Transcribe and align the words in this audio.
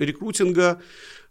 рекрутинга, 0.00 0.80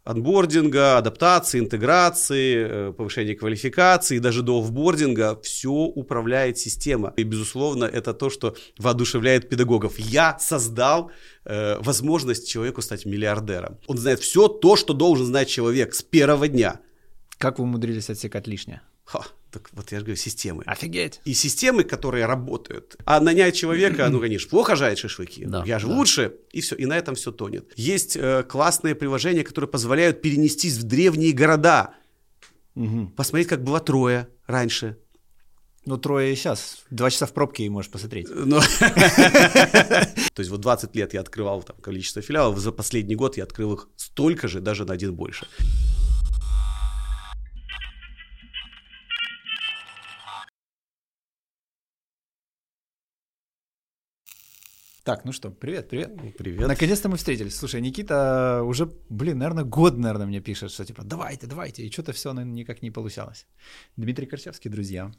анбординга, 0.06 0.98
адаптации, 0.98 1.60
интеграции, 1.60 2.68
э, 2.70 2.94
повышения 2.94 3.36
квалификации, 3.36 4.20
даже 4.20 4.44
до 4.44 4.62
офбординга 4.62 5.40
все 5.42 5.70
управляет 5.72 6.58
система. 6.58 7.14
И, 7.18 7.24
безусловно, 7.24 7.86
это 7.86 8.14
то, 8.14 8.30
что 8.30 8.56
воодушевляет 8.78 9.50
педагогов. 9.50 9.98
Я 9.98 10.38
создал 10.40 11.12
э, 11.44 11.78
возможность 11.80 12.48
человеку 12.48 12.82
стать 12.82 13.06
миллиардером. 13.06 13.80
Он 13.88 13.98
знает 13.98 14.20
все 14.20 14.48
то, 14.48 14.76
что 14.76 14.94
должен 14.94 15.26
знать 15.26 15.50
человек 15.50 15.96
с 15.96 16.04
первого 16.04 16.48
дня. 16.48 16.80
Как 17.40 17.58
вы 17.60 17.64
умудрились 17.66 18.10
отсекать 18.10 18.48
лишнее? 18.48 18.82
Ха, 19.06 19.22
так 19.56 19.70
вот 19.72 19.90
я 19.94 20.00
же 20.00 20.06
говорю, 20.06 20.18
системы. 20.18 20.64
Офигеть. 20.66 21.22
И 21.24 21.34
системы, 21.34 21.86
которые 21.86 22.26
работают. 22.26 22.98
А 23.06 23.22
нанять 23.22 23.56
человека, 23.56 24.08
ну, 24.12 24.20
конечно, 24.20 24.50
плохо 24.50 24.76
жарить 24.76 25.00
шашлыки. 25.00 25.46
Да, 25.46 25.64
я 25.66 25.80
же 25.80 25.88
да. 25.88 25.94
лучше, 25.94 26.34
и 26.52 26.60
все, 26.60 26.76
и 26.76 26.86
на 26.86 26.98
этом 26.98 27.16
все 27.16 27.32
тонет. 27.32 27.72
Есть 27.78 28.18
э, 28.18 28.44
классные 28.44 28.96
приложения, 28.96 29.44
которые 29.44 29.70
позволяют 29.70 30.22
перенестись 30.22 30.78
в 30.78 30.84
древние 30.84 31.32
города. 31.32 31.94
Угу. 32.76 33.14
Посмотреть, 33.16 33.48
как 33.48 33.64
было 33.64 33.80
Трое 33.80 34.28
раньше. 34.46 34.98
Ну, 35.86 35.98
Трое 35.98 36.34
и 36.34 36.36
сейчас. 36.36 36.84
Два 36.90 37.10
часа 37.10 37.28
в 37.28 37.34
пробке 37.34 37.64
и 37.64 37.70
можешь 37.70 37.90
посмотреть. 37.90 38.28
Ну, 38.30 38.60
то 38.80 40.40
есть 40.40 40.50
вот 40.50 40.60
20 40.60 40.96
лет 40.96 41.14
я 41.14 41.22
открывал 41.22 41.64
там 41.64 41.78
количество 41.78 42.22
филиалов, 42.22 42.60
за 42.60 42.74
последний 42.74 43.16
год 43.16 43.38
я 43.38 43.44
открыл 43.44 43.76
их 43.76 43.88
столько 43.96 44.50
же, 44.50 44.60
даже 44.60 44.84
на 44.84 44.94
один 44.94 45.14
больше. 45.14 45.48
Так, 55.06 55.24
ну 55.24 55.32
что, 55.32 55.52
привет, 55.52 55.88
привет. 55.88 56.16
Привет. 56.36 56.68
Наконец-то 56.68 57.10
мы 57.10 57.18
встретились. 57.18 57.56
Слушай, 57.56 57.80
Никита 57.80 58.64
уже, 58.64 58.90
блин, 59.10 59.38
наверное, 59.38 59.64
год, 59.64 59.98
наверное, 59.98 60.26
мне 60.26 60.42
пишет, 60.42 60.72
что 60.72 60.84
типа, 60.84 61.04
давайте, 61.04 61.46
давайте, 61.46 61.84
и 61.84 61.92
что-то 61.92 62.12
все 62.12 62.34
никак 62.34 62.82
не 62.82 62.90
получалось. 62.90 63.46
Дмитрий 63.98 64.26
Корчевский, 64.26 64.72
друзья. 64.72 65.12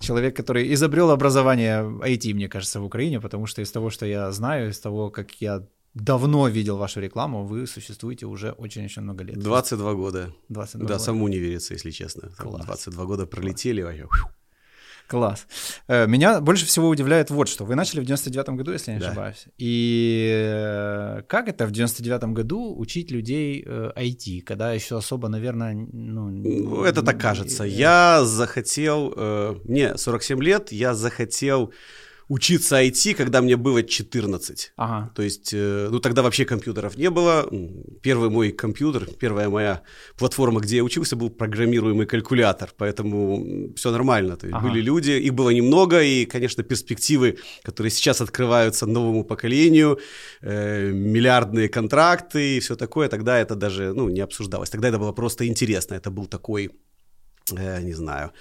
человек, 0.00 0.36
который 0.36 0.72
изобрел 0.74 1.10
образование 1.10 1.82
IT, 1.82 2.34
мне 2.34 2.48
кажется, 2.48 2.80
в 2.80 2.84
Украине, 2.84 3.20
потому 3.20 3.46
что 3.46 3.62
из 3.62 3.70
того, 3.70 3.90
что 3.90 4.06
я 4.06 4.32
знаю, 4.32 4.70
из 4.70 4.80
того, 4.80 5.10
как 5.10 5.30
я 5.40 5.62
давно 5.94 6.48
видел 6.48 6.76
вашу 6.76 7.00
рекламу, 7.00 7.44
вы 7.44 7.66
существуете 7.66 8.26
уже 8.26 8.52
очень-очень 8.52 9.02
много 9.02 9.24
лет. 9.24 9.38
22 9.38 9.94
года. 9.94 10.32
22 10.48 10.86
да, 10.86 10.94
года. 10.94 11.04
самому 11.04 11.28
не 11.28 11.38
верится, 11.38 11.74
если 11.74 11.90
честно. 11.90 12.30
Класс. 12.38 12.64
22 12.64 13.04
года 13.04 13.26
пролетели 13.26 13.82
вообще. 13.82 14.06
Класс. 15.08 15.46
Э, 15.88 16.06
меня 16.06 16.40
больше 16.40 16.64
всего 16.64 16.88
удивляет 16.88 17.30
вот 17.30 17.48
что. 17.48 17.64
Вы 17.66 17.74
начали 17.74 18.00
в 18.00 18.04
99-м 18.04 18.56
году, 18.56 18.72
если 18.72 18.92
я 18.92 18.96
не 18.96 19.00
да. 19.00 19.08
ошибаюсь. 19.08 19.44
И 19.58 20.30
э, 20.32 21.22
как 21.28 21.48
это 21.48 21.66
в 21.66 21.72
99-м 21.72 22.32
году 22.32 22.74
учить 22.78 23.10
людей 23.10 23.62
IT, 23.62 24.38
э, 24.38 24.40
когда 24.40 24.72
еще 24.72 24.96
особо, 24.96 25.28
наверное, 25.28 25.74
ну... 25.74 26.30
ну 26.30 26.84
это 26.84 27.02
так 27.02 27.20
кажется. 27.20 27.64
Я 27.64 28.24
захотел... 28.24 29.14
Мне 29.64 29.98
47 29.98 30.42
лет, 30.42 30.72
я 30.72 30.94
захотел 30.94 31.72
учиться 32.32 32.82
IT, 32.82 33.14
когда 33.14 33.42
мне 33.42 33.56
было 33.56 33.82
14. 33.82 34.72
Ага. 34.76 35.10
То 35.14 35.22
есть, 35.22 35.50
э, 35.52 35.88
ну 35.90 36.00
тогда 36.00 36.22
вообще 36.22 36.44
компьютеров 36.44 36.96
не 36.96 37.10
было. 37.10 37.46
Первый 38.02 38.30
мой 38.30 38.52
компьютер, 38.52 39.06
первая 39.20 39.50
моя 39.50 39.82
платформа, 40.16 40.60
где 40.60 40.76
я 40.76 40.84
учился, 40.84 41.14
был 41.14 41.28
программируемый 41.28 42.06
калькулятор, 42.06 42.70
поэтому 42.78 43.74
все 43.76 43.90
нормально. 43.90 44.36
То 44.36 44.46
есть 44.46 44.56
ага. 44.56 44.68
были 44.68 44.80
люди, 44.80 45.10
их 45.10 45.34
было 45.34 45.50
немного, 45.50 46.02
и, 46.02 46.24
конечно, 46.24 46.62
перспективы, 46.62 47.36
которые 47.64 47.90
сейчас 47.90 48.22
открываются 48.22 48.86
новому 48.86 49.24
поколению, 49.24 49.98
э, 50.40 50.90
миллиардные 50.90 51.68
контракты 51.68 52.56
и 52.56 52.60
все 52.60 52.76
такое, 52.76 53.08
тогда 53.08 53.38
это 53.38 53.54
даже 53.56 53.92
ну, 53.92 54.08
не 54.08 54.22
обсуждалось. 54.22 54.70
Тогда 54.70 54.88
это 54.88 54.98
было 54.98 55.12
просто 55.12 55.46
интересно. 55.46 55.96
Это 55.96 56.10
был 56.10 56.26
такой 56.26 56.70
не 57.50 57.92
знаю, 57.92 58.32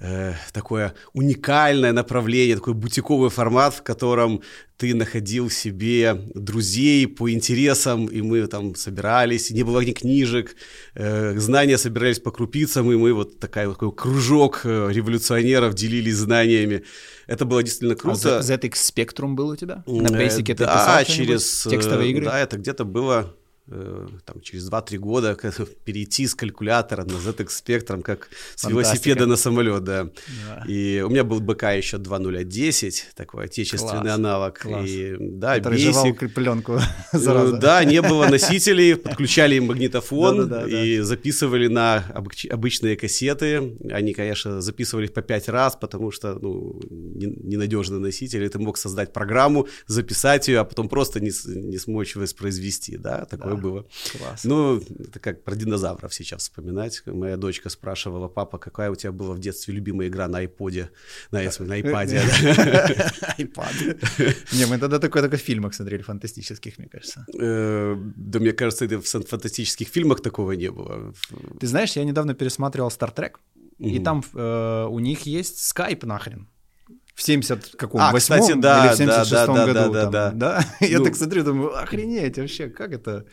э, 0.00 0.34
такое 0.52 0.94
уникальное 1.12 1.92
направление, 1.92 2.56
такой 2.56 2.74
бутиковый 2.74 3.30
формат, 3.30 3.74
в 3.74 3.82
котором 3.82 4.42
ты 4.76 4.94
находил 4.94 5.50
себе 5.50 6.20
друзей 6.34 7.06
по 7.06 7.30
интересам, 7.30 8.06
и 8.06 8.20
мы 8.20 8.46
там 8.46 8.74
собирались, 8.74 9.50
не 9.50 9.62
было 9.62 9.80
ни 9.80 9.92
книжек, 9.92 10.56
э, 10.94 11.38
знания 11.38 11.78
собирались 11.78 12.18
по 12.18 12.30
крупицам, 12.30 12.90
и 12.92 12.96
мы 12.96 13.12
вот 13.12 13.38
такая, 13.38 13.68
такой 13.70 13.92
кружок 13.92 14.62
э, 14.64 14.88
революционеров 14.90 15.74
делились 15.74 16.16
знаниями. 16.16 16.82
Это 17.26 17.44
было 17.44 17.62
действительно 17.62 17.96
круто. 17.96 18.38
А 18.38 18.40
ZX 18.40 18.72
Spectrum 18.72 19.34
был 19.34 19.48
у 19.48 19.56
тебя? 19.56 19.82
На 19.86 20.08
э, 20.08 20.26
Basic 20.26 20.52
это 20.52 20.66
Да, 20.66 21.04
через... 21.04 21.66
Текстовые 21.68 22.10
игры? 22.10 22.26
Да, 22.26 22.38
это 22.38 22.58
где-то 22.58 22.84
было 22.84 23.34
Э, 23.45 23.45
там, 23.68 24.40
через 24.42 24.70
2-3 24.70 24.98
года 24.98 25.36
перейти 25.84 26.26
с 26.26 26.34
калькулятора 26.34 27.04
на 27.04 27.12
ZX 27.12 27.48
Spectrum, 27.48 28.02
как 28.02 28.28
с 28.54 28.62
Фантастика. 28.62 28.70
велосипеда 28.70 29.26
на 29.26 29.36
самолет, 29.36 29.84
да. 29.84 30.04
да. 30.04 30.64
И 30.68 31.02
у 31.04 31.10
меня 31.10 31.24
был 31.24 31.40
БК 31.40 31.72
еще 31.72 31.96
2.010, 31.96 32.92
такой 33.16 33.46
отечественный 33.46 34.02
Класс. 34.02 34.14
аналог. 34.14 34.58
Класс. 34.58 34.88
И, 34.88 35.16
да, 35.18 35.58
basic. 35.58 36.28
пленку 36.28 36.78
ну, 37.12 37.56
Да, 37.58 37.84
не 37.84 38.02
было 38.02 38.28
носителей, 38.28 38.94
подключали 38.96 39.58
магнитофон 39.58 40.66
и 40.66 41.00
записывали 41.00 41.66
на 41.66 42.04
обычные 42.50 42.96
кассеты. 42.96 43.76
Они, 43.90 44.14
конечно, 44.14 44.60
записывали 44.60 45.08
по 45.08 45.22
5 45.22 45.48
раз, 45.48 45.76
потому 45.76 46.12
что 46.12 46.38
ну, 46.40 46.80
ненадежный 46.90 47.98
носитель. 47.98 48.48
Ты 48.48 48.58
мог 48.60 48.78
создать 48.78 49.12
программу, 49.12 49.66
записать 49.86 50.46
ее, 50.48 50.60
а 50.60 50.64
потом 50.64 50.88
просто 50.88 51.18
не, 51.18 51.32
не 51.46 51.78
смочь 51.78 52.14
воспроизвести, 52.14 52.96
да, 52.96 53.24
такое 53.24 53.55
было. 53.56 53.86
Класс. 54.16 54.44
Ну, 54.44 54.76
это 54.76 55.18
как 55.20 55.44
про 55.44 55.54
динозавров 55.54 56.12
сейчас 56.14 56.42
вспоминать. 56.42 57.02
Моя 57.06 57.36
дочка 57.36 57.68
спрашивала, 57.68 58.28
папа, 58.28 58.58
какая 58.58 58.90
у 58.90 58.94
тебя 58.94 59.12
была 59.12 59.34
в 59.34 59.38
детстве 59.38 59.74
любимая 59.74 60.08
игра 60.08 60.28
на 60.28 60.38
айподе? 60.38 60.90
На, 61.30 61.42
на 61.42 61.74
айпаде. 61.74 62.20
Айпад. 63.38 63.74
Не, 64.52 64.66
мы 64.66 64.78
тогда 64.78 64.98
такой 64.98 65.22
только 65.22 65.36
в 65.36 65.40
фильмах 65.40 65.74
смотрели, 65.74 66.02
фантастических, 66.02 66.78
мне 66.78 66.88
кажется. 66.88 67.26
Э, 67.38 67.96
да, 68.16 68.38
мне 68.38 68.52
кажется, 68.52 68.84
это 68.84 69.00
в 69.00 69.06
фантастических 69.06 69.88
фильмах 69.88 70.20
такого 70.20 70.52
не 70.52 70.70
было. 70.70 71.12
Ты 71.60 71.66
знаешь, 71.66 71.96
я 71.96 72.04
недавно 72.04 72.34
пересматривал 72.34 72.88
Star 72.88 73.14
Trek, 73.14 73.36
и 73.78 73.98
там 73.98 74.22
э, 74.34 74.86
у 74.90 74.98
них 74.98 75.26
есть 75.26 75.58
скайп 75.58 76.04
нахрен 76.04 76.48
в 77.16 77.22
70 77.22 77.76
каком 77.76 78.00
а, 78.00 78.12
кстати, 78.12 78.52
да, 78.52 78.86
или 78.86 78.92
в 78.92 78.96
76 78.96 79.30
да, 79.30 79.46
да, 79.46 79.66
году. 79.66 79.92
Да, 79.92 80.02
там, 80.02 80.10
да, 80.10 80.30
да. 80.32 80.66
Я 80.86 80.98
ну, 80.98 81.04
так 81.06 81.16
смотрю, 81.16 81.44
думаю, 81.44 81.82
охренеть 81.82 82.38
вообще, 82.38 82.68
как 82.68 82.92
это? 82.92 83.24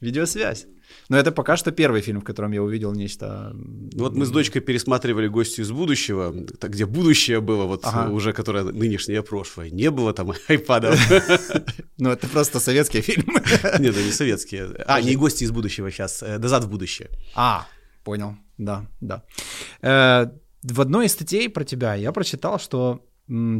Видеосвязь. 0.00 0.66
Но 1.08 1.16
это 1.16 1.32
пока 1.32 1.56
что 1.56 1.72
первый 1.72 2.02
фильм, 2.02 2.20
в 2.20 2.24
котором 2.24 2.52
я 2.52 2.62
увидел 2.62 2.92
нечто... 2.92 3.56
Вот 3.94 4.14
мы 4.14 4.26
с 4.26 4.30
дочкой 4.30 4.60
пересматривали 4.60 5.28
«Гости 5.28 5.62
из 5.62 5.70
будущего», 5.70 6.34
где 6.60 6.84
будущее 6.84 7.40
было, 7.40 7.64
вот 7.64 7.80
ага. 7.84 8.12
уже 8.12 8.34
которое 8.34 8.64
нынешнее 8.64 9.22
прошлое. 9.22 9.70
Не 9.70 9.90
было 9.90 10.12
там 10.12 10.32
айпадов. 10.48 10.98
Ну 11.98 12.10
это 12.10 12.26
просто 12.26 12.58
советские 12.60 13.00
фильмы. 13.02 13.40
Нет, 13.78 13.94
это 13.94 14.02
не 14.02 14.10
советские. 14.10 14.74
А, 14.86 15.00
не 15.00 15.16
«Гости 15.16 15.44
из 15.44 15.52
будущего» 15.52 15.90
сейчас, 15.90 16.22
э, 16.22 16.38
«Назад 16.38 16.64
в 16.64 16.68
будущее». 16.68 17.08
А, 17.34 17.66
понял, 18.04 18.34
да, 18.58 18.86
да. 19.00 19.22
Э, 19.80 20.26
в 20.62 20.80
одной 20.80 21.06
из 21.06 21.12
статей 21.12 21.48
про 21.48 21.64
тебя 21.64 21.94
я 21.94 22.12
прочитал, 22.12 22.58
что 22.58 23.00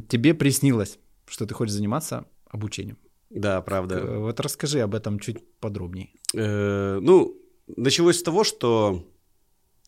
тебе 0.08 0.34
приснилось, 0.34 0.98
что 1.26 1.46
ты 1.46 1.54
хочешь 1.54 1.74
заниматься 1.74 2.26
обучением. 2.48 2.98
Да, 3.30 3.60
правда. 3.62 3.96
Э, 3.96 4.18
вот 4.18 4.40
расскажи 4.40 4.80
об 4.80 4.94
этом 4.94 5.18
чуть 5.18 5.38
подробнее. 5.60 6.10
Э, 6.34 6.98
ну, 7.00 7.40
началось 7.76 8.18
с 8.18 8.22
того, 8.22 8.44
что 8.44 9.08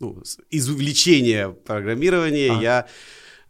ну, 0.00 0.22
из 0.50 0.68
увлечения 0.68 1.50
программирования 1.50 2.52
а. 2.52 2.62
я 2.62 2.86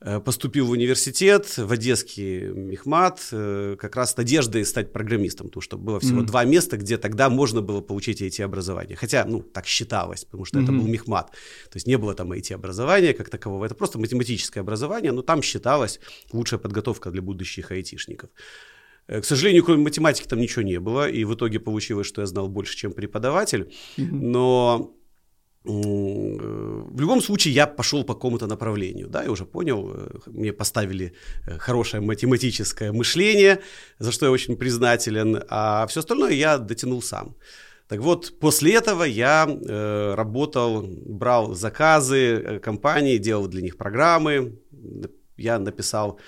поступил 0.00 0.67
в 0.67 0.70
университет, 0.70 1.56
в 1.56 1.73
Одесский 1.73 2.41
мехмат, 2.41 3.29
э, 3.32 3.76
как 3.79 3.96
раз 3.96 4.12
с 4.12 4.17
надеждой 4.17 4.64
стать 4.64 4.93
программистом, 4.93 5.46
потому 5.46 5.62
что 5.62 5.79
было 5.79 5.99
всего 6.00 6.20
mm-hmm. 6.20 6.26
два 6.26 6.44
места, 6.44 6.76
где 6.76 6.99
тогда 6.99 7.31
можно 7.31 7.62
было 7.62 7.81
получить 7.81 8.20
эти 8.23 8.43
образования. 8.43 8.96
Хотя, 8.96 9.25
ну, 9.25 9.41
так 9.41 9.67
считалось, 9.67 10.25
потому 10.25 10.44
что 10.44 10.58
mm-hmm. 10.58 10.62
это 10.64 10.73
был 10.73 10.87
мехмат. 10.87 11.31
То 11.70 11.76
есть 11.76 11.87
не 11.87 11.96
было 11.96 12.14
там 12.14 12.32
IT-образования 12.32 13.14
как 13.14 13.31
такового, 13.31 13.64
это 13.64 13.75
просто 13.75 13.99
математическое 13.99 14.61
образование, 14.61 15.12
но 15.12 15.23
там 15.23 15.43
считалась 15.43 16.00
лучшая 16.32 16.61
подготовка 16.61 17.11
для 17.11 17.23
будущих 17.23 17.70
айтишников. 17.70 18.31
Э, 19.06 19.20
к 19.20 19.25
сожалению, 19.25 19.64
кроме 19.64 19.82
математики 19.82 20.26
там 20.29 20.40
ничего 20.40 20.62
не 20.62 20.81
было, 20.81 21.08
и 21.08 21.25
в 21.25 21.35
итоге 21.35 21.61
получилось, 21.61 22.06
что 22.06 22.20
я 22.20 22.26
знал 22.26 22.49
больше, 22.49 22.76
чем 22.76 22.93
преподаватель, 22.93 23.73
mm-hmm. 23.97 24.11
но 24.11 24.94
в 25.64 27.00
любом 27.00 27.22
случае 27.22 27.55
я 27.55 27.66
пошел 27.66 28.05
по 28.05 28.14
какому-то 28.14 28.46
направлению, 28.46 29.08
да, 29.08 29.22
я 29.22 29.31
уже 29.31 29.46
понял, 29.46 29.90
э, 29.94 30.19
мне 30.26 30.52
поставили 30.52 31.12
э, 31.46 31.58
хорошее 31.58 32.02
математическое 32.02 32.93
мышление, 32.93 33.61
за 33.99 34.12
что 34.12 34.26
я 34.26 34.32
очень 34.32 34.56
признателен, 34.56 35.43
а 35.49 35.87
все 35.87 36.00
остальное 36.00 36.32
я 36.32 36.58
дотянул 36.58 37.02
сам. 37.02 37.34
Так 37.88 38.00
вот, 38.00 38.38
после 38.40 38.75
этого 38.75 39.05
я 39.05 39.46
э, 39.49 40.14
работал, 40.14 40.82
брал 41.06 41.55
заказы 41.55 42.16
э, 42.16 42.58
компании, 42.58 43.19
делал 43.19 43.49
для 43.49 43.62
них 43.62 43.76
программы. 43.76 44.58
Я 45.37 45.58
написал 45.58 46.19
Э, 46.19 46.22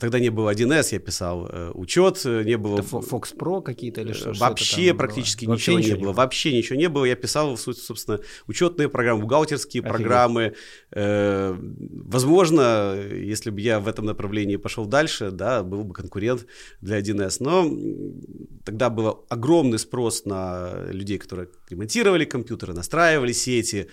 тогда 0.00 0.18
не 0.18 0.30
было 0.30 0.52
1С, 0.52 0.88
я 0.92 0.98
писал 0.98 1.48
э, 1.50 1.70
учет, 1.74 2.22
э, 2.24 2.42
не 2.44 2.56
было... 2.56 2.80
Это 2.80 2.88
Fox 2.88 3.36
Pro 3.36 3.62
какие-то 3.62 4.02
или 4.02 4.12
что? 4.12 4.32
Вообще 4.34 4.88
что 4.88 4.94
практически 4.94 5.46
было? 5.46 5.54
ничего, 5.54 5.78
ничего 5.78 5.96
не 5.96 6.02
было. 6.02 6.12
Вообще 6.12 6.56
ничего 6.56 6.78
не 6.78 6.88
было. 6.88 7.04
Я 7.04 7.16
писал, 7.16 7.56
собственно, 7.56 8.20
учетные 8.46 8.88
программы, 8.88 9.22
бухгалтерские 9.22 9.82
Офигеть. 9.82 9.96
программы. 9.96 10.54
Возможно, 10.90 12.96
если 13.12 13.50
бы 13.50 13.60
я 13.60 13.80
в 13.80 13.88
этом 13.88 14.04
направлении 14.04 14.56
пошел 14.56 14.86
дальше, 14.86 15.30
да, 15.30 15.62
был 15.62 15.84
бы 15.84 15.94
конкурент 15.94 16.46
для 16.80 17.00
1С. 17.00 17.36
Но 17.40 17.70
тогда 18.64 18.90
был 18.90 19.24
огромный 19.28 19.78
спрос 19.78 20.26
на 20.26 20.86
людей, 20.90 21.18
которые 21.18 21.48
ремонтировали 21.70 22.24
компьютеры, 22.24 22.74
настраивали 22.74 23.32
сети, 23.32 23.88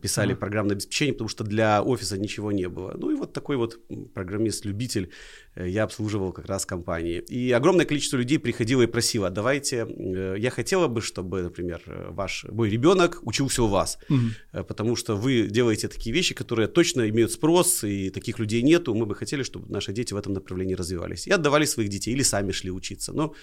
писали 0.00 0.32
ага. 0.32 0.40
программное 0.40 0.74
обеспечение, 0.74 1.14
потому 1.14 1.28
что 1.28 1.44
для 1.44 1.82
офиса 1.82 2.18
ничего 2.18 2.52
не 2.52 2.68
было. 2.68 2.94
Ну 2.96 3.10
и 3.10 3.14
вот 3.14 3.32
такой 3.32 3.56
вот 3.56 3.78
программист-любитель 4.14 4.83
потребитель, 4.84 5.10
э, 5.56 5.68
я 5.68 5.84
обслуживал 5.84 6.32
как 6.32 6.46
раз 6.46 6.66
компании. 6.66 7.22
И 7.30 7.52
огромное 7.52 7.86
количество 7.86 8.18
людей 8.18 8.38
приходило 8.38 8.82
и 8.82 8.86
просило, 8.86 9.30
давайте, 9.30 9.86
э, 9.86 10.36
я 10.38 10.50
хотела 10.50 10.88
бы, 10.88 11.00
чтобы, 11.00 11.42
например, 11.42 11.80
ваш, 12.10 12.44
мой 12.50 12.70
ребенок 12.70 13.20
учился 13.22 13.62
у 13.62 13.68
вас, 13.68 13.98
угу. 14.08 14.64
потому 14.64 14.96
что 14.96 15.16
вы 15.16 15.48
делаете 15.50 15.88
такие 15.88 16.14
вещи, 16.14 16.34
которые 16.34 16.68
точно 16.68 17.08
имеют 17.08 17.32
спрос, 17.32 17.84
и 17.84 18.10
таких 18.10 18.38
людей 18.38 18.62
нету, 18.62 18.94
мы 18.94 19.06
бы 19.06 19.14
хотели, 19.14 19.42
чтобы 19.42 19.72
наши 19.72 19.92
дети 19.92 20.14
в 20.14 20.16
этом 20.16 20.32
направлении 20.32 20.76
развивались. 20.76 21.26
И 21.26 21.34
отдавали 21.34 21.66
своих 21.66 21.88
детей, 21.88 22.14
или 22.14 22.22
сами 22.22 22.52
шли 22.52 22.70
учиться. 22.70 23.12
Но 23.12 23.34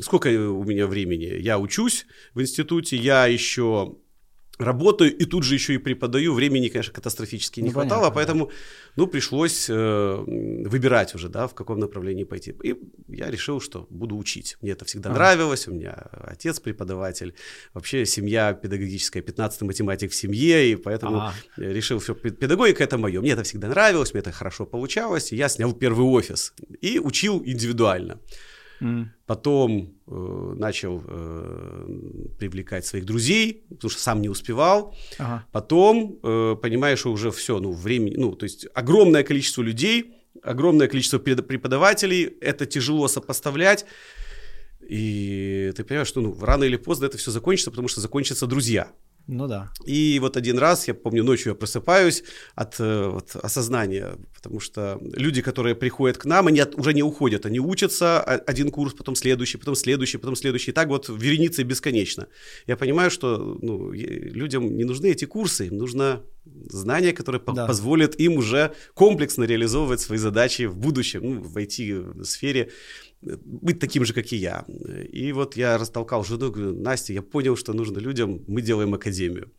сколько 0.00 0.28
у 0.28 0.64
меня 0.64 0.86
времени? 0.86 1.42
Я 1.42 1.58
учусь 1.58 2.06
в 2.34 2.40
институте, 2.40 2.96
я 2.96 3.26
еще 3.26 3.96
работаю 4.58 5.16
и 5.16 5.24
тут 5.24 5.44
же 5.44 5.54
еще 5.54 5.74
и 5.74 5.78
преподаю. 5.78 6.34
Времени, 6.34 6.68
конечно, 6.68 6.92
катастрофически 6.92 7.60
не 7.60 7.68
ну, 7.68 7.72
хватало, 7.72 8.10
понятно, 8.10 8.14
поэтому, 8.14 8.46
да. 8.46 8.52
ну, 8.96 9.06
пришлось 9.06 9.66
э, 9.68 10.24
выбирать 10.26 11.14
уже, 11.14 11.28
да, 11.28 11.46
в 11.46 11.54
каком 11.54 11.78
направлении 11.78 12.24
пойти. 12.24 12.54
И 12.62 12.76
я 13.08 13.30
решил, 13.30 13.60
что 13.60 13.86
буду 13.90 14.16
учить. 14.16 14.56
Мне 14.60 14.72
это 14.72 14.84
всегда 14.84 15.10
а. 15.10 15.14
нравилось. 15.14 15.68
У 15.68 15.72
меня 15.72 15.92
отец 16.24 16.60
преподаватель, 16.60 17.34
вообще 17.74 18.06
семья 18.06 18.52
педагогическая, 18.52 19.22
15 19.22 19.62
математик 19.62 20.12
в 20.12 20.14
семье, 20.14 20.72
и 20.72 20.76
поэтому 20.76 21.18
а. 21.18 21.34
решил, 21.56 22.00
что 22.00 22.14
педагогика 22.14 22.84
это 22.84 22.98
мое. 22.98 23.20
Мне 23.20 23.32
это 23.32 23.42
всегда 23.42 23.68
нравилось, 23.68 24.12
мне 24.12 24.20
это 24.20 24.32
хорошо 24.32 24.66
получалось. 24.66 25.32
И 25.32 25.36
я 25.36 25.48
снял 25.48 25.72
первый 25.72 26.06
офис 26.06 26.54
и 26.80 26.98
учил 26.98 27.42
индивидуально. 27.44 28.20
Потом 29.26 29.94
э, 30.06 30.54
начал 30.56 31.02
э, 31.06 31.86
привлекать 32.38 32.84
своих 32.84 33.04
друзей, 33.06 33.64
потому 33.68 33.90
что 33.90 34.00
сам 34.00 34.20
не 34.20 34.28
успевал. 34.28 34.94
Ага. 35.18 35.46
Потом 35.52 36.18
э, 36.22 36.56
понимаешь, 36.60 37.06
уже 37.06 37.30
все, 37.30 37.60
ну, 37.60 37.72
времени, 37.72 38.16
ну, 38.16 38.34
то 38.34 38.44
есть 38.44 38.66
огромное 38.74 39.22
количество 39.22 39.62
людей, 39.62 40.14
огромное 40.42 40.88
количество 40.88 41.18
преподавателей, 41.18 42.24
это 42.40 42.66
тяжело 42.66 43.08
сопоставлять. 43.08 43.86
И 44.88 45.72
ты 45.76 45.84
понимаешь, 45.84 46.08
что 46.08 46.20
ну, 46.20 46.36
рано 46.40 46.64
или 46.64 46.76
поздно 46.76 47.06
это 47.06 47.16
все 47.16 47.30
закончится, 47.30 47.70
потому 47.70 47.88
что 47.88 48.00
закончатся 48.00 48.46
друзья. 48.46 48.90
Ну 49.26 49.46
да. 49.46 49.70
И 49.86 50.18
вот 50.20 50.36
один 50.36 50.58
раз, 50.58 50.88
я 50.88 50.94
помню, 50.94 51.22
ночью 51.22 51.50
я 51.50 51.54
просыпаюсь 51.54 52.24
от 52.54 52.80
э, 52.80 53.08
вот, 53.08 53.36
осознания, 53.36 54.16
потому 54.34 54.60
что 54.60 54.98
люди, 55.00 55.42
которые 55.42 55.74
приходят 55.74 56.18
к 56.18 56.24
нам, 56.24 56.48
они 56.48 56.60
от, 56.60 56.74
уже 56.74 56.92
не 56.92 57.02
уходят, 57.02 57.46
они 57.46 57.60
учатся 57.60 58.20
один 58.20 58.70
курс, 58.70 58.94
потом 58.94 59.14
следующий, 59.14 59.58
потом 59.58 59.76
следующий, 59.76 60.18
потом 60.18 60.36
следующий, 60.36 60.72
и 60.72 60.74
так 60.74 60.88
вот 60.88 61.08
вереницей 61.08 61.64
бесконечно. 61.64 62.26
Я 62.66 62.76
понимаю, 62.76 63.10
что 63.10 63.58
ну, 63.62 63.92
людям 63.92 64.76
не 64.76 64.84
нужны 64.84 65.06
эти 65.06 65.24
курсы, 65.24 65.68
им 65.68 65.78
нужно 65.78 66.22
знания, 66.44 67.12
которые 67.12 67.40
да. 67.54 67.66
позволят 67.66 68.16
им 68.16 68.36
уже 68.36 68.74
комплексно 68.94 69.44
реализовывать 69.44 70.00
свои 70.00 70.18
задачи 70.18 70.62
в 70.62 70.76
будущем, 70.76 71.20
ну, 71.22 71.42
в 71.42 71.56
IT-сфере 71.56 72.70
быть 73.22 73.78
таким 73.78 74.04
же, 74.04 74.12
как 74.12 74.32
и 74.32 74.36
я. 74.36 74.64
И 75.12 75.32
вот 75.32 75.56
я 75.56 75.78
растолкал 75.78 76.24
жену, 76.24 76.50
говорю, 76.50 76.74
Настя, 76.74 77.12
я 77.12 77.22
понял, 77.22 77.56
что 77.56 77.72
нужно 77.72 77.98
людям, 77.98 78.42
мы 78.48 78.62
делаем 78.62 78.94
академию. 78.94 79.52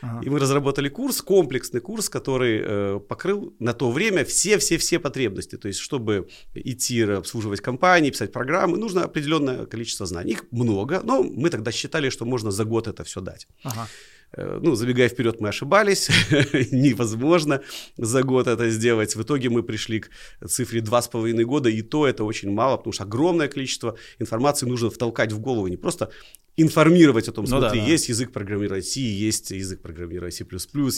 Ага. 0.00 0.20
И 0.24 0.30
мы 0.30 0.38
разработали 0.38 0.88
курс, 0.88 1.22
комплексный 1.22 1.80
курс, 1.80 2.08
который 2.08 2.62
э, 2.64 3.00
покрыл 3.00 3.54
на 3.58 3.72
то 3.72 3.90
время 3.90 4.24
все-все-все 4.24 4.98
потребности. 4.98 5.56
То 5.56 5.68
есть, 5.68 5.80
чтобы 5.80 6.28
идти 6.54 7.02
обслуживать 7.02 7.60
компании, 7.60 8.10
писать 8.10 8.32
программы, 8.32 8.78
нужно 8.78 9.04
определенное 9.04 9.66
количество 9.66 10.06
знаний. 10.06 10.32
Их 10.32 10.44
много, 10.52 11.00
но 11.04 11.22
мы 11.22 11.50
тогда 11.50 11.72
считали, 11.72 12.10
что 12.10 12.24
можно 12.24 12.50
за 12.50 12.64
год 12.64 12.86
это 12.86 13.02
все 13.02 13.20
дать. 13.20 13.48
Ага. 13.64 13.88
Э, 14.36 14.58
ну, 14.62 14.74
забегая 14.74 15.08
вперед, 15.08 15.40
мы 15.40 15.48
ошибались, 15.48 16.08
невозможно 16.70 17.62
за 17.96 18.22
год 18.22 18.46
это 18.46 18.68
сделать. 18.70 19.16
В 19.16 19.22
итоге 19.22 19.48
мы 19.48 19.62
пришли 19.62 20.00
к 20.00 20.10
цифре 20.46 20.80
2,5 20.80 21.42
года, 21.44 21.70
и 21.70 21.82
то 21.82 22.06
это 22.06 22.24
очень 22.24 22.50
мало, 22.50 22.76
потому 22.76 22.92
что 22.92 23.04
огромное 23.04 23.48
количество 23.48 23.96
информации 24.18 24.66
нужно 24.66 24.90
втолкать 24.90 25.32
в 25.32 25.40
голову, 25.40 25.68
не 25.68 25.76
просто 25.76 26.10
информировать 26.56 27.28
о 27.28 27.32
том, 27.32 27.44
ну, 27.44 27.60
смотри, 27.60 27.78
да, 27.78 27.86
да. 27.86 27.90
есть 27.92 28.08
язык 28.08 28.32
программирования 28.32 28.82
C, 28.82 29.00
есть 29.00 29.52
язык 29.52 29.80
программирования 29.80 30.32
C++, 30.32 30.44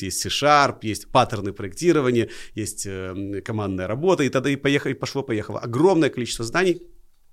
есть 0.06 0.21
C-Sharp, 0.21 0.79
есть 0.83 1.09
паттерны 1.09 1.53
проектирования, 1.53 2.31
есть 2.55 2.87
э, 2.87 3.43
командная 3.44 3.87
работа, 3.87 4.23
и 4.23 4.31
тогда 4.31 4.49
и, 4.49 4.56
поехало, 4.56 4.93
и 4.93 4.94
пошло-поехало. 4.94 5.61
Огромное 5.61 6.09
количество 6.09 6.47
знаний, 6.47 6.83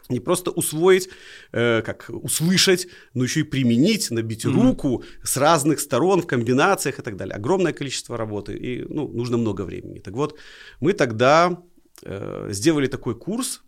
не 0.10 0.20
просто 0.20 0.52
усвоить, 0.52 1.10
э, 1.52 1.82
как 1.82 2.10
услышать, 2.10 2.88
но 3.14 3.24
еще 3.24 3.42
и 3.42 3.44
применить, 3.44 4.12
набить 4.12 4.46
mm-hmm. 4.46 4.64
руку 4.64 5.04
с 5.24 5.38
разных 5.38 5.80
сторон, 5.80 6.22
в 6.22 6.28
комбинациях 6.28 7.00
и 7.00 7.02
так 7.02 7.16
далее. 7.18 7.36
Огромное 7.36 7.74
количество 7.74 8.18
работы, 8.18 8.58
и 8.58 8.86
ну, 8.94 9.08
нужно 9.08 9.38
много 9.38 9.64
времени. 9.64 10.00
Так 10.00 10.14
вот, 10.14 10.38
мы 10.80 10.94
тогда 10.94 11.64
э, 12.04 12.50
сделали 12.52 12.88
такой 12.88 13.16
курс 13.16 13.62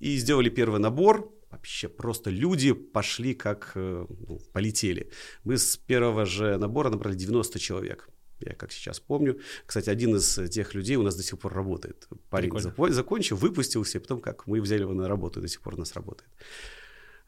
и 0.00 0.16
сделали 0.16 0.50
первый 0.50 0.80
набор. 0.80 1.32
Вообще 1.50 1.88
просто 1.88 2.30
люди 2.30 2.72
пошли 2.72 3.34
как 3.34 3.72
э, 3.74 4.06
ну, 4.28 4.38
полетели. 4.52 5.10
Мы 5.44 5.58
с 5.58 5.76
первого 5.76 6.24
же 6.24 6.56
набора 6.56 6.90
набрали 6.90 7.14
90 7.14 7.58
человек 7.58 8.08
я 8.46 8.54
как 8.54 8.72
сейчас 8.72 9.00
помню. 9.00 9.38
Кстати, 9.66 9.90
один 9.90 10.16
из 10.16 10.50
тех 10.50 10.74
людей 10.74 10.96
у 10.96 11.02
нас 11.02 11.16
до 11.16 11.22
сих 11.22 11.38
пор 11.38 11.54
работает. 11.54 12.08
Парень 12.30 12.50
Прикольно. 12.50 12.94
закончил, 12.94 13.36
выпустился, 13.36 13.98
и 13.98 14.00
потом 14.00 14.20
как 14.20 14.46
мы 14.46 14.60
взяли 14.60 14.82
его 14.82 14.94
на 14.94 15.08
работу, 15.08 15.40
и 15.40 15.42
до 15.42 15.48
сих 15.48 15.60
пор 15.60 15.74
у 15.74 15.78
нас 15.78 15.94
работает. 15.94 16.30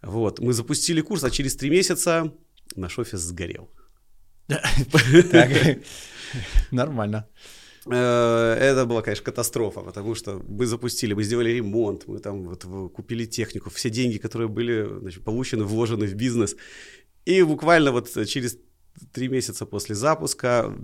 Вот, 0.03 0.41
мы 0.41 0.53
запустили 0.53 1.01
курс, 1.01 1.25
а 1.25 1.31
через 1.31 1.57
три 1.57 1.71
месяца 1.71 2.33
наш 2.77 2.99
офис 2.99 3.21
сгорел. 3.21 3.71
Нормально. 6.71 7.27
Э, 7.87 8.57
это 8.61 8.87
была, 8.87 9.03
конечно, 9.03 9.25
катастрофа, 9.25 9.81
потому 9.81 10.15
что 10.15 10.43
мы 10.49 10.67
запустили, 10.67 11.15
мы 11.15 11.25
сделали 11.25 11.51
ремонт, 11.51 12.07
мы 12.07 12.19
там 12.19 12.43
вот 12.43 12.65
купили 12.93 13.27
технику, 13.27 13.71
все 13.71 13.91
деньги, 13.91 14.19
которые 14.19 14.49
были 14.49 14.99
значит, 15.01 15.25
получены, 15.25 15.65
вложены 15.65 16.07
в 16.07 16.15
бизнес. 16.15 16.57
И 17.25 17.43
буквально 17.43 17.93
вот 17.93 18.11
через 18.27 18.59
три 19.13 19.29
месяца 19.29 19.67
после 19.67 19.95
запуска, 19.95 20.75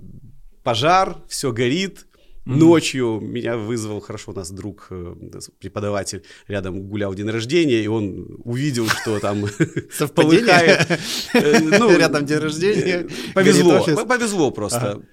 пожар, 0.63 1.17
все 1.27 1.51
горит, 1.51 2.05
Mm-hmm. 2.43 2.55
Ночью 2.55 3.19
меня 3.21 3.55
вызвал, 3.55 4.01
хорошо, 4.01 4.31
у 4.31 4.33
нас 4.33 4.49
друг, 4.49 4.87
э, 4.89 5.13
преподаватель 5.59 6.23
рядом 6.47 6.81
гулял 6.87 7.13
день 7.13 7.29
рождения, 7.29 7.83
и 7.83 7.87
он 7.87 8.35
увидел, 8.43 8.87
что 8.87 9.19
там 9.19 9.45
полыхает. 10.15 10.89
Э, 11.35 11.59
ну, 11.59 11.95
рядом 11.99 12.25
день 12.25 12.39
рождения. 12.39 13.07
Повезло, 13.35 13.85
повезло 14.07 14.49
просто. 14.49 15.03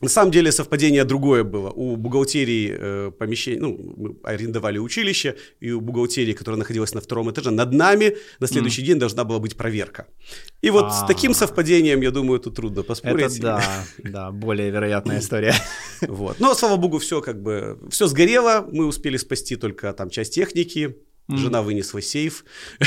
На 0.00 0.08
самом 0.08 0.30
деле 0.30 0.52
совпадение 0.52 1.04
другое 1.04 1.42
было. 1.42 1.70
У 1.70 1.96
бухгалтерии 1.96 2.76
э, 2.78 3.10
помещения, 3.18 3.60
ну, 3.60 3.94
мы 3.96 4.16
арендовали 4.22 4.78
училище, 4.78 5.34
и 5.58 5.72
у 5.72 5.80
бухгалтерии, 5.80 6.34
которая 6.34 6.58
находилась 6.58 6.94
на 6.94 7.00
втором 7.00 7.30
этаже, 7.30 7.50
над 7.50 7.72
нами 7.72 8.16
на 8.38 8.46
следующий 8.46 8.82
mm. 8.82 8.86
день 8.86 8.98
должна 8.98 9.24
была 9.24 9.40
быть 9.40 9.56
проверка. 9.56 10.06
И 10.62 10.70
вот 10.70 10.84
А-а-а. 10.84 11.04
с 11.04 11.06
таким 11.06 11.34
совпадением, 11.34 12.00
я 12.00 12.10
думаю, 12.12 12.38
тут 12.38 12.54
трудно 12.54 12.82
поспорить. 12.82 13.38
Это 13.38 13.42
да, 13.42 13.84
да, 13.98 14.30
более 14.30 14.70
вероятная 14.70 15.18
история. 15.18 15.54
Вот. 16.08 16.38
Но, 16.38 16.54
слава 16.54 16.76
богу, 16.76 16.98
все 16.98 17.20
как 17.20 17.42
бы, 17.42 17.78
все 17.90 18.06
сгорело, 18.06 18.68
мы 18.70 18.86
успели 18.86 19.16
спасти 19.16 19.56
только 19.56 19.92
там 19.92 20.10
часть 20.10 20.32
техники, 20.34 20.96
жена 21.28 21.62
вынесла 21.62 22.00
сейф. 22.00 22.44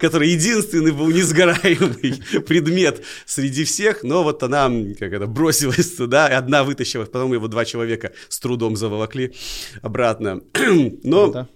который 0.00 0.30
единственный 0.30 0.92
был 0.92 1.10
несгораемый 1.10 2.42
предмет 2.46 3.02
среди 3.26 3.64
всех, 3.64 4.02
но 4.02 4.22
вот 4.22 4.42
она 4.42 4.70
как 4.98 5.12
это, 5.12 5.26
бросилась 5.26 5.92
туда, 5.94 6.28
и 6.28 6.32
одна 6.32 6.64
вытащила, 6.64 7.04
потом 7.04 7.32
его 7.32 7.48
два 7.48 7.64
человека 7.64 8.12
с 8.28 8.40
трудом 8.40 8.76
заволокли 8.76 9.34
обратно. 9.82 10.40
Но 11.04 11.48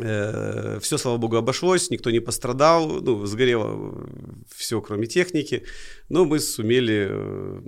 э, 0.00 0.78
все, 0.82 0.98
слава 0.98 1.16
богу, 1.18 1.36
обошлось, 1.36 1.90
никто 1.90 2.10
не 2.10 2.20
пострадал, 2.20 3.00
ну, 3.00 3.24
сгорело 3.26 4.08
все, 4.54 4.80
кроме 4.80 5.06
техники, 5.06 5.64
но 6.08 6.24
мы 6.24 6.40
сумели, 6.40 7.08
э, 7.10 7.60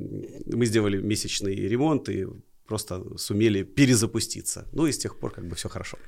мы 0.47 0.66
сделали 0.66 1.00
месячный 1.00 1.54
ремонт 1.54 2.09
и 2.09 2.26
просто 2.66 3.16
сумели 3.16 3.62
перезапуститься. 3.62 4.66
Ну 4.73 4.87
и 4.87 4.92
с 4.92 4.99
тех 4.99 5.18
пор 5.18 5.30
как 5.30 5.47
бы 5.47 5.54
все 5.54 5.68
хорошо. 5.68 5.99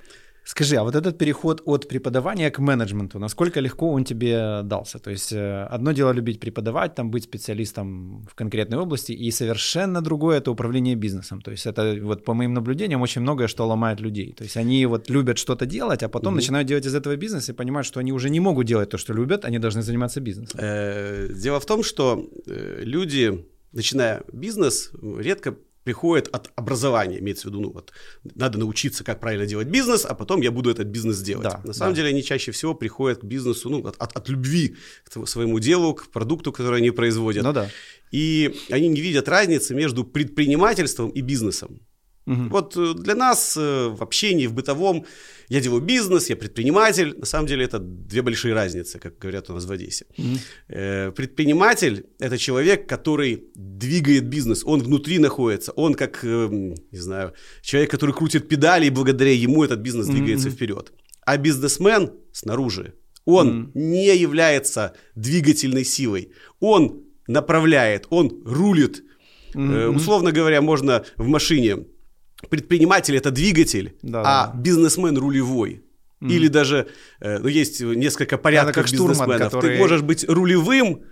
Скажи, 0.48 0.76
а 0.76 0.82
вот 0.82 0.94
этот 0.94 1.18
переход 1.18 1.62
от 1.66 1.88
преподавания 1.88 2.50
к 2.50 2.58
менеджменту, 2.58 3.18
насколько 3.18 3.60
легко 3.60 3.92
он 3.92 4.04
тебе 4.04 4.62
дался? 4.64 4.98
То 4.98 5.10
есть 5.10 5.30
э, 5.30 5.68
одно 5.70 5.92
дело 5.92 6.12
любить 6.12 6.40
преподавать, 6.40 6.94
там 6.94 7.10
быть 7.10 7.24
специалистом 7.24 8.22
в 8.30 8.34
конкретной 8.34 8.78
области, 8.78 9.12
и 9.12 9.30
совершенно 9.30 10.00
другое 10.00 10.38
это 10.38 10.50
управление 10.50 10.94
бизнесом. 10.94 11.42
То 11.42 11.50
есть 11.50 11.66
это 11.66 11.98
вот 12.02 12.24
по 12.24 12.32
моим 12.32 12.54
наблюдениям 12.54 13.02
очень 13.02 13.20
многое, 13.20 13.46
что 13.46 13.66
ломает 13.66 14.00
людей. 14.00 14.32
То 14.32 14.44
есть 14.44 14.56
они 14.56 14.86
вот 14.86 15.10
любят 15.10 15.36
что-то 15.36 15.66
делать, 15.66 16.02
а 16.02 16.08
потом 16.08 16.32
угу. 16.32 16.36
начинают 16.36 16.66
делать 16.66 16.86
из 16.86 16.94
этого 16.94 17.16
бизнес 17.16 17.50
и 17.50 17.52
понимают, 17.52 17.86
что 17.86 18.00
они 18.00 18.12
уже 18.12 18.30
не 18.30 18.40
могут 18.40 18.66
делать 18.66 18.88
то, 18.88 18.96
что 18.96 19.12
любят, 19.12 19.44
они 19.44 19.58
должны 19.58 19.82
заниматься 19.82 20.20
бизнесом. 20.20 20.58
Э, 20.62 21.28
дело 21.28 21.60
в 21.60 21.66
том, 21.66 21.82
что 21.82 22.26
э, 22.46 22.80
люди, 22.84 23.44
начиная 23.72 24.22
бизнес, 24.32 24.92
редко 25.02 25.56
приходит 25.88 26.28
от 26.34 26.50
образования, 26.54 27.18
имеется 27.18 27.48
в 27.48 27.50
виду, 27.50 27.60
ну 27.60 27.70
вот, 27.72 27.92
надо 28.36 28.58
научиться, 28.58 29.04
как 29.04 29.20
правильно 29.20 29.46
делать 29.46 29.68
бизнес, 29.68 30.04
а 30.04 30.14
потом 30.14 30.42
я 30.42 30.50
буду 30.50 30.70
этот 30.70 30.86
бизнес 30.86 31.22
делать. 31.22 31.44
Да, 31.44 31.60
На 31.64 31.72
самом 31.72 31.94
да. 31.94 31.96
деле 31.96 32.08
они 32.10 32.22
чаще 32.22 32.52
всего 32.52 32.74
приходят 32.74 33.20
к 33.20 33.24
бизнесу, 33.24 33.70
ну, 33.70 33.78
от, 33.78 33.96
от, 33.96 34.16
от 34.16 34.28
любви 34.28 34.76
к 35.04 35.26
своему 35.26 35.60
делу, 35.60 35.94
к 35.94 36.08
продукту, 36.08 36.52
который 36.52 36.80
они 36.80 36.90
производят. 36.90 37.44
Ну 37.44 37.52
да. 37.52 37.70
И 38.12 38.54
они 38.70 38.88
не 38.88 39.00
видят 39.00 39.28
разницы 39.28 39.74
между 39.74 40.04
предпринимательством 40.04 41.08
и 41.08 41.22
бизнесом. 41.22 41.80
Угу. 42.28 42.48
Вот 42.50 42.76
э, 42.76 42.92
для 42.94 43.14
нас 43.14 43.56
э, 43.56 43.88
в 43.88 44.02
общении, 44.02 44.46
в 44.46 44.52
бытовом, 44.52 45.06
я 45.48 45.60
делаю 45.60 45.80
бизнес, 45.80 46.28
я 46.28 46.36
предприниматель. 46.36 47.18
На 47.18 47.24
самом 47.24 47.46
деле 47.46 47.64
это 47.64 47.78
две 47.78 48.20
большие 48.20 48.52
разницы, 48.52 48.98
как 48.98 49.18
говорят 49.18 49.48
у 49.48 49.54
нас 49.54 49.64
в 49.64 49.72
Одессе. 49.72 50.04
Угу. 50.18 51.12
Предприниматель– 51.14 52.04
это 52.18 52.36
человек, 52.36 52.86
который 52.86 53.44
двигает 53.54 54.28
бизнес, 54.28 54.62
он 54.64 54.82
внутри 54.82 55.18
находится, 55.18 55.72
он 55.72 55.94
как, 55.94 56.22
не 56.22 56.98
знаю, 56.98 57.32
человек, 57.62 57.90
который 57.90 58.14
крутит 58.14 58.46
педали, 58.48 58.86
и 58.86 58.90
благодаря 58.90 59.32
ему 59.32 59.64
этот 59.64 59.80
бизнес 59.80 60.06
двигается 60.06 60.48
угу. 60.48 60.56
вперед. 60.56 60.92
А 61.24 61.38
бизнесмен 61.38 62.12
снаружи, 62.32 62.92
он 63.24 63.48
угу. 63.48 63.70
не 63.74 64.14
является 64.16 64.92
двигательной 65.14 65.84
силой, 65.84 66.32
он 66.60 67.04
направляет, 67.26 68.06
он 68.10 68.42
рулит. 68.44 69.02
Mm-hmm. 69.54 69.96
Условно 69.96 70.30
говоря, 70.30 70.60
можно 70.60 71.04
в 71.16 71.26
машине 71.26 71.86
предприниматель 72.50 73.16
это 73.16 73.30
двигатель, 73.30 73.96
да, 74.02 74.22
а 74.24 74.46
да. 74.46 74.52
бизнесмен 74.58 75.16
рулевой. 75.18 75.82
Mm. 76.20 76.32
Или 76.32 76.48
даже, 76.48 76.88
э, 77.20 77.38
ну, 77.38 77.48
есть 77.48 77.80
несколько 77.80 78.38
порядков 78.38 78.90
бизнесменов. 78.90 79.52
Который... 79.52 79.74
Ты 79.74 79.78
можешь 79.78 80.02
быть 80.02 80.24
рулевым, 80.28 81.02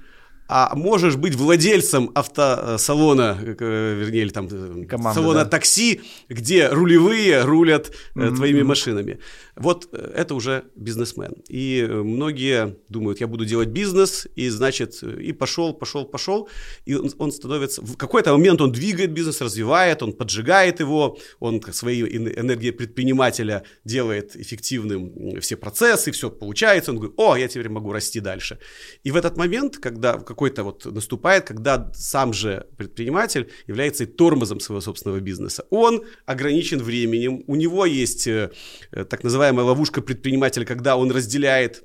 а 0.49 0.75
можешь 0.77 1.17
быть 1.17 1.35
владельцем 1.35 2.11
автосалона, 2.15 3.39
э, 3.41 3.95
вернее, 3.99 4.23
или 4.23 4.31
там 4.31 4.49
э, 4.51 4.87
Команда, 4.87 5.21
салона 5.21 5.45
да. 5.45 5.51
такси, 5.51 6.01
где 6.29 6.69
рулевые 6.69 7.43
рулят 7.43 7.93
mm-hmm. 8.15 8.37
твоими 8.37 8.63
машинами. 8.63 9.19
Вот 9.57 9.93
это 9.93 10.35
уже 10.35 10.65
бизнесмен. 10.77 11.33
И 11.49 11.87
многие 11.91 12.77
думают, 12.89 13.21
я 13.21 13.27
буду 13.27 13.45
делать 13.45 13.69
бизнес, 13.69 14.27
и 14.37 14.49
значит, 14.51 15.03
и 15.03 15.33
пошел, 15.33 15.73
пошел, 15.73 16.05
пошел, 16.05 16.49
и 16.85 16.95
он, 16.95 17.11
он 17.19 17.33
становится, 17.33 17.83
в 17.83 17.97
какой-то 17.97 18.33
момент 18.33 18.61
он 18.61 18.73
двигает 18.73 19.13
бизнес, 19.13 19.41
развивает, 19.41 20.03
он 20.03 20.13
поджигает 20.13 20.81
его, 20.81 21.19
он 21.41 21.63
своей 21.73 22.03
энергией 22.03 22.73
предпринимателя 22.73 23.63
делает 23.85 24.37
эффективным 24.37 25.41
все 25.41 25.57
процессы, 25.57 26.13
все 26.13 26.31
получается, 26.31 26.91
он 26.91 26.99
говорит, 26.99 27.19
о, 27.19 27.37
я 27.37 27.49
теперь 27.49 27.69
могу 27.69 27.93
расти 27.93 28.21
дальше. 28.21 28.59
И 29.05 29.11
в 29.11 29.17
этот 29.17 29.37
момент, 29.37 29.79
когда 29.79 30.19
какой-то 30.37 30.65
вот 30.65 30.85
наступает, 30.85 31.45
когда 31.45 31.91
сам 31.95 32.35
же 32.35 32.67
предприниматель 32.77 33.51
является 33.67 34.07
тормозом 34.07 34.61
своего 34.61 34.83
собственного 34.83 35.21
бизнеса. 35.21 35.65
Он 35.71 36.05
ограничен 36.27 36.83
временем, 36.83 37.43
у 37.47 37.57
него 37.57 37.87
есть 37.87 38.27
э, 38.27 38.51
так 38.93 39.25
называемая 39.25 39.65
ловушка 39.65 40.03
предпринимателя, 40.03 40.67
когда 40.67 40.97
он 40.97 41.11
разделяет 41.11 41.85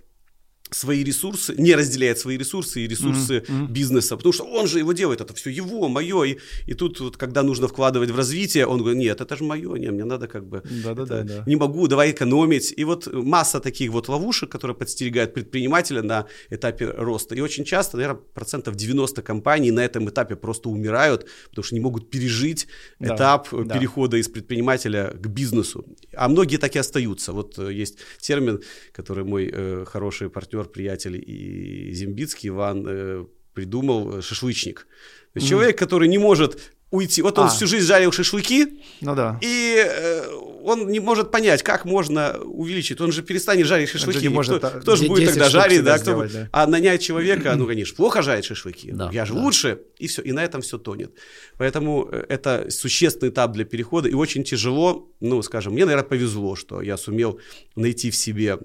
свои 0.72 1.04
ресурсы, 1.04 1.54
не 1.58 1.76
разделяет 1.76 2.18
свои 2.18 2.38
ресурсы 2.38 2.82
и 2.82 2.88
ресурсы 2.88 3.40
mm-hmm. 3.40 3.68
бизнеса, 3.68 4.16
потому 4.16 4.32
что 4.32 4.46
он 4.46 4.68
же 4.68 4.80
его 4.80 4.94
делает, 4.94 5.20
это 5.20 5.34
все 5.34 5.50
его, 5.50 5.90
мое, 5.90 6.24
и, 6.24 6.38
и 6.66 6.74
тут 6.74 7.00
вот, 7.02 7.18
когда 7.18 7.44
нужно 7.44 7.68
вкладывать 7.68 8.10
в 8.10 8.16
развитие, 8.16 8.66
он 8.66 8.80
говорит, 8.80 9.00
нет, 9.00 9.20
это 9.20 9.36
же 9.36 9.44
мое, 9.44 9.76
не, 9.76 9.92
мне 9.92 10.06
надо 10.06 10.28
как 10.28 10.46
бы, 10.46 10.64
Да-да-да, 10.84 11.24
да. 11.24 11.44
не 11.46 11.58
могу, 11.58 11.88
давай 11.88 12.12
экономить, 12.12 12.74
и 12.78 12.86
вот 12.86 13.14
масса 13.14 13.60
таких 13.60 13.92
вот 13.92 14.08
ловушек, 14.08 14.50
которые 14.50 14.76
подстерегают 14.76 15.34
предпринимателя 15.34 16.04
на 16.04 16.26
этапе 16.50 16.86
роста, 16.86 17.36
и 17.36 17.42
очень 17.42 17.66
часто, 17.66 17.98
наверное, 17.98 18.22
процентов 18.34 18.76
90 18.76 19.22
компаний 19.22 19.72
на 19.72 19.82
этом 19.82 20.08
этапе 20.10 20.38
просто 20.38 20.70
умирают, 20.70 21.28
потому 21.50 21.64
что 21.66 21.76
не 21.76 21.82
могут 21.82 22.10
пережить 22.10 22.68
да, 23.00 23.16
этап 23.16 23.50
да. 23.52 23.78
перехода 23.78 24.16
из 24.16 24.30
предпринимателя 24.30 25.12
к 25.14 25.28
бизнесу, 25.28 25.86
а 26.16 26.30
многие 26.30 26.58
так 26.58 26.76
и 26.78 26.80
остаются, 26.80 27.34
вот 27.34 27.60
э, 27.60 27.74
есть 27.74 27.98
термин, 28.22 28.62
который 28.94 29.26
мой 29.26 29.52
э, 29.52 29.86
хороший 29.86 30.30
партнер 30.30 30.61
партнер, 30.62 30.74
приятель 30.74 31.24
и 31.26 31.94
Зимбицкий 31.94 32.50
Иван 32.50 32.86
э, 32.88 33.26
придумал 33.54 34.18
э, 34.18 34.22
шашлычник. 34.22 34.88
Mm. 35.36 35.42
человек, 35.42 35.78
который 35.78 36.08
не 36.08 36.18
может 36.18 36.58
уйти. 36.90 37.22
Вот 37.22 37.40
он 37.40 37.46
а. 37.46 37.50
всю 37.50 37.68
жизнь 37.68 37.86
жарил 37.86 38.12
шашлыки, 38.12 38.82
ну 39.00 39.16
да. 39.16 39.40
и 39.42 39.78
э, 39.78 40.26
он 40.64 40.90
не 40.90 41.00
может 41.00 41.32
понять, 41.32 41.64
как 41.64 41.86
можно 41.86 42.38
увеличить. 42.44 43.00
Он 43.00 43.14
же 43.14 43.24
перестанет 43.24 43.66
жарить 43.66 43.90
шашлыки. 43.90 44.22
не 44.22 44.30
может, 44.30 44.58
кто, 44.58 44.70
кто 44.82 44.96
же 44.98 45.08
будет 45.08 45.30
тогда 45.30 45.50
жарить, 45.50 45.84
да, 45.84 45.98
кто 45.98 46.12
сделать, 46.12 46.34
да? 46.34 46.50
А 46.52 46.68
нанять 46.68 47.02
человека, 47.02 47.54
ну, 47.58 47.66
конечно, 47.66 47.96
плохо 47.96 48.22
жарить 48.22 48.44
шашлыки. 48.44 48.92
Да, 48.92 49.10
я 49.14 49.26
же 49.26 49.34
да. 49.34 49.40
лучше, 49.40 49.80
и 50.00 50.08
все, 50.08 50.22
и 50.22 50.34
на 50.34 50.44
этом 50.44 50.62
все 50.62 50.78
тонет. 50.78 51.12
Поэтому 51.58 52.10
э, 52.12 52.26
это 52.28 52.70
существенный 52.70 53.32
этап 53.32 53.54
для 53.54 53.64
перехода, 53.64 54.10
и 54.10 54.14
очень 54.14 54.44
тяжело, 54.44 55.10
ну, 55.22 55.42
скажем, 55.44 55.72
мне, 55.74 55.86
наверное, 55.86 56.08
повезло, 56.08 56.58
что 56.58 56.82
я 56.82 56.98
сумел 56.98 57.40
найти 57.78 58.12
в 58.12 58.16
себе 58.18 58.60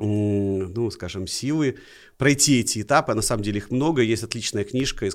ну, 0.00 0.90
скажем, 0.90 1.26
силы 1.26 1.78
пройти 2.16 2.60
эти 2.60 2.82
этапы. 2.82 3.14
На 3.14 3.22
самом 3.22 3.42
деле 3.42 3.58
их 3.58 3.70
много. 3.70 4.02
Есть 4.02 4.24
отличная 4.24 4.64
книжка 4.64 5.06
из 5.06 5.14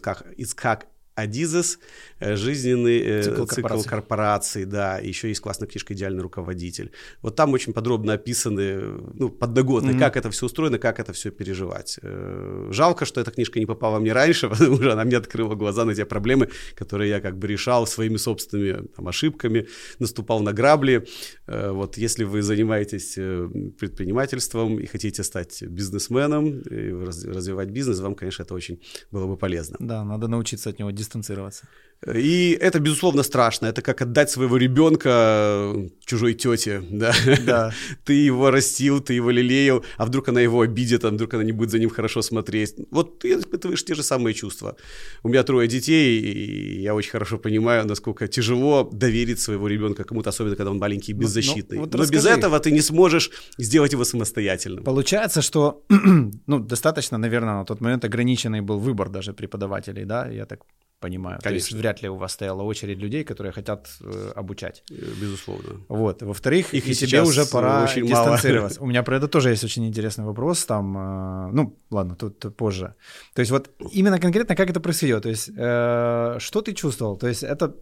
как 0.53 0.87
Адизес, 1.15 1.79
э, 2.19 2.35
жизненный 2.35 2.99
э, 2.99 3.23
цикл, 3.23 3.45
цикл 3.45 3.61
корпораций. 3.61 3.89
корпораций, 3.89 4.65
да, 4.65 4.97
еще 4.97 5.27
есть 5.27 5.41
классная 5.41 5.67
книжка 5.67 5.93
«Идеальный 5.93 6.23
руководитель». 6.23 6.91
Вот 7.21 7.35
там 7.35 7.53
очень 7.53 7.73
подробно 7.73 8.13
описаны, 8.13 8.99
ну, 9.13 9.29
подноготно, 9.29 9.91
mm-hmm. 9.91 9.99
как 9.99 10.17
это 10.17 10.31
все 10.31 10.47
устроено, 10.47 10.79
как 10.79 10.99
это 10.99 11.13
все 11.13 11.29
переживать. 11.29 11.99
Э, 12.01 12.69
жалко, 12.71 13.05
что 13.05 13.21
эта 13.21 13.31
книжка 13.31 13.59
не 13.59 13.65
попала 13.65 13.99
мне 13.99 14.11
раньше, 14.11 14.49
потому 14.49 14.75
что 14.77 14.93
она 14.93 15.03
мне 15.03 15.17
открыла 15.17 15.55
глаза 15.55 15.85
на 15.85 15.93
те 15.93 16.05
проблемы, 16.05 16.49
которые 16.75 17.09
я 17.09 17.21
как 17.21 17.37
бы 17.37 17.47
решал 17.47 17.85
своими 17.85 18.17
собственными 18.17 18.87
там, 18.87 19.07
ошибками, 19.07 19.67
наступал 19.99 20.39
на 20.39 20.53
грабли. 20.53 21.07
Вот 21.47 21.97
если 21.97 22.23
вы 22.23 22.41
занимаетесь 22.41 23.13
предпринимательством 23.13 24.79
и 24.79 24.85
хотите 24.85 25.23
стать 25.23 25.61
бизнесменом, 25.63 26.61
и 26.61 26.91
развивать 26.91 27.69
бизнес, 27.69 27.99
вам, 27.99 28.15
конечно, 28.15 28.43
это 28.43 28.53
очень 28.53 28.79
было 29.11 29.27
бы 29.27 29.37
полезно. 29.37 29.77
Да, 29.79 30.03
надо 30.03 30.27
научиться 30.27 30.69
от 30.69 30.79
него 30.79 30.91
дистанцироваться. 31.03 31.67
И 32.13 32.57
это, 32.59 32.79
безусловно, 32.79 33.23
страшно. 33.23 33.67
Это 33.67 33.81
как 33.81 34.01
отдать 34.01 34.29
своего 34.29 34.57
ребенка 34.57 35.73
чужой 36.05 36.33
тете, 36.33 36.83
да? 36.89 37.13
Да. 37.45 37.71
ты 38.05 38.13
его 38.13 38.51
растил, 38.51 38.99
ты 38.99 39.13
его 39.13 39.31
лелеял, 39.31 39.83
а 39.97 40.05
вдруг 40.05 40.29
она 40.29 40.41
его 40.41 40.61
обидит, 40.61 41.05
а 41.05 41.09
вдруг 41.09 41.33
она 41.33 41.43
не 41.43 41.51
будет 41.51 41.71
за 41.71 41.79
ним 41.79 41.89
хорошо 41.89 42.21
смотреть. 42.21 42.75
Вот 42.91 43.19
ты 43.19 43.33
испытываешь 43.33 43.83
те 43.85 43.95
же 43.95 44.03
самые 44.03 44.33
чувства. 44.33 44.75
У 45.23 45.29
меня 45.29 45.43
трое 45.43 45.67
детей, 45.67 46.19
и 46.19 46.81
я 46.81 46.93
очень 46.93 47.11
хорошо 47.11 47.37
понимаю, 47.37 47.87
насколько 47.87 48.27
тяжело 48.27 48.89
доверить 48.91 49.39
своего 49.39 49.67
ребенка 49.67 50.03
кому-то, 50.03 50.29
особенно 50.29 50.55
когда 50.55 50.71
он 50.71 50.79
маленький 50.79 51.11
и 51.11 51.15
ну, 51.15 51.21
ну, 51.21 51.27
беззащитный. 51.27 51.77
Но, 51.77 51.85
но, 51.85 51.89
вот 51.91 51.99
но 51.99 52.05
без 52.05 52.25
этого 52.25 52.59
ты 52.59 52.71
не 52.71 52.81
сможешь 52.81 53.31
сделать 53.57 53.93
его 53.93 54.03
самостоятельным. 54.03 54.83
Получается, 54.83 55.41
что 55.41 55.83
ну, 56.47 56.59
достаточно, 56.59 57.17
наверное, 57.17 57.55
на 57.55 57.65
тот 57.65 57.81
момент 57.81 58.03
ограниченный 58.05 58.61
был 58.61 58.79
выбор 58.79 59.09
даже 59.09 59.33
преподавателей, 59.33 60.05
да, 60.05 60.27
я 60.27 60.45
так 60.45 60.59
понимаю. 61.03 61.39
Конечно. 61.43 61.49
То 61.49 61.53
есть 61.53 61.71
вряд 61.73 62.03
ли 62.03 62.09
у 62.09 62.15
вас 62.15 62.31
стояла 62.31 62.63
очередь 62.63 62.97
людей, 62.97 63.23
которые 63.23 63.51
хотят 63.51 63.89
э, 64.01 64.31
обучать. 64.35 64.83
Э, 64.91 64.95
безусловно. 65.21 65.81
Вот. 65.89 66.21
Во-вторых, 66.21 66.73
Их 66.73 66.87
и 66.87 66.93
тебе 66.93 67.21
уже 67.21 67.45
пора 67.45 67.83
очень 67.83 68.07
дистанцироваться. 68.07 68.79
Мало. 68.79 68.85
У 68.87 68.89
меня 68.89 69.03
про 69.03 69.17
это 69.17 69.27
тоже 69.27 69.49
есть 69.49 69.63
очень 69.63 69.85
интересный 69.85 70.25
вопрос. 70.25 70.65
Там, 70.65 70.97
э, 70.97 71.51
ну, 71.53 71.77
ладно, 71.91 72.15
тут 72.15 72.55
позже. 72.55 72.95
То 73.33 73.41
есть 73.41 73.51
вот 73.51 73.69
именно 73.91 74.19
конкретно 74.19 74.55
как 74.55 74.69
это 74.69 74.79
происходит? 74.79 75.23
То 75.23 75.29
есть 75.29 75.49
э, 75.55 76.37
что 76.39 76.61
ты 76.61 76.73
чувствовал? 76.73 77.17
То 77.17 77.27
есть 77.27 77.43
это 77.43 77.75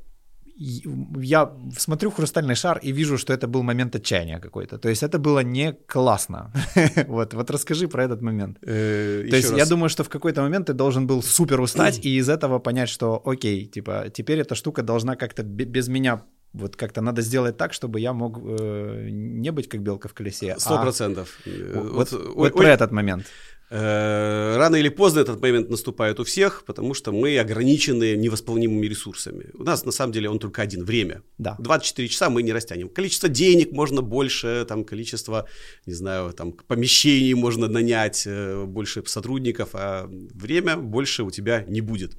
я 0.56 1.52
смотрю 1.78 2.10
в 2.10 2.16
хрустальный 2.16 2.56
шар 2.56 2.80
и 2.84 2.92
вижу, 2.92 3.18
что 3.18 3.34
это 3.34 3.48
был 3.48 3.64
момент 3.64 3.96
отчаяния 3.96 4.40
какой-то. 4.40 4.78
То 4.78 4.90
есть 4.90 5.04
это 5.04 5.20
было 5.20 5.44
не 5.44 5.74
классно. 5.88 6.52
вот, 7.08 7.34
вот 7.34 7.52
расскажи 7.52 7.88
про 7.88 8.04
этот 8.04 8.22
момент. 8.22 8.58
Э, 8.62 9.28
То 9.30 9.36
есть 9.36 9.52
я 9.58 9.66
думаю, 9.66 9.90
что 9.90 10.04
в 10.04 10.10
какой-то 10.10 10.42
момент 10.42 10.68
ты 10.68 10.74
должен 10.74 11.08
был 11.08 11.24
супер 11.24 11.62
устать 11.62 12.00
и 12.06 12.18
из 12.18 12.30
этого 12.30 12.60
понять, 12.60 12.90
что 12.90 13.22
окей, 13.26 13.66
типа 13.66 14.06
теперь 14.14 14.40
эта 14.40 14.56
штука 14.56 14.84
должна 14.84 15.16
как-то 15.16 15.44
без 15.44 15.88
меня 15.88 16.22
вот 16.54 16.76
как-то 16.76 17.02
надо 17.02 17.22
сделать 17.22 17.58
так, 17.58 17.74
чтобы 17.74 18.00
я 18.00 18.14
мог 18.14 18.38
э, 18.44 19.08
не 19.10 19.52
быть 19.52 19.70
как 19.70 19.82
белка 19.82 20.08
в 20.08 20.14
колесе. 20.14 20.56
Сто 20.58 20.82
процентов. 20.82 21.40
А... 21.46 21.80
Вот, 21.80 22.12
вот, 22.12 22.36
вот 22.36 22.54
про 22.54 22.70
этот 22.70 22.92
момент. 22.92 23.26
Э, 23.74 24.58
рано 24.58 24.76
или 24.76 24.90
поздно 24.90 25.22
этот 25.22 25.42
момент 25.42 25.70
наступает 25.70 26.20
у 26.20 26.26
всех, 26.26 26.64
потому 26.66 26.94
что 26.94 27.14
мы 27.14 27.40
ограничены 27.40 28.18
невосполнимыми 28.18 28.86
ресурсами. 28.86 29.46
У 29.54 29.64
нас 29.64 29.86
на 29.86 29.92
самом 29.92 30.12
деле 30.12 30.30
он 30.30 30.40
только 30.40 30.62
один– 30.62 30.84
время. 30.86 31.22
Да. 31.38 31.56
24 31.58 32.10
часа 32.10 32.30
мы 32.30 32.44
не 32.44 32.52
растянем. 32.52 32.90
Количество 32.90 33.30
денег 33.30 33.72
можно 33.72 34.02
больше, 34.02 34.66
там, 34.68 34.84
количество, 34.84 35.48
не 35.86 35.94
знаю, 35.94 36.34
там, 36.34 36.52
помещений 36.52 37.34
можно 37.34 37.70
нанять, 37.70 38.24
э, 38.26 38.66
больше 38.66 39.04
сотрудников, 39.06 39.70
а 39.74 40.10
время 40.10 40.76
больше 40.76 41.24
у 41.24 41.32
тебя 41.32 41.64
не 41.66 41.80
будет. 41.80 42.18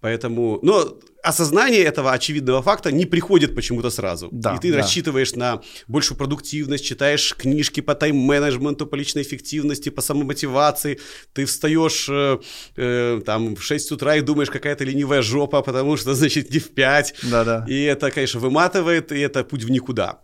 Поэтому, 0.00 0.60
но 0.62 0.96
осознание 1.24 1.82
этого 1.82 2.12
очевидного 2.12 2.62
факта 2.62 2.92
не 2.92 3.04
приходит 3.04 3.54
почему-то 3.56 3.90
сразу. 3.90 4.28
Да, 4.30 4.54
и 4.54 4.60
ты 4.60 4.70
да. 4.70 4.78
рассчитываешь 4.78 5.34
на 5.34 5.60
большую 5.88 6.16
продуктивность, 6.16 6.84
читаешь 6.84 7.34
книжки 7.34 7.80
по 7.80 7.94
тайм-менеджменту, 7.94 8.86
по 8.86 8.94
личной 8.94 9.22
эффективности, 9.22 9.88
по 9.88 10.00
самомотивации. 10.00 11.00
Ты 11.32 11.44
встаешь 11.46 12.08
э, 12.08 12.38
э, 12.76 13.20
там 13.26 13.56
в 13.56 13.62
6 13.62 13.92
утра 13.92 14.16
и 14.16 14.20
думаешь, 14.20 14.50
какая 14.50 14.76
то 14.76 14.84
ленивая 14.84 15.22
жопа, 15.22 15.62
потому 15.62 15.96
что, 15.96 16.14
значит, 16.14 16.50
не 16.50 16.60
в 16.60 16.70
5. 16.70 17.14
Да-да. 17.24 17.64
И 17.68 17.82
это, 17.82 18.12
конечно, 18.12 18.38
выматывает, 18.38 19.10
и 19.10 19.18
это 19.18 19.42
путь 19.42 19.64
в 19.64 19.70
никуда. 19.70 20.20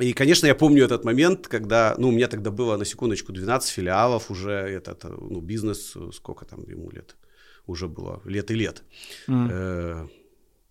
И, 0.00 0.12
конечно, 0.12 0.46
я 0.46 0.54
помню 0.54 0.84
этот 0.84 1.04
момент, 1.04 1.46
когда, 1.46 1.94
ну, 1.98 2.08
у 2.08 2.12
меня 2.12 2.26
тогда 2.26 2.50
было, 2.50 2.76
на 2.76 2.84
секундочку, 2.84 3.32
12 3.32 3.70
филиалов 3.70 4.30
уже, 4.30 4.52
этот, 4.52 5.04
ну, 5.04 5.40
бизнес, 5.40 5.94
сколько 6.12 6.44
там 6.44 6.64
ему 6.68 6.90
лет? 6.90 7.16
Уже 7.68 7.86
было 7.86 8.20
лет 8.24 8.50
и 8.50 8.54
лет. 8.54 8.82
Mm. 9.28 10.08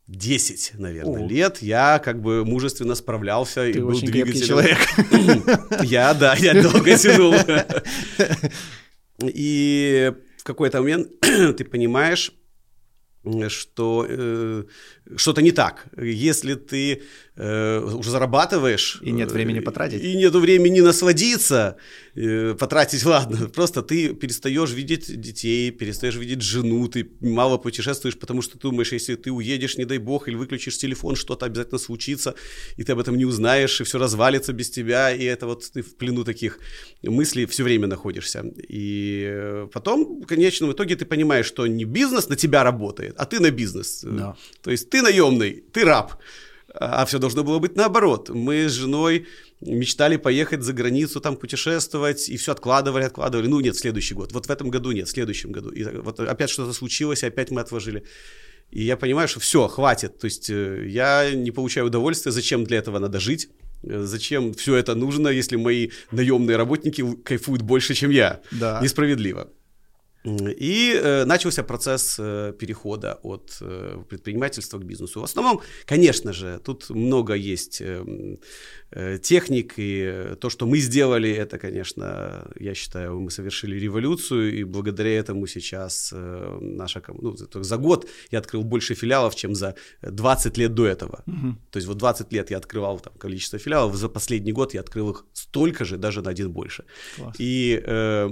10, 0.08 0.72
наверное, 0.76 1.26
О. 1.26 1.28
лет 1.28 1.62
я 1.62 2.00
как 2.00 2.22
бы 2.22 2.46
мужественно 2.46 2.96
справлялся 2.96 3.62
Ты 3.62 3.72
и 3.72 3.80
был 3.80 4.00
двигателем. 4.00 4.48
человек. 4.48 4.78
Я, 5.84 6.14
да, 6.14 6.34
я 6.36 6.62
долго 6.62 6.98
тянул. 6.98 7.36
И 9.22 10.14
в 10.38 10.44
какой-то 10.44 10.80
момент 10.80 11.10
ты 11.58 11.66
понимаешь, 11.66 12.32
что 13.50 14.06
э, 14.08 14.64
что-то 15.16 15.42
не 15.42 15.52
так. 15.52 15.88
Если 15.98 16.56
ты 16.56 17.02
э, 17.36 17.80
уже 17.80 18.12
зарабатываешь... 18.12 19.00
И 19.02 19.12
нет 19.12 19.32
времени 19.32 19.60
потратить. 19.60 20.04
И 20.04 20.16
нет 20.16 20.34
времени 20.34 20.82
насладиться, 20.82 21.78
э, 22.16 22.56
потратить, 22.60 23.06
ладно. 23.06 23.48
Просто 23.48 23.82
ты 23.82 24.14
перестаешь 24.14 24.72
видеть 24.72 25.20
детей, 25.22 25.72
перестаешь 25.72 26.16
видеть 26.16 26.42
жену, 26.42 26.88
ты 26.88 27.10
мало 27.22 27.58
путешествуешь, 27.58 28.18
потому 28.18 28.42
что 28.42 28.58
ты 28.58 28.64
думаешь, 28.64 28.92
если 28.92 29.16
ты 29.16 29.32
уедешь, 29.32 29.78
не 29.78 29.86
дай 29.86 29.98
бог, 29.98 30.28
или 30.28 30.36
выключишь 30.36 30.78
телефон, 30.78 31.16
что-то 31.16 31.46
обязательно 31.46 31.80
случится, 31.80 32.36
и 32.76 32.84
ты 32.84 32.92
об 32.92 33.00
этом 33.00 33.18
не 33.18 33.26
узнаешь, 33.26 33.80
и 33.82 33.84
все 33.84 33.98
развалится 34.00 34.54
без 34.54 34.70
тебя, 34.70 35.12
и 35.12 35.24
это 35.24 35.46
вот 35.46 35.72
ты 35.72 35.82
в 35.82 35.96
плену 35.96 36.24
таких 36.24 36.60
мыслей 37.04 37.46
все 37.46 37.64
время 37.64 37.88
находишься. 37.88 38.44
И 38.68 39.26
э, 39.30 39.68
потом, 39.72 40.22
в 40.22 40.26
конечном 40.26 40.72
итоге, 40.72 40.96
ты 40.96 41.06
понимаешь, 41.06 41.46
что 41.46 41.68
не 41.68 41.86
бизнес 41.86 42.30
на 42.30 42.36
тебя 42.36 42.64
работает, 42.64 43.16
а 43.18 43.26
ты 43.26 43.40
на 43.40 43.52
бизнес. 43.52 44.02
Да. 44.04 44.36
То 44.62 44.72
есть 44.72 44.90
ты 44.90 44.97
наемный, 45.02 45.64
ты 45.74 45.84
раб. 45.84 46.14
А 46.80 47.06
все 47.06 47.18
должно 47.18 47.44
было 47.44 47.60
быть 47.60 47.76
наоборот. 47.76 48.30
Мы 48.30 48.70
с 48.70 48.74
женой 48.74 49.26
мечтали 49.62 50.18
поехать 50.18 50.62
за 50.62 50.74
границу, 50.74 51.20
там 51.20 51.36
путешествовать, 51.36 52.30
и 52.30 52.38
все 52.38 52.52
откладывали, 52.52 53.04
откладывали. 53.04 53.48
Ну, 53.48 53.60
нет, 53.60 53.76
следующий 53.76 54.14
год. 54.14 54.32
Вот 54.32 54.46
в 54.46 54.52
этом 54.52 54.70
году 54.70 54.92
нет, 54.92 55.08
в 55.08 55.12
следующем 55.12 55.52
году. 55.52 55.70
И 55.70 55.84
вот 55.84 56.20
опять 56.20 56.50
что-то 56.50 56.74
случилось, 56.74 57.24
и 57.24 57.28
опять 57.28 57.52
мы 57.52 57.62
отложили. 57.62 58.04
И 58.70 58.84
я 58.84 58.98
понимаю, 58.98 59.28
что 59.28 59.40
все, 59.40 59.68
хватит. 59.68 60.20
То 60.20 60.26
есть 60.26 60.50
э, 60.50 60.88
я 60.88 61.32
не 61.34 61.52
получаю 61.52 61.88
удовольствия, 61.88 62.32
зачем 62.32 62.66
для 62.66 62.78
этого 62.78 63.00
надо 63.00 63.20
жить. 63.20 63.50
Э, 63.84 64.04
зачем 64.04 64.54
все 64.54 64.76
это 64.76 64.94
нужно, 64.94 65.30
если 65.30 65.56
мои 65.56 65.90
наемные 66.12 66.58
работники 66.58 67.04
кайфуют 67.24 67.62
больше, 67.62 67.94
чем 67.94 68.12
я? 68.12 68.42
Да. 68.52 68.80
Несправедливо. 68.84 69.50
И 70.28 70.94
э, 70.94 71.26
начался 71.26 71.64
процесс 71.64 72.18
э, 72.20 72.54
перехода 72.60 73.18
от 73.24 73.58
э, 73.62 74.04
предпринимательства 74.10 74.78
к 74.80 74.84
бизнесу. 74.84 75.22
В 75.22 75.24
основном, 75.24 75.62
конечно 75.86 76.34
же, 76.34 76.60
тут 76.64 76.90
много 76.90 77.34
есть 77.34 77.82
техник, 79.22 79.74
и 79.78 80.36
то, 80.40 80.50
что 80.50 80.66
мы 80.66 80.78
сделали, 80.80 81.30
это, 81.30 81.58
конечно, 81.58 82.48
я 82.60 82.74
считаю, 82.74 83.20
мы 83.20 83.32
совершили 83.32 83.80
революцию, 83.80 84.60
и 84.60 84.64
благодаря 84.64 85.18
этому 85.18 85.48
сейчас 85.48 86.14
наша 86.62 87.04
ну, 87.22 87.36
за 87.38 87.78
год 87.78 88.08
я 88.32 88.40
открыл 88.40 88.64
больше 88.64 88.96
филиалов, 88.96 89.36
чем 89.36 89.56
за 89.56 89.76
20 90.02 90.58
лет 90.58 90.74
до 90.74 90.86
этого. 90.86 91.24
Угу. 91.28 91.56
То 91.72 91.78
есть 91.78 91.88
вот 91.88 91.98
20 91.98 92.34
лет 92.34 92.52
я 92.52 92.58
открывал 92.58 93.00
там 93.00 93.14
количество 93.18 93.60
филиалов, 93.60 93.96
за 93.96 94.10
последний 94.10 94.54
год 94.54 94.74
я 94.74 94.80
открыл 94.80 95.12
их 95.12 95.26
столько 95.34 95.86
же, 95.86 95.98
даже 95.98 96.22
на 96.22 96.30
один 96.32 96.52
больше. 96.52 96.84
Класс. 97.18 97.36
И 97.40 97.82
э, 97.86 98.30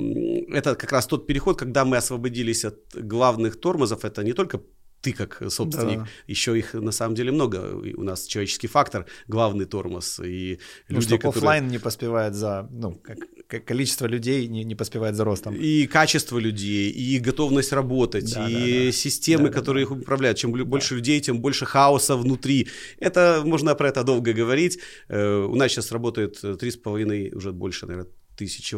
это 0.54 0.76
как 0.76 0.92
раз 0.92 1.06
тот 1.08 1.28
переход, 1.28 1.60
когда 1.60 1.85
мы 1.86 1.98
освободились 1.98 2.66
от 2.66 2.80
главных 2.94 3.60
тормозов, 3.60 4.06
это 4.06 4.24
не 4.24 4.34
только 4.34 4.62
ты 5.06 5.14
как 5.14 5.44
собственник, 5.50 6.00
да. 6.00 6.08
еще 6.26 6.58
их 6.58 6.74
на 6.74 6.92
самом 6.92 7.14
деле 7.16 7.32
много. 7.32 7.58
У 7.96 8.04
нас 8.04 8.26
человеческий 8.26 8.68
фактор 8.68 9.06
главный 9.28 9.66
тормоз. 9.66 10.20
И 10.20 10.60
ну, 10.90 10.96
люди, 10.96 11.08
что 11.08 11.18
которые... 11.18 11.38
офлайн 11.38 11.68
не 11.68 11.78
поспевает 11.78 12.34
за, 12.34 12.68
ну, 12.72 13.00
как, 13.48 13.66
количество 13.66 14.08
людей 14.08 14.48
не, 14.48 14.64
не 14.64 14.74
поспевает 14.74 15.16
за 15.16 15.24
ростом. 15.24 15.54
И 15.54 15.86
качество 15.86 16.40
людей, 16.40 16.90
и 16.90 17.20
готовность 17.20 17.72
работать, 17.72 18.34
да, 18.34 18.50
и 18.50 18.54
да, 18.54 18.86
да. 18.86 18.92
системы, 18.92 19.50
да, 19.50 19.54
которые 19.54 19.86
да, 19.86 19.94
их 19.94 20.02
управляют. 20.02 20.40
Чем 20.40 20.52
больше 20.52 20.90
да. 20.90 20.96
людей, 20.96 21.22
тем 21.22 21.40
больше 21.40 21.66
хаоса 21.66 22.16
внутри. 22.16 22.68
Это 23.00 23.44
можно 23.46 23.76
про 23.76 23.90
это 23.90 24.04
долго 24.04 24.34
говорить. 24.34 24.80
Э, 25.08 25.46
у 25.46 25.56
нас 25.56 25.72
сейчас 25.72 25.92
работает 25.92 26.42
три 26.60 26.72
с 26.72 26.78
половиной, 26.78 27.32
уже 27.32 27.52
больше, 27.52 27.86
наверное, 27.86 28.10
тысяч 28.36 28.74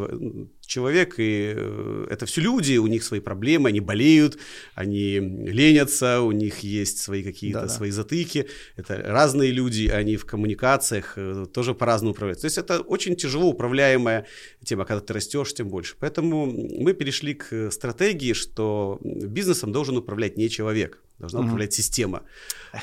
человек, 0.66 1.16
и 1.18 1.54
э, 1.56 2.08
это 2.10 2.26
все 2.26 2.42
люди, 2.42 2.78
у 2.78 2.88
них 2.88 3.04
свои 3.04 3.20
проблемы, 3.20 3.70
они 3.70 3.80
болеют, 3.80 4.38
они 4.76 5.20
ленятся, 5.20 6.22
у 6.22 6.32
них 6.32 6.60
есть 6.60 7.00
свои 7.00 7.24
какие-то 7.24 7.62
Да-да. 7.62 7.74
свои 7.74 7.92
затыки, 7.92 8.48
это 8.76 9.02
разные 9.06 9.52
люди, 9.52 9.88
они 9.88 10.18
в 10.18 10.26
коммуникациях 10.26 11.14
э, 11.18 11.46
тоже 11.54 11.74
по-разному 11.74 12.12
управляют. 12.12 12.42
То 12.42 12.46
есть 12.46 12.58
это 12.58 12.82
очень 12.82 13.16
тяжело 13.16 13.48
управляемая 13.50 14.26
тема, 14.64 14.86
когда 14.86 15.02
ты 15.02 15.14
растешь, 15.14 15.54
тем 15.54 15.70
больше. 15.70 15.96
Поэтому 16.00 16.46
мы 16.46 16.94
перешли 16.94 17.34
к 17.34 17.72
стратегии, 17.72 18.34
что 18.34 19.00
бизнесом 19.02 19.72
должен 19.72 19.98
управлять 19.98 20.38
не 20.38 20.50
человек, 20.50 21.02
должна 21.20 21.42
управлять 21.42 21.74
система. 21.74 22.24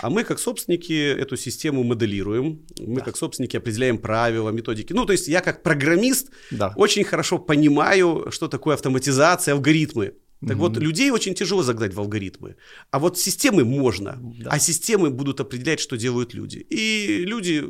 А 0.02 0.10
мы, 0.10 0.24
как 0.24 0.38
собственники, 0.38 0.92
эту 0.92 1.36
систему 1.36 1.84
моделируем. 1.84 2.66
Мы, 2.78 2.96
да. 2.96 3.04
как 3.04 3.16
собственники, 3.16 3.56
определяем 3.56 3.98
правила, 3.98 4.50
методики. 4.50 4.92
Ну, 4.92 5.04
то 5.06 5.12
есть 5.12 5.28
я, 5.28 5.40
как 5.40 5.62
программист, 5.62 6.30
да. 6.50 6.72
очень 6.76 7.04
хорошо 7.04 7.38
понимаю, 7.38 8.26
что 8.30 8.48
такое 8.48 8.74
автоматизация, 8.74 9.54
алгоритмы. 9.54 10.14
Так 10.40 10.56
угу. 10.56 10.68
вот, 10.68 10.76
людей 10.76 11.10
очень 11.10 11.34
тяжело 11.34 11.62
загнать 11.62 11.94
в 11.94 12.00
алгоритмы. 12.00 12.56
А 12.90 12.98
вот 12.98 13.18
системы 13.18 13.64
можно. 13.64 14.18
Да. 14.40 14.50
А 14.50 14.58
системы 14.58 15.10
будут 15.10 15.40
определять, 15.40 15.80
что 15.80 15.96
делают 15.96 16.34
люди. 16.34 16.58
И 16.58 17.24
люди 17.24 17.64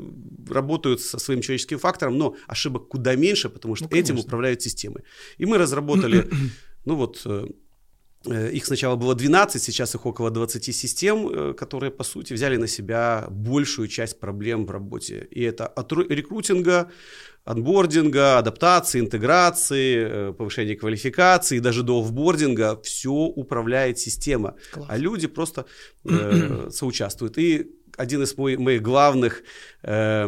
работают 0.49 1.01
со 1.01 1.19
своим 1.19 1.41
человеческим 1.41 1.79
фактором, 1.79 2.19
но 2.19 2.35
ошибок 2.49 2.89
куда 2.89 3.15
меньше, 3.17 3.49
потому 3.49 3.77
что 3.77 3.89
ну, 3.91 3.97
этим 3.97 4.19
управляют 4.19 4.63
системы. 4.63 5.03
И 5.39 5.47
мы 5.47 5.59
разработали, 5.59 6.29
ну 6.85 6.97
вот 6.97 7.23
Э, 7.27 7.47
их 8.27 8.65
сначала 8.65 8.97
было 8.97 9.15
12, 9.15 9.63
сейчас 9.63 9.95
их 9.95 10.07
около 10.07 10.31
20 10.31 10.75
систем, 10.75 11.29
э, 11.29 11.53
которые, 11.55 11.91
по 11.91 12.05
сути, 12.05 12.33
взяли 12.33 12.57
на 12.57 12.67
себя 12.67 13.27
большую 13.31 13.89
часть 13.89 14.19
проблем 14.19 14.67
в 14.67 14.71
работе. 14.71 15.29
И 15.31 15.43
это 15.43 15.67
от 15.67 15.93
рекрутинга, 15.93 16.91
анбординга, 17.45 18.39
адаптации, 18.39 19.01
интеграции, 19.01 19.97
э, 19.97 20.33
повышения 20.33 20.75
квалификации, 20.75 21.59
даже 21.59 21.83
до 21.83 22.01
офбординга 22.01 22.81
все 22.83 23.11
управляет 23.11 23.99
система, 23.99 24.55
Класс. 24.73 24.87
а 24.89 24.97
люди 24.97 25.27
просто 25.27 25.67
э, 26.05 26.69
соучаствуют. 26.71 27.37
И 27.37 27.71
один 27.97 28.23
из 28.23 28.37
мой, 28.37 28.57
моих 28.57 28.83
главных 28.83 29.43
э, 29.83 30.27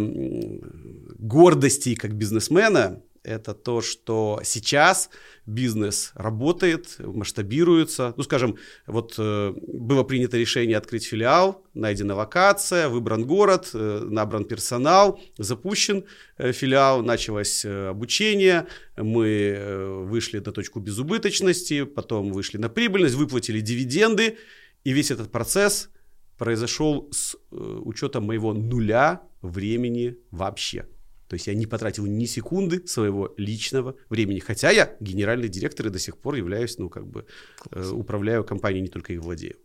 гордостей 1.19 1.95
как 1.95 2.13
бизнесмена 2.13 3.03
это 3.27 3.55
то, 3.55 3.81
что 3.81 4.41
сейчас 4.45 5.11
бизнес 5.47 6.13
работает, 6.15 6.97
масштабируется. 6.99 8.15
Ну, 8.17 8.23
скажем, 8.23 8.57
вот 8.87 9.15
э, 9.19 9.53
было 9.67 10.05
принято 10.05 10.37
решение 10.37 10.77
открыть 10.77 11.05
филиал, 11.05 11.65
найдена 11.75 12.15
локация, 12.15 12.89
выбран 12.89 13.27
город, 13.27 13.71
э, 13.75 14.07
набран 14.09 14.45
персонал, 14.45 15.21
запущен 15.39 16.05
э, 16.39 16.53
филиал, 16.53 17.03
началось 17.03 17.65
э, 17.65 17.89
обучение, 17.89 18.69
мы 18.97 19.27
э, 19.29 20.05
вышли 20.05 20.39
на 20.39 20.53
точку 20.53 20.81
безубыточности, 20.81 21.85
потом 21.85 22.33
вышли 22.33 22.59
на 22.59 22.69
прибыльность, 22.69 23.17
выплатили 23.17 23.61
дивиденды, 23.61 24.39
и 24.85 24.93
весь 24.93 25.11
этот 25.11 25.33
процесс 25.33 25.91
произошел 26.39 27.09
с 27.11 27.35
э, 27.35 27.57
учетом 27.57 28.25
моего 28.25 28.55
нуля 28.55 29.23
времени 29.43 30.17
вообще. 30.31 30.87
То 31.29 31.35
есть 31.35 31.47
я 31.47 31.55
не 31.55 31.67
потратил 31.67 32.07
ни 32.07 32.27
секунды 32.27 32.87
своего 32.87 33.35
личного 33.37 33.97
времени. 34.09 34.39
Хотя 34.39 34.71
я 34.71 34.97
генеральный 35.01 35.49
директор 35.49 35.87
и 35.87 35.91
до 35.91 35.99
сих 35.99 36.19
пор 36.19 36.35
являюсь, 36.37 36.79
ну, 36.79 36.89
как 36.89 37.07
бы, 37.07 37.27
э, 37.71 37.91
управляю 37.91 38.45
компанией, 38.45 38.83
не 38.83 38.89
только 38.89 39.13
их 39.13 39.21
владею. 39.21 39.57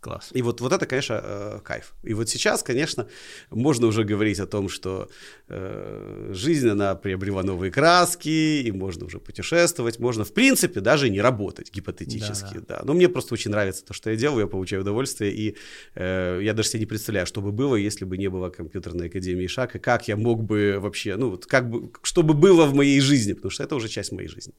Класс. 0.00 0.30
И 0.32 0.42
вот, 0.42 0.60
вот 0.60 0.72
это, 0.72 0.86
конечно, 0.86 1.20
э, 1.20 1.60
кайф. 1.64 1.94
И 2.04 2.14
вот 2.14 2.28
сейчас, 2.28 2.62
конечно, 2.62 3.08
можно 3.50 3.88
уже 3.88 4.04
говорить 4.04 4.38
о 4.38 4.46
том, 4.46 4.68
что 4.68 5.08
э, 5.48 6.30
жизнь, 6.32 6.68
она 6.68 6.94
приобрела 6.94 7.42
новые 7.42 7.72
краски, 7.72 8.62
и 8.62 8.70
можно 8.70 9.06
уже 9.06 9.18
путешествовать, 9.18 9.98
можно, 9.98 10.24
в 10.24 10.32
принципе, 10.32 10.80
даже 10.80 11.10
не 11.10 11.20
работать 11.20 11.72
гипотетически. 11.72 12.54
Да, 12.54 12.60
да. 12.60 12.76
да. 12.78 12.82
Но 12.84 12.94
мне 12.94 13.08
просто 13.08 13.34
очень 13.34 13.50
нравится 13.50 13.84
то, 13.84 13.92
что 13.92 14.10
я 14.10 14.16
делаю, 14.16 14.42
я 14.42 14.46
получаю 14.46 14.82
удовольствие, 14.82 15.32
и 15.32 15.56
э, 15.96 16.40
я 16.42 16.54
даже 16.54 16.68
себе 16.68 16.80
не 16.80 16.86
представляю, 16.86 17.26
что 17.26 17.40
бы 17.40 17.50
было, 17.50 17.74
если 17.74 18.04
бы 18.04 18.16
не 18.16 18.28
было 18.28 18.50
компьютерной 18.50 19.08
академии 19.08 19.48
ШАК, 19.48 19.76
и 19.76 19.78
как 19.80 20.06
я 20.06 20.16
мог 20.16 20.44
бы 20.44 20.78
вообще, 20.78 21.16
ну, 21.16 21.30
вот 21.30 21.46
как 21.46 21.68
бы, 21.68 21.90
что 22.02 22.22
бы 22.22 22.34
было 22.34 22.66
в 22.66 22.74
моей 22.74 23.00
жизни, 23.00 23.32
потому 23.32 23.50
что 23.50 23.64
это 23.64 23.74
уже 23.74 23.88
часть 23.88 24.12
моей 24.12 24.28
жизни. 24.28 24.54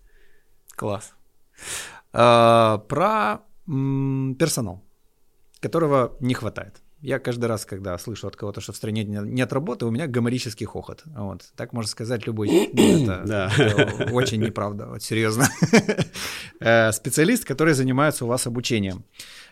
Класс. 0.75 1.13
А, 2.11 2.79
про 2.89 3.45
м, 3.67 4.35
персонал 4.37 4.83
которого 5.59 6.15
не 6.19 6.33
хватает. 6.33 6.81
Я 7.01 7.19
каждый 7.19 7.45
раз, 7.45 7.65
когда 7.65 7.97
слышу 7.97 8.27
от 8.27 8.35
кого-то, 8.35 8.59
что 8.59 8.73
в 8.73 8.75
стране 8.75 9.05
нет 9.05 9.53
работы, 9.53 9.85
у 9.85 9.91
меня 9.91 10.05
гоморический 10.07 10.65
хохот. 10.65 11.03
Вот. 11.05 11.43
Так 11.55 11.71
можно 11.71 11.89
сказать 11.89 12.27
любой. 12.27 12.49
Это, 12.73 13.23
да. 13.25 13.51
это 13.57 14.09
очень 14.13 14.41
неправда, 14.41 14.87
вот 14.87 15.01
серьезно. 15.01 15.47
Э, 16.61 16.91
специалист, 16.91 17.45
который 17.45 17.73
занимается 17.73 18.25
у 18.25 18.27
вас 18.27 18.45
обучением. 18.45 19.05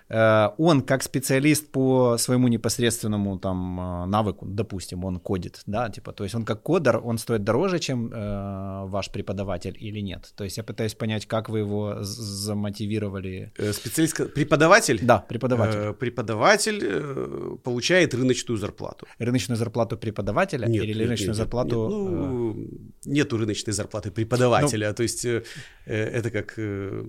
Э, 0.09 0.49
он 0.57 0.81
как 0.81 1.03
специалист 1.03 1.71
по 1.71 2.17
своему 2.17 2.47
непосредственному 2.47 3.39
там 3.39 3.79
э, 3.79 4.05
навыку, 4.05 4.45
допустим, 4.45 5.03
он 5.05 5.19
кодит, 5.19 5.61
да, 5.65 5.89
типа, 5.89 6.13
то 6.13 6.23
есть 6.23 6.35
он 6.35 6.45
как 6.45 6.63
кодер, 6.63 7.01
он 7.03 7.17
стоит 7.17 7.43
дороже, 7.43 7.79
чем 7.79 8.11
э, 8.13 8.85
ваш 8.85 9.11
преподаватель 9.11 9.77
или 9.79 9.99
нет? 9.99 10.33
То 10.35 10.43
есть 10.43 10.57
я 10.57 10.63
пытаюсь 10.63 10.93
понять, 10.95 11.25
как 11.25 11.49
вы 11.49 11.59
его 11.59 11.97
замотивировали. 12.01 13.51
Э, 13.57 13.73
специалист, 13.73 14.33
преподаватель? 14.33 14.99
Да, 15.01 15.19
преподаватель. 15.19 15.79
Э, 15.79 15.93
преподаватель 15.93 16.79
э, 16.81 17.57
получает 17.63 18.13
рыночную 18.13 18.57
зарплату. 18.57 19.07
Рыночную 19.19 19.57
зарплату 19.57 19.97
преподавателя 19.97 20.67
нет, 20.67 20.83
или 20.83 20.93
нет, 20.93 21.01
рыночную 21.01 21.29
нет, 21.29 21.37
зарплату? 21.37 21.75
Нет, 21.75 21.89
ну, 21.89 22.53
э... 22.53 23.09
Нету 23.09 23.37
рыночной 23.37 23.73
зарплаты 23.73 24.11
преподавателя, 24.11 24.89
ну, 24.89 24.95
то 24.95 25.03
есть 25.03 25.25
э, 25.25 25.43
это 25.85 26.31
как 26.31 26.53
э, 26.57 27.03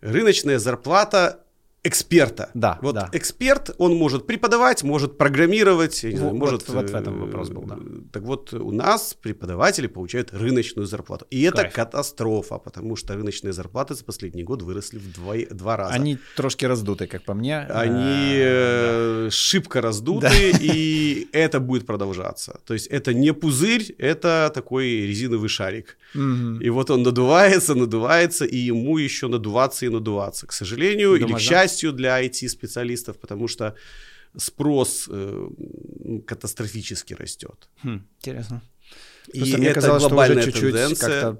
рыночная 0.00 0.58
зарплата 0.58 1.44
эксперта. 1.82 2.50
Да, 2.54 2.78
вот 2.82 2.94
да. 2.94 3.08
эксперт, 3.12 3.70
он 3.78 3.94
может 3.94 4.26
преподавать, 4.26 4.82
может 4.82 5.16
программировать, 5.16 6.02
вот, 6.02 6.12
знаю, 6.12 6.34
может... 6.34 6.68
Вот, 6.68 6.76
вот 6.76 6.90
в 6.90 6.94
этом 6.94 7.20
вопрос 7.20 7.48
был, 7.48 7.62
да. 7.62 7.78
Так 8.12 8.22
вот, 8.22 8.52
у 8.52 8.70
нас 8.70 9.14
преподаватели 9.14 9.86
получают 9.86 10.32
рыночную 10.32 10.86
зарплату. 10.86 11.26
И 11.30 11.42
это 11.42 11.62
Кайф. 11.62 11.72
катастрофа, 11.72 12.58
потому 12.58 12.96
что 12.96 13.14
рыночные 13.14 13.52
зарплаты 13.52 13.94
за 13.94 14.04
последний 14.04 14.42
год 14.42 14.62
выросли 14.62 14.98
в 14.98 15.12
два, 15.12 15.34
два 15.50 15.76
раза. 15.76 15.94
Они 15.94 16.18
трошки 16.36 16.66
раздуты, 16.66 17.06
как 17.06 17.24
по 17.24 17.34
мне. 17.34 17.60
Они 17.60 18.34
э, 18.36 19.24
да. 19.24 19.30
шибко 19.30 19.80
раздуты, 19.80 20.28
да. 20.28 20.58
и 20.60 21.28
это 21.32 21.60
будет 21.60 21.86
продолжаться. 21.86 22.60
То 22.66 22.74
есть 22.74 22.88
это 22.88 23.14
не 23.14 23.32
пузырь, 23.32 23.94
это 23.96 24.50
такой 24.54 25.06
резиновый 25.06 25.48
шарик. 25.48 25.96
Угу. 26.14 26.60
И 26.60 26.68
вот 26.70 26.90
он 26.90 27.02
надувается, 27.02 27.74
надувается, 27.74 28.44
и 28.44 28.56
ему 28.56 28.98
еще 28.98 29.28
надуваться 29.28 29.86
и 29.86 29.88
надуваться. 29.88 30.46
К 30.46 30.52
сожалению, 30.52 31.18
Думаю, 31.18 31.26
или 31.26 31.34
к 31.34 31.40
счастью, 31.40 31.69
частью 31.70 31.92
для 31.92 32.20
IT-специалистов, 32.24 33.18
потому 33.18 33.48
что 33.48 33.74
спрос 34.36 35.08
э, 35.10 35.48
катастрофически 36.26 37.14
растет. 37.14 37.68
Хм, 37.82 38.02
интересно. 38.18 38.62
И 39.34 39.38
Просто 39.38 39.58
мне 39.58 39.68
это 39.68 39.80
казалось, 39.80 40.02
глобальная 40.02 40.42
что 40.42 40.50
уже 40.50 40.72
чуть-чуть 40.72 40.98
как-то 40.98 41.34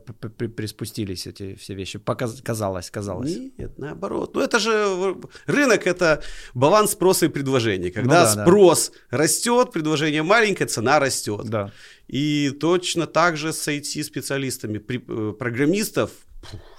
приспустились 0.48 1.26
эти 1.26 1.54
все 1.54 1.74
вещи. 1.74 1.98
Показ... 1.98 2.40
Казалось, 2.44 2.90
казалось. 2.90 3.36
Нет, 3.58 3.78
наоборот. 3.78 4.34
Ну 4.34 4.40
это 4.42 4.60
же 4.60 5.16
рынок 5.46 5.86
это 5.86 6.22
баланс 6.54 6.92
спроса 6.92 7.26
и 7.26 7.28
предложения. 7.28 7.90
Когда 7.90 8.28
ну, 8.28 8.36
да, 8.36 8.44
спрос 8.44 8.92
да. 9.10 9.18
растет, 9.18 9.72
предложение 9.72 10.22
маленькое, 10.22 10.68
цена 10.68 11.00
растет. 11.00 11.46
Да. 11.46 11.72
И 12.06 12.50
точно 12.60 13.06
так 13.06 13.36
же 13.36 13.52
с 13.52 13.66
IT-специалистами, 13.68 14.78
э, 14.78 15.32
программистов 15.32 16.10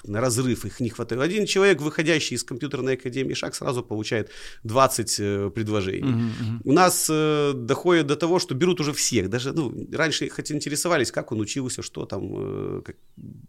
на 0.03 0.21
разрыв 0.21 0.65
их 0.65 0.79
не 0.79 0.89
хватает. 0.89 1.21
Один 1.21 1.45
человек, 1.45 1.81
выходящий 1.81 2.35
из 2.35 2.43
компьютерной 2.43 2.93
академии 2.93 3.33
ШАК, 3.33 3.55
сразу 3.55 3.83
получает 3.83 4.29
20 4.63 5.19
э, 5.19 5.51
предложений. 5.53 6.11
Uh-huh, 6.11 6.29
uh-huh. 6.29 6.61
У 6.63 6.71
нас 6.71 7.07
э, 7.09 7.53
доходит 7.55 8.07
до 8.07 8.15
того, 8.15 8.39
что 8.39 8.55
берут 8.55 8.79
уже 8.79 8.91
всех. 8.93 9.29
Даже 9.29 9.53
ну, 9.53 9.73
раньше 9.93 10.29
хоть 10.29 10.51
интересовались, 10.51 11.11
как 11.11 11.31
он 11.31 11.39
учился, 11.39 11.81
что 11.81 12.05
там, 12.05 12.21
э, 12.37 12.81
как, 12.85 12.95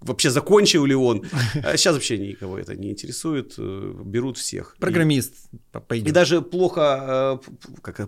вообще 0.01 0.31
закончил 0.31 0.87
ли 0.87 0.94
он. 0.94 1.25
А 1.64 1.77
сейчас 1.77 1.94
вообще 1.94 2.18
никого 2.18 2.59
это 2.59 2.75
не 2.77 2.90
интересует. 2.90 3.55
Э, 3.59 4.03
берут 4.05 4.37
всех. 4.37 4.77
Программист. 4.79 5.35
И, 5.92 5.98
и 5.98 6.11
даже 6.11 6.42
плохо, 6.42 7.40
э, 7.44 7.81
как 7.83 8.01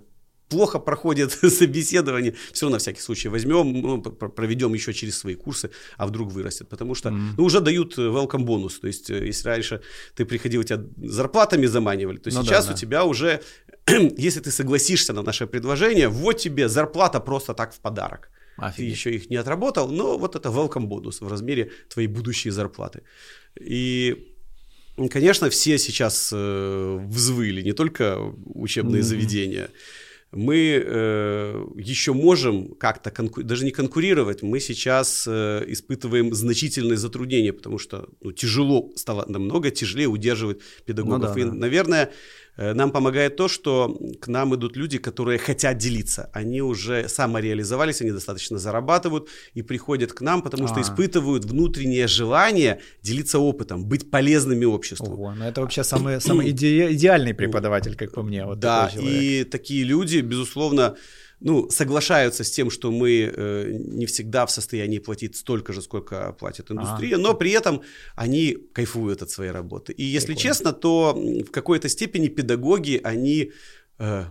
плохо 0.55 0.79
проходит 0.79 1.33
собеседование, 1.51 2.35
все 2.53 2.69
на 2.69 2.79
всякий 2.79 3.01
случай 3.01 3.29
возьмем, 3.29 3.73
ну, 3.83 4.03
проведем 4.03 4.75
еще 4.75 4.93
через 4.93 5.19
свои 5.19 5.35
курсы, 5.35 5.71
а 5.97 6.07
вдруг 6.07 6.33
вырастет. 6.33 6.69
Потому 6.69 6.95
что 6.95 7.09
mm-hmm. 7.09 7.35
ну, 7.39 7.45
уже 7.45 7.61
дают 7.61 7.99
э, 7.99 8.03
welcome 8.03 8.45
бонус. 8.45 8.79
То 8.81 8.87
есть, 8.87 9.11
э, 9.11 9.27
если 9.27 9.49
раньше 9.49 9.81
ты 10.15 10.25
приходил, 10.25 10.63
тебя 10.63 10.81
зарплатами 11.11 11.67
заманивали, 11.67 12.19
то 12.19 12.31
ну, 12.31 12.43
сейчас 12.43 12.65
да, 12.65 12.71
да. 12.71 12.75
у 12.75 12.79
тебя 12.79 13.05
уже, 13.05 13.41
если 14.19 14.41
ты 14.41 14.51
согласишься 14.51 15.13
на 15.13 15.23
наше 15.23 15.47
предложение, 15.47 16.09
вот 16.09 16.39
тебе 16.39 16.69
зарплата 16.69 17.21
просто 17.21 17.55
так 17.55 17.75
в 17.75 17.81
подарок. 17.81 18.31
Офигеть. 18.57 18.77
Ты 18.77 18.83
еще 18.85 19.11
их 19.11 19.31
не 19.31 19.37
отработал, 19.37 19.89
но 19.89 20.19
вот 20.19 20.37
это 20.37 20.49
welcome 20.51 20.87
бонус 20.87 21.21
в 21.21 21.29
размере 21.29 21.71
твоей 21.89 22.09
будущей 22.09 22.51
зарплаты. 22.51 23.01
И 23.61 24.31
Конечно, 25.11 25.51
все 25.51 25.79
сейчас 25.79 26.31
э, 26.33 26.99
взвыли, 27.09 27.63
не 27.63 27.73
только 27.73 28.17
учебные 28.45 29.01
mm-hmm. 29.01 29.05
заведения 29.05 29.71
мы 30.35 30.83
э, 30.85 31.67
еще 31.77 32.13
можем 32.13 32.75
как-то, 32.75 33.11
конку... 33.11 33.43
даже 33.43 33.65
не 33.65 33.71
конкурировать, 33.71 34.43
мы 34.43 34.61
сейчас 34.61 35.27
э, 35.29 35.65
испытываем 35.69 36.35
значительные 36.35 36.97
затруднения, 36.97 37.53
потому 37.53 37.79
что 37.79 38.09
ну, 38.21 38.33
тяжело, 38.33 38.91
стало 38.97 39.25
намного 39.29 39.71
тяжелее 39.71 40.09
удерживать 40.09 40.59
педагогов. 40.85 41.31
Ну, 41.31 41.35
да, 41.35 41.41
И, 41.41 41.45
да. 41.45 41.53
наверное, 41.53 42.11
нам 42.57 42.91
помогает 42.93 43.37
то, 43.37 43.49
что 43.49 43.99
к 44.21 44.29
нам 44.29 44.55
идут 44.55 44.77
люди, 44.77 44.99
которые 44.99 45.39
хотят 45.39 45.77
делиться. 45.79 46.31
Они 46.33 46.63
уже 46.63 47.09
самореализовались, 47.09 48.01
они 48.01 48.13
достаточно 48.13 48.59
зарабатывают 48.59 49.29
и 49.55 49.63
приходят 49.63 50.13
к 50.13 50.21
нам, 50.21 50.43
потому 50.43 50.69
что 50.69 50.77
а. 50.77 50.83
испытывают 50.83 51.45
внутреннее 51.45 52.07
желание 52.07 52.81
делиться 53.03 53.39
опытом, 53.39 53.85
быть 53.85 54.11
полезными 54.11 54.65
обществу. 54.65 55.13
Ого, 55.13 55.35
ну 55.35 55.45
это 55.45 55.61
вообще 55.61 55.85
самый, 55.85 56.21
самый 56.21 56.51
иде- 56.51 56.93
идеальный 56.93 57.35
преподаватель, 57.35 57.97
как 57.97 58.13
по 58.13 58.23
мне. 58.23 58.45
Вот 58.45 58.59
да, 58.59 58.91
и 58.95 59.45
такие 59.45 59.85
люди, 59.85 60.19
безусловно, 60.19 60.97
ну, 61.45 61.69
соглашаются 61.71 62.43
с 62.43 62.51
тем, 62.51 62.71
что 62.71 62.91
мы 62.91 63.31
э, 63.37 63.71
не 63.71 64.07
всегда 64.07 64.47
в 64.47 64.51
состоянии 64.51 64.99
платить 64.99 65.37
столько 65.37 65.75
же, 65.75 65.83
сколько 65.83 66.33
платит 66.33 66.71
индустрия, 66.71 67.17
ага. 67.17 67.23
но 67.23 67.35
при 67.35 67.51
этом 67.51 67.83
они 68.17 68.57
кайфуют 68.73 69.23
от 69.23 69.31
своей 69.31 69.53
работы. 69.53 69.93
И 69.93 70.03
если 70.05 70.29
Прикольно. 70.29 70.43
честно, 70.43 70.73
то 70.73 71.13
в 71.15 71.51
какой-то 71.51 71.89
степени 71.91 72.29
педагоги, 72.29 72.99
они 73.05 73.53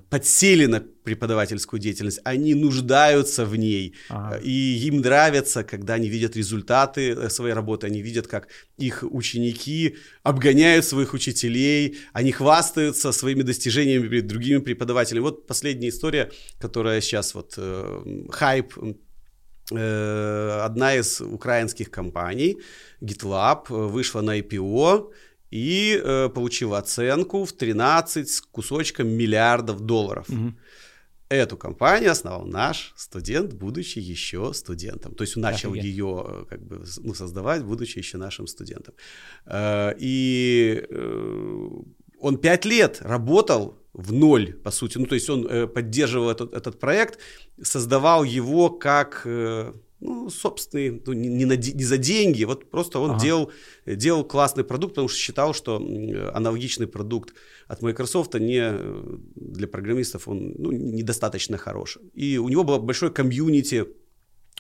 подсели 0.10 0.66
на 0.66 0.82
преподавательскую 1.04 1.80
деятельность, 1.80 2.20
они 2.24 2.54
нуждаются 2.54 3.46
в 3.46 3.56
ней, 3.56 3.96
ага. 4.10 4.38
и 4.38 4.88
им 4.88 5.02
нравится, 5.02 5.64
когда 5.64 5.94
они 5.96 6.10
видят 6.10 6.36
результаты 6.36 7.12
э, 7.12 7.30
своей 7.30 7.54
работы, 7.54 7.88
они 7.88 8.02
видят, 8.02 8.28
как 8.28 8.48
их 8.78 9.04
ученики 9.04 9.98
обгоняют 10.24 10.86
своих 10.86 11.14
учителей, 11.14 11.98
они 12.14 12.32
хвастаются 12.32 13.12
своими 13.12 13.44
достижениями 13.44 14.08
перед 14.08 14.28
другими 14.28 14.60
преподавателями. 14.60 15.24
Вот 15.24 15.48
последняя 15.48 15.90
история, 15.90 16.32
которая 16.60 17.02
сейчас 17.02 17.34
вот 17.34 17.54
э, 17.58 18.26
хайп 18.32 18.74
э, 19.72 20.60
одна 20.66 20.96
из 20.96 21.22
украинских 21.22 21.90
компаний, 21.90 22.58
GitLab, 23.02 23.66
вышла 23.70 24.22
на 24.22 24.40
IPO, 24.40 25.12
и 25.54 26.02
э, 26.04 26.30
получила 26.30 26.80
оценку 26.80 27.46
в 27.46 27.54
13 27.54 28.28
с 28.28 28.42
кусочком 28.42 29.08
миллиардов 29.08 29.82
долларов. 29.82 30.28
Угу. 30.30 30.54
Эту 31.30 31.58
компанию 31.58 32.12
основал 32.12 32.46
наш 32.48 32.94
студент, 32.96 33.54
будучи 33.54 34.00
еще 34.00 34.54
студентом. 34.54 35.14
То 35.14 35.24
есть 35.24 35.38
начал 35.38 35.72
Офигеть. 35.72 35.86
ее 35.86 36.26
э, 36.28 36.46
как 36.50 36.62
бы, 36.64 36.84
ну, 37.04 37.14
создавать, 37.14 37.64
будучи 37.64 38.00
еще 38.00 38.18
нашим 38.18 38.48
студентом. 38.48 38.96
Э, 39.46 39.94
и 40.00 40.86
э, 40.90 41.70
он 42.20 42.38
пять 42.38 42.66
лет 42.66 43.02
работал 43.02 43.76
в 43.94 44.12
ноль, 44.12 44.54
по 44.54 44.72
сути. 44.72 44.98
Ну, 44.98 45.06
то 45.06 45.16
есть 45.16 45.30
он 45.30 45.46
э, 45.46 45.68
поддерживал 45.68 46.32
этот, 46.32 46.54
этот 46.54 46.80
проект, 46.80 47.20
создавал 47.62 48.24
его 48.24 48.72
как... 48.72 49.22
Э, 49.26 49.74
ну, 50.04 50.30
собственный, 50.30 51.02
ну, 51.06 51.14
не, 51.14 51.30
не, 51.30 51.46
на, 51.46 51.56
не 51.56 51.84
за 51.84 51.98
деньги, 51.98 52.44
вот 52.44 52.70
просто 52.70 53.00
он 53.00 53.12
ага. 53.12 53.20
делал, 53.20 53.52
делал 53.86 54.24
классный 54.24 54.64
продукт, 54.64 54.96
потому 54.96 55.08
что 55.08 55.18
считал, 55.18 55.54
что 55.54 55.78
аналогичный 56.34 56.88
продукт 56.88 57.34
от 57.68 57.82
Microsoft 57.82 58.34
не, 58.36 58.74
для 59.36 59.68
программистов 59.68 60.28
он 60.28 60.54
ну, 60.58 60.72
недостаточно 60.72 61.58
хорош. 61.58 61.98
И 62.14 62.38
у 62.38 62.50
него 62.50 62.64
было 62.64 62.80
большое 62.80 63.12
комьюнити 63.12 63.86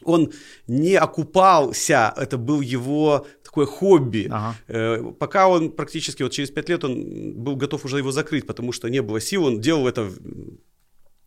он 0.05 0.31
не 0.67 0.95
окупался, 0.95 2.13
это 2.17 2.37
был 2.37 2.61
его 2.61 3.25
такое 3.43 3.65
хобби. 3.65 4.27
Ага. 4.29 4.55
Э, 4.67 5.11
пока 5.17 5.47
он 5.47 5.71
практически, 5.71 6.23
вот 6.23 6.31
через 6.31 6.49
пять 6.51 6.69
лет 6.69 6.83
он 6.83 7.33
был 7.35 7.55
готов 7.55 7.85
уже 7.85 7.99
его 7.99 8.11
закрыть, 8.11 8.45
потому 8.45 8.71
что 8.71 8.89
не 8.89 9.01
было 9.01 9.21
сил, 9.21 9.45
он 9.45 9.61
делал 9.61 9.87
это 9.87 10.09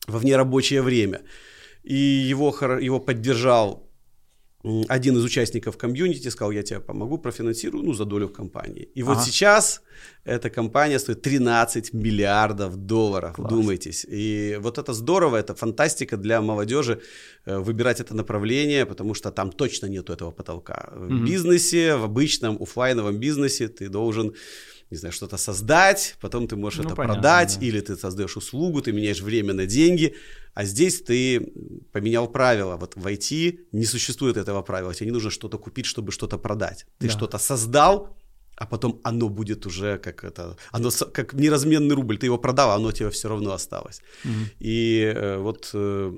во 0.07 0.19
внерабочее 0.19 0.83
время. 0.83 1.23
И 1.85 1.95
его, 1.95 2.55
его 2.81 3.01
поддержал 3.01 3.86
один 4.89 5.17
из 5.17 5.25
участников 5.25 5.77
комьюнити 5.77 6.29
сказал, 6.29 6.53
я 6.53 6.63
тебе 6.63 6.81
помогу, 6.81 7.19
профинансирую, 7.19 7.85
ну, 7.85 7.93
за 7.95 8.05
долю 8.05 8.27
в 8.27 8.33
компании. 8.33 8.89
И 8.95 9.03
ага. 9.03 9.15
вот 9.15 9.25
сейчас 9.25 9.83
эта 10.25 10.51
компания 10.51 10.99
стоит 10.99 11.23
13 11.23 11.95
миллиардов 11.95 12.77
долларов, 12.77 13.37
Класс. 13.37 13.53
вдумайтесь. 13.53 14.07
И 14.09 14.59
вот 14.61 14.79
это 14.79 14.93
здорово, 14.93 15.37
это 15.37 15.55
фантастика 15.55 16.17
для 16.17 16.41
молодежи 16.41 17.01
э, 17.47 17.59
выбирать 17.59 18.01
это 18.01 18.15
направление, 18.15 18.87
потому 18.87 19.15
что 19.15 19.31
там 19.31 19.53
точно 19.53 19.87
нету 19.87 20.13
этого 20.13 20.33
потолка. 20.33 20.91
В 20.93 21.07
угу. 21.07 21.25
бизнесе, 21.25 21.97
в 21.97 22.05
обычном 22.05 22.57
офлайновом 22.61 23.19
бизнесе 23.19 23.69
ты 23.69 23.89
должен 23.89 24.35
не 24.91 24.97
знаю, 24.97 25.13
что-то 25.13 25.37
создать, 25.37 26.17
потом 26.21 26.47
ты 26.47 26.57
можешь 26.57 26.79
ну, 26.79 26.85
это 26.85 26.95
понятно, 26.95 27.15
продать, 27.15 27.59
да. 27.59 27.67
или 27.67 27.81
ты 27.81 27.97
создаешь 27.97 28.37
услугу, 28.37 28.81
ты 28.83 28.93
меняешь 28.93 29.21
время 29.21 29.53
на 29.53 29.67
деньги, 29.67 30.15
а 30.57 30.65
здесь 30.65 31.03
ты 31.03 31.53
поменял 31.93 32.33
правила. 32.33 32.77
Вот 32.77 32.97
в 32.97 33.07
IT 33.07 33.59
не 33.73 33.85
существует 33.85 34.37
этого 34.37 34.63
правила, 34.63 34.95
тебе 34.95 35.07
не 35.07 35.13
нужно 35.13 35.31
что-то 35.31 35.59
купить, 35.59 35.85
чтобы 35.85 36.13
что-то 36.13 36.39
продать. 36.39 36.87
Ты 36.99 37.07
да. 37.09 37.13
что-то 37.13 37.39
создал, 37.39 38.17
а 38.57 38.67
потом 38.67 38.99
оно 39.05 39.29
будет 39.29 39.67
уже 39.67 39.99
как 39.99 40.25
это, 40.25 40.57
оно 40.73 40.91
как 41.13 41.35
неразменный 41.35 41.95
рубль, 41.95 42.17
ты 42.17 42.27
его 42.27 42.39
продал, 42.39 42.71
а 42.71 42.75
оно 42.77 42.89
у 42.89 42.93
тебя 42.93 43.11
все 43.11 43.29
равно 43.29 43.53
осталось. 43.53 44.01
Mm-hmm. 44.25 44.47
И 44.61 45.13
э, 45.15 45.37
вот, 45.37 45.71
э, 45.75 46.13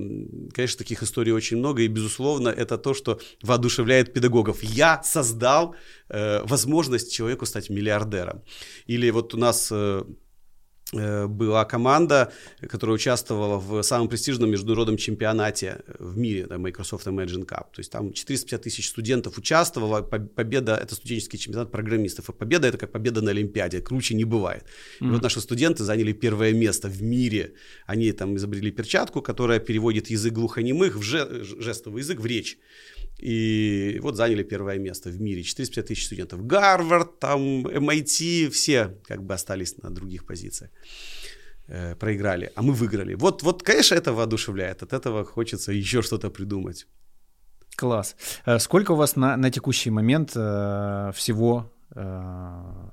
конечно, 0.55 0.79
таких 0.79 1.03
историй 1.03 1.33
очень 1.33 1.57
много, 1.57 1.83
и 1.83 1.89
безусловно 1.89 2.49
это 2.49 2.79
то, 2.79 2.95
что 2.95 3.19
воодушевляет 3.43 4.13
педагогов. 4.13 4.63
Я 4.63 5.03
создал 5.03 5.75
э, 6.11 6.43
возможность 6.45 7.13
человеку 7.13 7.45
стать 7.45 7.71
миллиардером. 7.71 8.43
Или 8.87 9.11
вот 9.11 9.35
у 9.35 9.37
нас 9.37 9.73
Э, 9.73 10.05
была 10.93 11.65
команда, 11.67 12.33
которая 12.67 12.95
участвовала 12.95 13.59
в 13.59 13.83
самом 13.83 14.09
престижном 14.09 14.51
международном 14.51 14.97
чемпионате 14.97 15.83
в 15.99 16.17
мире, 16.17 16.47
да, 16.47 16.57
Microsoft 16.57 17.07
Imagine 17.07 17.45
Cup. 17.45 17.67
То 17.73 17.79
есть 17.79 17.93
там 17.93 18.13
450 18.13 18.63
тысяч 18.63 18.89
студентов 18.89 19.37
участвовало, 19.37 20.01
победа, 20.03 20.75
это 20.75 20.95
студенческий 20.95 21.39
чемпионат 21.39 21.71
программистов, 21.71 22.31
а 22.31 22.33
победа 22.33 22.69
это 22.69 22.79
как 22.79 22.91
победа 22.91 23.21
на 23.21 23.31
Олимпиаде, 23.33 23.81
круче 23.81 24.15
не 24.15 24.25
бывает. 24.25 24.65
И 25.01 25.05
mm-hmm. 25.05 25.11
вот 25.13 25.23
наши 25.23 25.41
студенты 25.41 25.85
заняли 25.85 26.13
первое 26.13 26.53
место 26.53 26.89
в 26.89 27.03
мире. 27.03 27.53
Они 27.87 28.11
там 28.13 28.37
изобрели 28.37 28.71
перчатку, 28.71 29.21
которая 29.21 29.59
переводит 29.59 30.09
язык 30.09 30.33
глухонемых 30.33 30.97
в 30.97 31.03
жестовый 31.03 32.01
язык 32.01 32.21
в 32.21 32.27
речь. 32.27 32.59
И 33.19 33.99
вот 34.03 34.17
заняли 34.17 34.45
первое 34.45 34.79
место 34.79 35.11
в 35.11 35.21
мире. 35.21 35.43
450 35.43 35.87
тысяч 35.87 36.07
студентов. 36.07 36.47
Гарвард, 36.47 37.19
там, 37.19 37.67
MIT, 37.67 38.51
все 38.51 38.97
как 39.07 39.23
бы 39.23 39.35
остались 39.35 39.77
на 39.83 39.91
других 39.91 40.25
позициях. 40.25 40.71
Э, 41.69 41.95
проиграли, 41.97 42.51
а 42.55 42.63
мы 42.63 42.73
выиграли. 42.73 43.15
Вот, 43.15 43.43
вот, 43.43 43.63
конечно, 43.63 43.97
это 43.97 44.13
воодушевляет. 44.13 44.83
От 44.83 44.93
этого 44.93 45.25
хочется 45.25 45.73
еще 45.73 46.03
что-то 46.03 46.31
придумать. 46.31 46.87
Класс. 47.77 48.17
Э, 48.47 48.59
сколько 48.59 48.93
у 48.93 48.97
вас 48.97 49.17
на, 49.17 49.37
на 49.37 49.51
текущий 49.51 49.91
момент 49.91 50.33
э, 50.37 51.11
всего 51.15 51.73
э, 51.95 52.89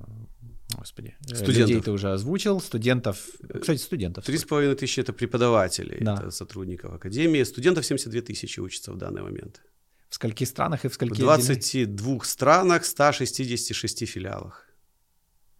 Господи, 0.77 1.15
э, 1.21 1.35
студентов. 1.35 1.55
людей 1.55 1.81
ты 1.81 1.91
уже 1.91 2.11
озвучил, 2.11 2.59
студентов, 2.59 3.17
кстати, 3.61 3.79
студентов. 3.79 4.25
Три 4.25 4.38
с 4.38 4.43
половиной 4.43 4.75
тысячи 4.75 4.99
это 4.99 5.13
преподавателей, 5.13 5.97
да. 6.01 6.15
это 6.15 6.31
сотрудников 6.31 6.93
академии, 6.93 7.43
студентов 7.43 7.85
72 7.85 8.21
тысячи 8.21 8.59
учатся 8.59 8.91
в 8.91 8.97
данный 8.97 9.21
момент. 9.21 9.61
В 10.15 10.17
скольких 10.17 10.47
странах 10.47 10.86
и 10.86 10.88
в 10.88 10.93
скольких? 10.93 11.17
В 11.17 11.19
22 11.19 11.84
отделениях? 11.84 12.25
странах, 12.25 12.86
166 12.86 14.08
филиалах. 14.08 14.65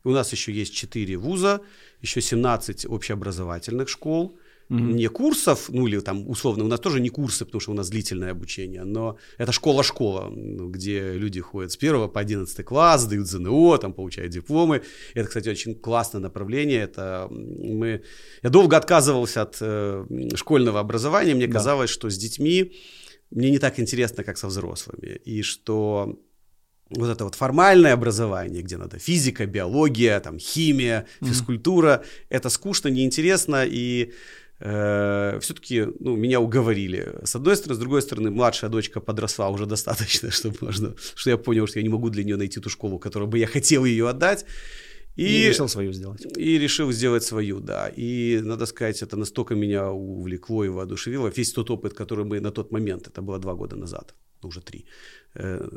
У 0.06 0.12
нас 0.12 0.32
еще 0.32 0.54
есть 0.54 0.74
4 0.74 1.18
вуза, 1.18 1.60
еще 2.00 2.22
17 2.22 2.86
общеобразовательных 2.86 3.90
школ. 3.90 4.38
Угу. 4.70 4.80
Не 4.80 5.08
курсов, 5.08 5.68
ну 5.68 5.88
или 5.88 6.00
там 6.00 6.30
условно, 6.30 6.64
у 6.64 6.68
нас 6.68 6.80
тоже 6.80 7.02
не 7.02 7.10
курсы, 7.10 7.44
потому 7.44 7.60
что 7.60 7.72
у 7.72 7.76
нас 7.76 7.90
длительное 7.90 8.32
обучение, 8.32 8.86
но 8.86 9.18
это 9.38 9.52
школа-школа, 9.52 10.32
ну, 10.34 10.70
где 10.70 11.12
люди 11.12 11.42
ходят 11.42 11.74
с 11.74 11.78
1 11.78 12.08
по 12.08 12.22
11 12.22 12.66
класс, 12.66 13.06
дают 13.08 13.28
ЗНО, 13.28 13.78
там 13.78 13.92
получают 13.92 14.32
дипломы. 14.32 14.84
Это, 15.16 15.28
кстати, 15.28 15.50
очень 15.50 15.76
классное 15.76 16.22
направление. 16.22 16.84
Это 16.84 17.28
мы... 17.30 18.04
Я 18.42 18.50
долго 18.50 18.78
отказывался 18.78 19.42
от 19.42 19.58
э, 19.60 20.06
школьного 20.36 20.80
образования, 20.80 21.36
мне 21.36 21.48
да. 21.48 21.54
казалось, 21.54 21.90
что 21.90 22.10
с 22.10 22.18
детьми 22.18 22.72
мне 23.32 23.52
не 23.52 23.60
так 23.60 23.80
интересно, 23.80 24.24
как 24.24 24.38
со 24.38 24.48
взрослыми. 24.48 25.20
И 25.26 25.42
что 25.42 26.20
вот 26.90 27.10
это 27.10 27.24
вот 27.24 27.36
формальное 27.36 27.94
образование, 27.94 28.62
где 28.62 28.78
надо 28.78 29.00
физика, 29.00 29.46
биология, 29.46 30.20
там, 30.20 30.38
химия, 30.40 31.06
физкультура, 31.22 31.88
mm-hmm. 31.88 32.26
это 32.30 32.50
скучно, 32.50 32.90
неинтересно, 32.90 33.66
и 33.66 34.14
э, 34.60 35.40
все-таки 35.42 35.88
ну, 36.00 36.16
меня 36.16 36.40
уговорили. 36.40 37.20
С 37.24 37.36
одной 37.36 37.56
стороны, 37.56 37.76
с 37.76 37.80
другой 37.80 38.02
стороны, 38.02 38.30
младшая 38.30 38.70
дочка 38.70 39.00
подросла 39.00 39.50
уже 39.50 39.66
достаточно, 39.66 40.32
чтобы 40.32 40.58
можно, 40.62 40.94
что 41.16 41.30
я 41.30 41.38
понял, 41.38 41.68
что 41.68 41.80
я 41.80 41.84
не 41.84 41.90
могу 41.90 42.10
для 42.10 42.24
нее 42.24 42.38
найти 42.38 42.60
ту 42.60 42.70
школу, 42.70 43.00
которую 43.00 43.30
бы 43.30 43.40
я 43.40 43.48
хотел 43.48 43.86
ее 43.86 44.08
отдать. 44.08 44.46
И, 45.16 45.24
и 45.24 45.48
решил 45.48 45.68
свою 45.68 45.94
сделать. 45.94 46.26
И 46.38 46.60
решил 46.60 46.92
сделать 46.92 47.24
свою, 47.24 47.60
да. 47.60 47.92
И, 47.98 48.42
надо 48.44 48.66
сказать, 48.66 49.02
это 49.02 49.18
настолько 49.18 49.56
меня 49.56 49.90
увлекло 49.92 50.66
и 50.66 50.70
воодушевило. 50.70 51.32
Весь 51.38 51.54
тот 51.54 51.70
опыт, 51.70 51.94
который 51.94 52.26
мы 52.26 52.42
на 52.42 52.52
тот 52.52 52.72
момент, 52.72 53.08
это 53.08 53.22
было 53.22 53.40
два 53.40 53.54
года 53.54 53.76
назад, 53.76 54.16
ну, 54.44 54.50
уже 54.50 54.62
три, 54.62 54.86
э, 55.36 55.68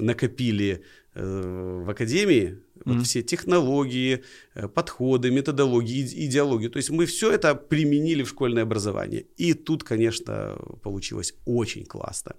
накопили 0.00 0.82
э, 1.14 1.82
в 1.84 1.90
академии, 1.90 2.58
вот 2.84 2.96
mm-hmm. 2.96 3.02
все 3.04 3.22
технологии, 3.22 4.22
э, 4.54 4.68
подходы, 4.68 5.30
методологии, 5.30 6.26
идеологии. 6.26 6.68
То 6.68 6.78
есть 6.78 6.90
мы 6.90 7.06
все 7.06 7.32
это 7.32 7.54
применили 7.54 8.22
в 8.22 8.28
школьное 8.28 8.62
образование. 8.62 9.26
И 9.36 9.54
тут, 9.54 9.84
конечно, 9.84 10.56
получилось 10.82 11.34
очень 11.44 11.84
классно. 11.84 12.32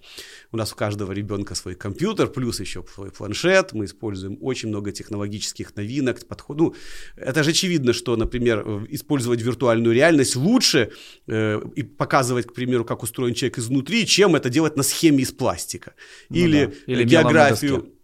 У 0.52 0.56
нас 0.56 0.72
у 0.72 0.76
каждого 0.76 1.12
ребенка 1.12 1.54
свой 1.54 1.74
компьютер, 1.74 2.28
плюс 2.28 2.60
еще 2.60 2.84
свой 2.94 3.10
планшет. 3.10 3.72
Мы 3.72 3.84
используем 3.84 4.38
очень 4.40 4.68
много 4.68 4.92
технологических 4.92 5.76
новинок, 5.76 6.26
подходов. 6.26 6.60
Ну, 6.60 6.74
это 7.16 7.42
же 7.42 7.50
очевидно, 7.50 7.92
что, 7.92 8.16
например, 8.16 8.86
использовать 8.90 9.40
виртуальную 9.40 9.94
реальность 9.94 10.36
лучше 10.36 10.90
э, 11.26 11.60
и 11.76 11.82
показывать, 11.82 12.46
к 12.46 12.52
примеру, 12.52 12.84
как 12.84 13.02
устроен 13.02 13.34
человек 13.34 13.58
изнутри, 13.58 14.06
чем 14.06 14.34
это 14.36 14.50
делать 14.50 14.76
на 14.76 14.82
схеме 14.82 15.22
из 15.22 15.32
пластика. 15.32 15.94
Ну, 16.28 16.36
Или, 16.36 16.66
да. 16.66 16.92
Или 16.92 17.04
географию 17.04 17.80
Э, 17.80 17.99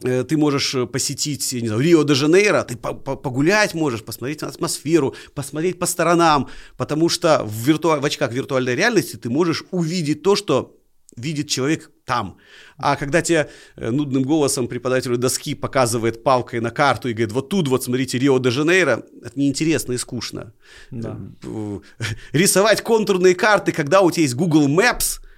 ты 0.00 0.36
можешь 0.36 0.74
э, 0.74 0.86
посетить, 0.86 1.52
не 1.52 1.68
знаю, 1.68 1.82
Рио-де-Жанейро, 1.82 2.64
ты 2.64 2.76
погулять 2.76 3.74
можешь, 3.74 4.02
посмотреть 4.02 4.42
на 4.42 4.48
атмосферу, 4.48 5.14
посмотреть 5.34 5.78
по 5.78 5.86
сторонам, 5.86 6.48
потому 6.76 7.08
что 7.08 7.42
в, 7.44 7.52
вирту... 7.66 7.88
в 8.00 8.04
очках 8.04 8.32
виртуальной 8.32 8.74
реальности 8.74 9.16
ты 9.16 9.28
можешь 9.28 9.64
увидеть 9.70 10.22
то, 10.22 10.36
что 10.36 10.76
видит 11.16 11.48
человек 11.48 11.90
там. 12.04 12.38
А 12.78 12.96
когда 12.96 13.20
тебе 13.20 13.50
э, 13.76 13.90
нудным 13.90 14.22
голосом 14.22 14.68
преподаватель 14.68 15.16
доски 15.16 15.54
показывает 15.54 16.22
палкой 16.22 16.60
на 16.60 16.70
карту 16.70 17.08
и 17.08 17.12
говорит, 17.12 17.32
вот 17.32 17.48
тут 17.50 17.68
вот, 17.68 17.84
смотрите, 17.84 18.18
Рио-де-Жанейро, 18.18 19.04
это 19.22 19.38
неинтересно 19.38 19.92
и 19.92 19.98
скучно. 19.98 20.54
Да. 20.90 21.18
Рисовать 22.32 22.82
контурные 22.82 23.34
карты, 23.34 23.72
когда 23.72 24.00
у 24.00 24.10
тебя 24.10 24.22
есть 24.22 24.34
Google 24.34 24.68
Maps– 24.68 25.20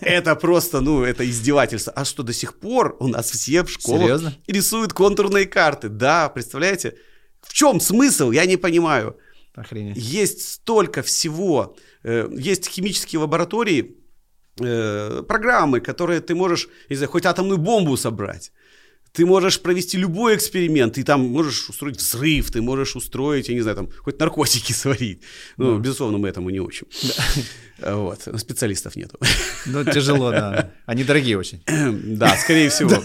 это 0.00 0.36
просто, 0.36 0.80
ну, 0.80 1.02
это 1.02 1.28
издевательство. 1.28 1.92
А 1.94 2.04
что, 2.04 2.22
до 2.22 2.32
сих 2.32 2.58
пор 2.58 2.96
у 3.00 3.08
нас 3.08 3.30
все 3.30 3.62
в 3.64 3.70
школах 3.70 4.02
Серьезно? 4.02 4.34
рисуют 4.46 4.92
контурные 4.92 5.46
карты? 5.46 5.88
Да, 5.88 6.28
представляете? 6.28 6.96
В 7.40 7.52
чем 7.52 7.80
смысл? 7.80 8.30
Я 8.30 8.46
не 8.46 8.56
понимаю. 8.56 9.16
Охренеть. 9.54 9.96
Есть 9.96 10.48
столько 10.48 11.02
всего. 11.02 11.76
Э, 12.02 12.28
есть 12.32 12.68
химические 12.68 13.20
лаборатории, 13.20 13.96
э, 14.60 15.22
программы, 15.26 15.80
которые 15.80 16.20
ты 16.20 16.34
можешь, 16.34 16.68
не 16.88 16.96
знаю, 16.96 17.10
хоть 17.10 17.26
атомную 17.26 17.58
бомбу 17.58 17.96
собрать. 17.96 18.52
Ты 19.12 19.26
можешь 19.26 19.60
провести 19.60 19.98
любой 19.98 20.36
эксперимент, 20.36 20.94
ты 20.94 21.02
там 21.02 21.20
можешь 21.20 21.68
устроить 21.68 21.96
взрыв, 21.96 22.50
ты 22.50 22.62
можешь 22.62 22.96
устроить, 22.96 23.48
я 23.48 23.54
не 23.54 23.60
знаю, 23.60 23.76
там, 23.76 23.88
хоть 24.04 24.18
наркотики 24.20 24.72
сварить. 24.72 25.22
Ну, 25.56 25.76
mm. 25.76 25.80
безусловно, 25.80 26.18
мы 26.18 26.28
этому 26.28 26.50
не 26.50 26.60
учим. 26.60 26.86
Да. 27.02 27.96
Вот, 27.96 28.28
специалистов 28.36 28.94
нету. 28.96 29.18
Ну, 29.66 29.84
тяжело, 29.84 30.30
да. 30.30 30.70
Они 30.86 31.04
дорогие 31.04 31.38
очень. 31.38 31.62
Да, 32.20 32.36
скорее 32.36 32.68
всего. 32.70 33.02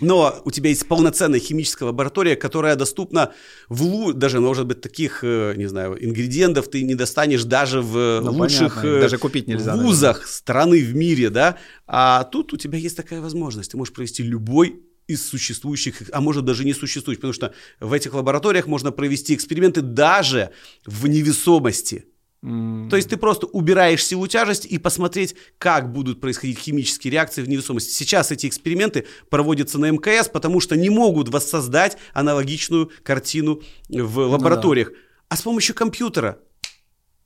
Но 0.00 0.40
у 0.44 0.50
тебя 0.50 0.70
есть 0.70 0.86
полноценная 0.86 1.40
химическая 1.40 1.88
лаборатория, 1.88 2.36
которая 2.36 2.76
доступна 2.76 3.32
в 3.68 3.82
лу... 3.82 4.12
даже, 4.12 4.40
может 4.40 4.66
быть, 4.66 4.80
таких, 4.80 5.20
э, 5.22 5.54
не 5.56 5.66
знаю, 5.66 5.96
ингредиентов 6.04 6.68
ты 6.68 6.82
не 6.82 6.94
достанешь 6.94 7.44
даже 7.44 7.80
в 7.80 8.20
ну, 8.20 8.32
лучших 8.32 8.76
понятно. 8.76 8.88
Э, 8.88 9.00
даже 9.00 9.18
купить 9.18 9.48
нельзя, 9.48 9.74
вузах 9.74 10.16
наверное. 10.16 10.32
страны 10.32 10.84
в 10.84 10.94
мире, 10.94 11.30
да. 11.30 11.56
А 11.86 12.24
тут 12.24 12.52
у 12.52 12.56
тебя 12.56 12.78
есть 12.78 12.96
такая 12.96 13.20
возможность. 13.20 13.72
Ты 13.72 13.76
можешь 13.76 13.92
провести 13.92 14.22
любой 14.22 14.80
из 15.08 15.26
существующих, 15.26 16.02
а 16.12 16.20
может 16.20 16.44
даже 16.44 16.64
не 16.64 16.74
существующих, 16.74 17.20
потому 17.20 17.32
что 17.32 17.52
в 17.80 17.92
этих 17.92 18.14
лабораториях 18.14 18.66
можно 18.66 18.92
провести 18.92 19.34
эксперименты 19.34 19.80
даже 19.80 20.50
в 20.86 21.08
невесомости. 21.08 22.06
Mm. 22.44 22.88
То 22.88 22.96
есть 22.96 23.08
ты 23.08 23.16
просто 23.16 23.46
убираешь 23.46 24.04
силу 24.04 24.28
тяжести 24.28 24.68
и 24.68 24.78
посмотреть, 24.78 25.34
как 25.58 25.92
будут 25.92 26.20
происходить 26.20 26.58
химические 26.58 27.10
реакции 27.12 27.42
в 27.42 27.48
невесомости. 27.48 27.90
Сейчас 27.90 28.30
эти 28.30 28.46
эксперименты 28.46 29.06
проводятся 29.28 29.78
на 29.78 29.90
МКС, 29.90 30.28
потому 30.28 30.60
что 30.60 30.76
не 30.76 30.90
могут 30.90 31.30
воссоздать 31.30 31.96
аналогичную 32.12 32.92
картину 33.02 33.62
в 33.88 34.18
лабораториях. 34.18 34.90
Ну, 34.90 34.94
да. 34.94 35.00
А 35.30 35.36
с 35.36 35.42
помощью 35.42 35.74
компьютера 35.74 36.38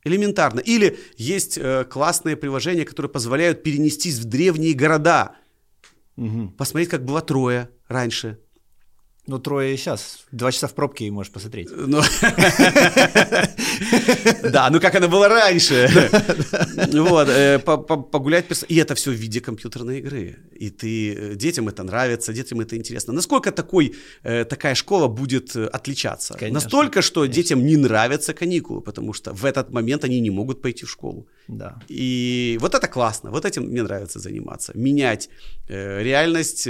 элементарно. 0.04 0.60
Или 0.60 0.98
есть 1.16 1.58
э, 1.58 1.84
классные 1.84 2.36
приложения, 2.36 2.84
которые 2.84 3.10
позволяют 3.10 3.62
перенестись 3.62 4.18
в 4.18 4.24
древние 4.24 4.74
города. 4.74 5.36
Угу. 6.16 6.50
Посмотреть, 6.56 6.90
как 6.90 7.04
было 7.04 7.20
Троя 7.22 7.70
раньше. 7.88 8.38
Ну, 9.26 9.38
трое 9.38 9.76
сейчас. 9.76 10.26
Два 10.32 10.50
часа 10.50 10.66
в 10.66 10.74
пробке 10.74 11.06
и 11.06 11.10
можешь 11.10 11.32
посмотреть. 11.32 11.68
Ну, 11.86 12.02
да, 14.50 14.70
ну 14.70 14.80
как 14.80 14.94
она 14.94 15.08
была 15.08 15.28
раньше. 15.28 15.88
Вот, 16.92 17.28
э, 17.28 17.58
погулять. 17.58 18.46
И 18.68 18.76
это 18.76 18.94
все 18.94 19.10
в 19.10 19.14
виде 19.14 19.40
компьютерной 19.40 19.98
игры. 19.98 20.36
И 20.60 20.70
ты, 20.70 21.14
э, 21.14 21.34
детям 21.34 21.68
это 21.68 21.84
нравится, 21.84 22.32
детям 22.32 22.60
это 22.60 22.76
интересно. 22.76 23.12
Насколько 23.12 23.52
такой, 23.52 23.94
э, 24.24 24.44
такая 24.44 24.74
школа 24.74 25.08
будет 25.08 25.56
отличаться? 25.56 26.36
Настолько, 26.50 27.02
что 27.02 27.26
детям 27.26 27.64
не 27.64 27.76
нравятся 27.76 28.34
каникулы, 28.34 28.80
потому 28.80 29.12
что 29.12 29.32
в 29.32 29.44
этот 29.44 29.72
момент 29.72 30.04
они 30.04 30.20
не 30.20 30.30
могут 30.30 30.62
пойти 30.62 30.84
в 30.84 30.90
школу. 30.90 31.26
Да. 31.48 31.78
И 31.88 32.58
вот 32.60 32.74
это 32.74 32.88
классно, 32.88 33.30
вот 33.30 33.44
этим 33.44 33.62
мне 33.62 33.82
нравится 33.82 34.18
заниматься. 34.18 34.72
Менять 34.74 35.28
реальность, 35.68 36.68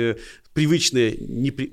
привычные, 0.55 1.17
непри, 1.21 1.73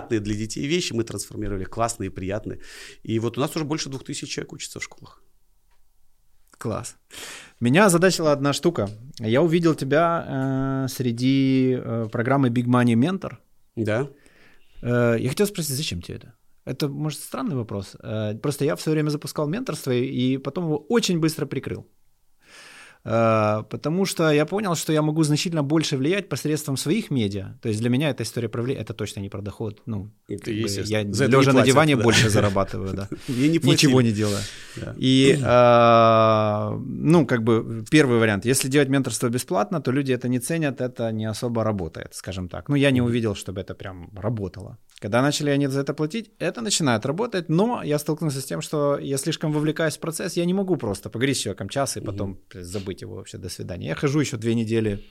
неприятные 0.00 0.20
для 0.20 0.34
детей 0.34 0.66
вещи 0.66 0.94
мы 0.94 1.04
трансформировали 1.04 1.64
классные, 1.64 2.10
приятные. 2.10 2.58
И 3.02 3.18
вот 3.18 3.38
у 3.38 3.40
нас 3.40 3.56
уже 3.56 3.64
больше 3.64 3.88
двух 3.88 4.04
тысяч 4.04 4.28
человек 4.28 4.52
учатся 4.52 4.78
в 4.78 4.82
школах. 4.82 5.22
Класс. 6.58 6.96
Меня 7.60 7.86
озадачила 7.86 8.32
одна 8.32 8.52
штука. 8.52 8.88
Я 9.18 9.40
увидел 9.40 9.74
тебя 9.74 10.24
э, 10.28 10.88
среди 10.88 11.78
э, 11.78 12.08
программы 12.12 12.50
Big 12.50 12.66
Money 12.66 12.94
Mentor. 12.94 13.32
Да. 13.76 14.08
Э, 14.82 15.16
я 15.18 15.28
хотел 15.28 15.46
спросить, 15.46 15.76
зачем 15.76 16.02
тебе 16.02 16.16
это? 16.16 16.34
Это, 16.66 16.88
может, 16.88 17.20
странный 17.20 17.56
вопрос. 17.56 17.96
Э, 18.02 18.34
просто 18.42 18.64
я 18.64 18.76
в 18.76 18.80
свое 18.80 18.94
время 18.94 19.10
запускал 19.10 19.48
менторство 19.48 19.92
и 19.92 20.38
потом 20.38 20.64
его 20.64 20.86
очень 20.88 21.18
быстро 21.18 21.46
прикрыл. 21.46 21.86
Э, 23.04 23.62
потому 23.70 24.06
что 24.06 24.30
я 24.30 24.44
понял, 24.44 24.74
что 24.74 24.92
я 24.92 25.02
могу 25.02 25.22
значительно 25.22 25.62
больше 25.62 25.96
влиять 25.96 26.28
посредством 26.28 26.76
своих 26.76 27.10
медиа. 27.10 27.58
То 27.62 27.68
есть 27.68 27.80
для 27.80 27.90
меня 27.90 28.10
эта 28.10 28.22
история 28.22 28.48
про 28.48 28.62
влияние, 28.62 28.82
это 28.82 28.94
точно 28.94 29.20
не 29.20 29.28
про 29.28 29.40
доход. 29.40 29.82
Ну, 29.86 30.10
это, 30.28 30.50
я 30.50 31.02
лежа 31.02 31.52
на 31.52 31.62
диване 31.62 31.96
да. 31.96 32.02
больше 32.02 32.28
зарабатываю, 32.28 32.94
да. 32.94 33.08
Ничего 33.28 34.02
не 34.02 34.12
делаю. 34.12 34.40
И, 34.96 35.38
э, 35.42 36.78
ну, 36.86 37.26
как 37.26 37.42
бы 37.42 37.84
первый 37.90 38.18
вариант. 38.18 38.44
Если 38.44 38.68
делать 38.68 38.88
менторство 38.88 39.28
бесплатно, 39.28 39.80
то 39.80 39.92
люди 39.92 40.12
это 40.12 40.28
не 40.28 40.38
ценят, 40.38 40.80
это 40.80 41.12
не 41.12 41.24
особо 41.24 41.64
работает, 41.64 42.14
скажем 42.14 42.48
так. 42.48 42.68
Ну, 42.68 42.76
я 42.76 42.90
не 42.90 43.00
увидел, 43.00 43.34
чтобы 43.34 43.60
это 43.60 43.74
прям 43.74 44.10
работало. 44.16 44.76
Когда 45.00 45.22
начали 45.22 45.50
они 45.50 45.66
за 45.68 45.80
это 45.80 45.94
платить, 45.94 46.30
это 46.38 46.60
начинает 46.60 47.06
работать, 47.06 47.48
но 47.48 47.82
я 47.82 47.98
столкнулся 47.98 48.40
с 48.40 48.44
тем, 48.44 48.60
что 48.60 48.98
я 48.98 49.16
слишком 49.16 49.52
вовлекаюсь 49.52 49.96
в 49.96 50.00
процесс, 50.00 50.36
я 50.36 50.44
не 50.44 50.54
могу 50.54 50.76
просто 50.76 51.08
поговорить 51.08 51.36
с 51.36 51.40
человеком 51.40 51.68
час 51.68 51.96
и 51.96 52.00
потом 52.00 52.38
забыть 52.52 53.02
его 53.02 53.14
вообще, 53.14 53.38
до 53.38 53.48
свидания. 53.48 53.88
Я 53.88 53.94
хожу 53.94 54.20
еще 54.20 54.36
две 54.36 54.54
недели, 54.54 55.02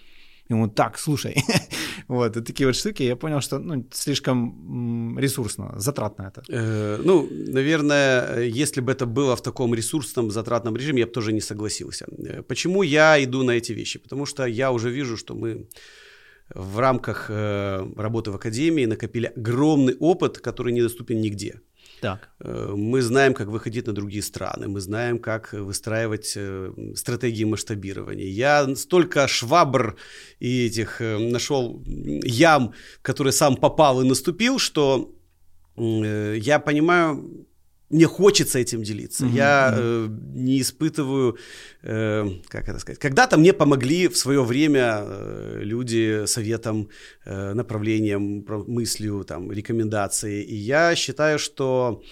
ему 0.47 0.67
так, 0.67 0.99
слушай, 0.99 1.35
вот, 2.07 2.37
и 2.37 2.41
такие 2.41 2.67
вот 2.67 2.75
штуки, 2.75 3.03
я 3.03 3.15
понял, 3.15 3.41
что 3.41 3.57
ну, 3.57 3.83
слишком 3.91 5.17
ресурсно, 5.17 5.73
затратно 5.79 6.31
это. 6.31 6.43
Э, 6.49 7.01
ну, 7.03 7.27
наверное, 7.31 8.43
если 8.43 8.81
бы 8.81 8.91
это 8.91 9.07
было 9.07 9.35
в 9.35 9.41
таком 9.41 9.73
ресурсном, 9.73 10.29
затратном 10.29 10.75
режиме, 10.75 10.99
я 10.99 11.05
бы 11.07 11.13
тоже 11.13 11.33
не 11.33 11.41
согласился. 11.41 12.05
Э, 12.27 12.43
почему 12.43 12.83
я 12.83 13.23
иду 13.23 13.43
на 13.43 13.51
эти 13.51 13.73
вещи? 13.73 13.97
Потому 13.97 14.27
что 14.27 14.45
я 14.45 14.71
уже 14.71 14.91
вижу, 14.91 15.17
что 15.17 15.33
мы 15.33 15.67
в 16.55 16.79
рамках 16.79 17.27
э, 17.29 17.87
работы 17.95 18.31
в 18.31 18.35
академии 18.35 18.85
накопили 18.85 19.31
огромный 19.35 19.95
опыт, 19.99 20.39
который 20.39 20.73
недоступен 20.73 21.21
нигде. 21.21 21.61
Так. 22.01 22.29
Э, 22.39 22.73
мы 22.75 23.01
знаем, 23.01 23.33
как 23.33 23.47
выходить 23.47 23.87
на 23.87 23.93
другие 23.93 24.23
страны, 24.23 24.67
мы 24.67 24.79
знаем, 24.79 25.19
как 25.19 25.53
выстраивать 25.53 26.33
э, 26.35 26.71
стратегии 26.95 27.43
масштабирования. 27.43 28.25
Я 28.25 28.75
столько 28.75 29.27
швабр 29.27 29.95
и 30.39 30.65
этих 30.67 31.01
э, 31.01 31.17
нашел 31.17 31.83
ям, 31.85 32.73
которые 33.01 33.33
сам 33.33 33.55
попал 33.55 34.01
и 34.01 34.07
наступил, 34.07 34.59
что 34.59 35.13
я 35.77 36.59
понимаю, 36.59 37.47
мне 37.89 38.05
хочется 38.05 38.59
этим 38.59 38.83
делиться. 38.83 39.25
Mm-hmm. 39.25 39.35
Я 39.35 39.73
э, 39.75 40.07
не 40.35 40.61
испытываю, 40.61 41.37
э, 41.81 42.29
как 42.47 42.69
это 42.69 42.79
сказать, 42.79 42.99
когда-то 42.99 43.37
мне 43.37 43.53
помогли 43.53 44.07
в 44.07 44.17
свое 44.17 44.43
время 44.43 45.01
э, 45.01 45.59
люди 45.63 46.25
советом, 46.25 46.89
э, 47.25 47.53
направлением, 47.53 48.45
мыслью, 48.67 49.23
там, 49.23 49.51
рекомендацией. 49.51 50.43
И 50.43 50.55
я 50.55 50.95
считаю, 50.95 51.39
что 51.39 52.03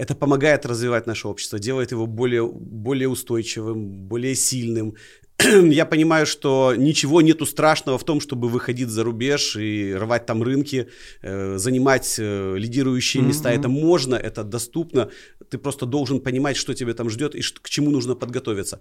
это 0.00 0.14
помогает 0.14 0.66
развивать 0.66 1.06
наше 1.06 1.28
общество, 1.28 1.58
делает 1.58 1.92
его 1.92 2.06
более, 2.06 2.46
более 2.46 3.08
устойчивым, 3.08 4.08
более 4.08 4.34
сильным, 4.34 4.96
я 5.70 5.86
понимаю, 5.86 6.26
что 6.26 6.74
ничего 6.76 7.22
нету 7.22 7.46
страшного 7.46 7.98
в 7.98 8.04
том, 8.04 8.20
чтобы 8.20 8.48
выходить 8.48 8.88
за 8.88 9.04
рубеж 9.04 9.56
и 9.56 9.94
рвать 9.94 10.26
там 10.26 10.42
рынки, 10.42 10.88
э, 11.22 11.58
занимать 11.58 12.16
э, 12.18 12.56
лидирующие 12.56 13.22
места. 13.22 13.50
Mm-hmm. 13.50 13.58
Это 13.58 13.68
можно, 13.68 14.14
это 14.14 14.44
доступно. 14.44 15.10
Ты 15.48 15.58
просто 15.58 15.86
должен 15.86 16.20
понимать, 16.20 16.56
что 16.56 16.74
тебе 16.74 16.94
там 16.94 17.10
ждет 17.10 17.34
и 17.34 17.40
к 17.40 17.68
чему 17.68 17.90
нужно 17.90 18.14
подготовиться. 18.14 18.80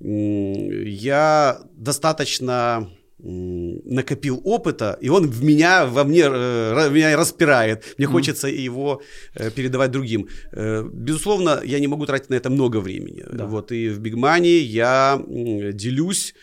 Я 0.00 1.60
достаточно 1.72 2.88
накопил 3.20 4.40
опыта, 4.44 4.96
и 5.00 5.08
он 5.08 5.26
в 5.28 5.42
меня, 5.42 5.86
во 5.86 6.04
мне, 6.04 6.22
э, 6.24 6.90
меня 6.90 7.16
распирает. 7.16 7.94
Мне 7.98 8.06
mm 8.06 8.12
хочется 8.12 8.48
его 8.48 9.02
э, 9.34 9.50
передавать 9.50 9.90
другим. 9.90 10.28
Э, 10.52 10.88
безусловно, 10.92 11.60
я 11.64 11.80
не 11.80 11.88
могу 11.88 12.06
тратить 12.06 12.30
на 12.30 12.36
это 12.36 12.50
много 12.50 12.80
времени. 12.80 13.24
Да. 13.32 13.46
Вот, 13.46 13.72
и 13.72 13.88
в 13.88 13.98
Бигмане 13.98 14.58
я 14.58 15.20
делюсь 15.72 16.34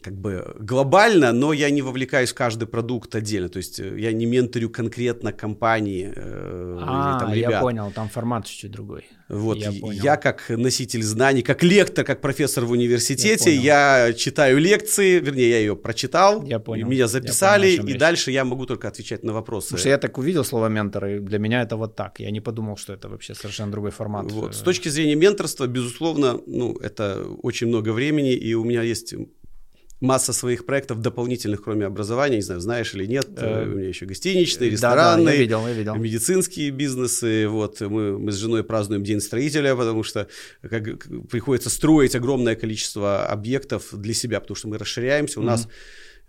как 0.00 0.14
бы 0.14 0.54
глобально, 0.60 1.32
но 1.32 1.52
я 1.52 1.70
не 1.70 1.82
вовлекаюсь 1.82 2.30
в 2.30 2.34
каждый 2.34 2.68
продукт 2.68 3.14
отдельно. 3.16 3.48
То 3.48 3.56
есть 3.56 3.80
э, 3.80 3.98
я 3.98 4.12
не 4.12 4.26
менторю 4.26 4.70
конкретно 4.70 5.32
компании 5.32 6.12
э, 6.14 6.78
а, 6.80 7.12
или 7.12 7.20
там 7.20 7.34
ребят. 7.34 7.50
я 7.50 7.60
понял, 7.60 7.90
там 7.92 8.08
формат 8.08 8.46
чуть-чуть 8.46 8.70
другой. 8.70 9.06
Вот, 9.28 9.58
я, 9.58 9.72
я 9.92 10.16
как 10.16 10.48
носитель 10.48 11.02
знаний, 11.02 11.42
как 11.42 11.62
лектор, 11.62 12.04
как 12.04 12.20
профессор 12.20 12.64
в 12.64 12.70
университете, 12.70 13.54
я, 13.54 14.06
я 14.06 14.12
читаю 14.14 14.58
лекции, 14.58 15.18
вернее, 15.18 15.50
я 15.50 15.58
ее 15.58 15.76
прочитал, 15.76 16.42
я 16.44 16.60
понял. 16.60 16.88
меня 16.88 17.08
записали, 17.08 17.66
я 17.66 17.76
понял, 17.78 17.88
и 17.88 17.92
речь. 17.92 18.00
дальше 18.00 18.30
я 18.30 18.44
могу 18.44 18.66
только 18.66 18.88
отвечать 18.88 19.24
на 19.24 19.32
вопросы. 19.32 19.68
Потому 19.68 19.80
что 19.80 19.88
я 19.88 19.98
так 19.98 20.16
увидел 20.16 20.44
слово 20.44 20.68
ментор, 20.68 21.06
и 21.06 21.18
для 21.18 21.38
меня 21.38 21.62
это 21.62 21.76
вот 21.76 21.96
так. 21.96 22.20
Я 22.20 22.30
не 22.30 22.40
подумал, 22.40 22.76
что 22.76 22.92
это 22.92 23.08
вообще 23.08 23.34
совершенно 23.34 23.72
другой 23.72 23.90
формат. 23.90 24.30
Вот. 24.30 24.54
С 24.54 24.60
точки 24.60 24.88
зрения 24.88 25.16
менторства, 25.16 25.66
безусловно, 25.66 26.40
ну, 26.46 26.76
это 26.76 27.26
очень 27.42 27.66
много 27.66 27.92
времени, 27.92 28.32
и 28.32 28.54
у 28.54 28.64
меня 28.64 28.82
есть 28.82 29.14
масса 30.00 30.32
своих 30.32 30.64
проектов 30.64 31.00
дополнительных, 31.00 31.62
кроме 31.62 31.86
образования, 31.86 32.36
не 32.36 32.42
знаю, 32.42 32.60
знаешь 32.60 32.94
или 32.94 33.06
нет, 33.06 33.28
э, 33.36 33.64
у 33.64 33.76
меня 33.76 33.88
еще 33.88 34.06
гостиничные, 34.06 34.70
ресторанные, 34.70 35.24
да, 35.24 35.30
да, 35.30 35.34
я 35.34 35.40
видел, 35.40 35.66
я 35.66 35.72
видел. 35.72 35.94
медицинские 35.96 36.70
бизнесы, 36.70 37.48
вот, 37.48 37.80
мы, 37.80 38.18
мы 38.18 38.30
с 38.30 38.36
женой 38.36 38.62
празднуем 38.62 39.02
День 39.02 39.20
строителя, 39.20 39.74
потому 39.74 40.04
что 40.04 40.28
как, 40.62 40.84
приходится 41.28 41.68
строить 41.68 42.14
огромное 42.14 42.54
количество 42.54 43.26
объектов 43.26 43.88
для 43.92 44.14
себя, 44.14 44.40
потому 44.40 44.56
что 44.56 44.68
мы 44.68 44.78
расширяемся, 44.78 45.40
у 45.40 45.42
mm-hmm. 45.42 45.46
нас 45.46 45.68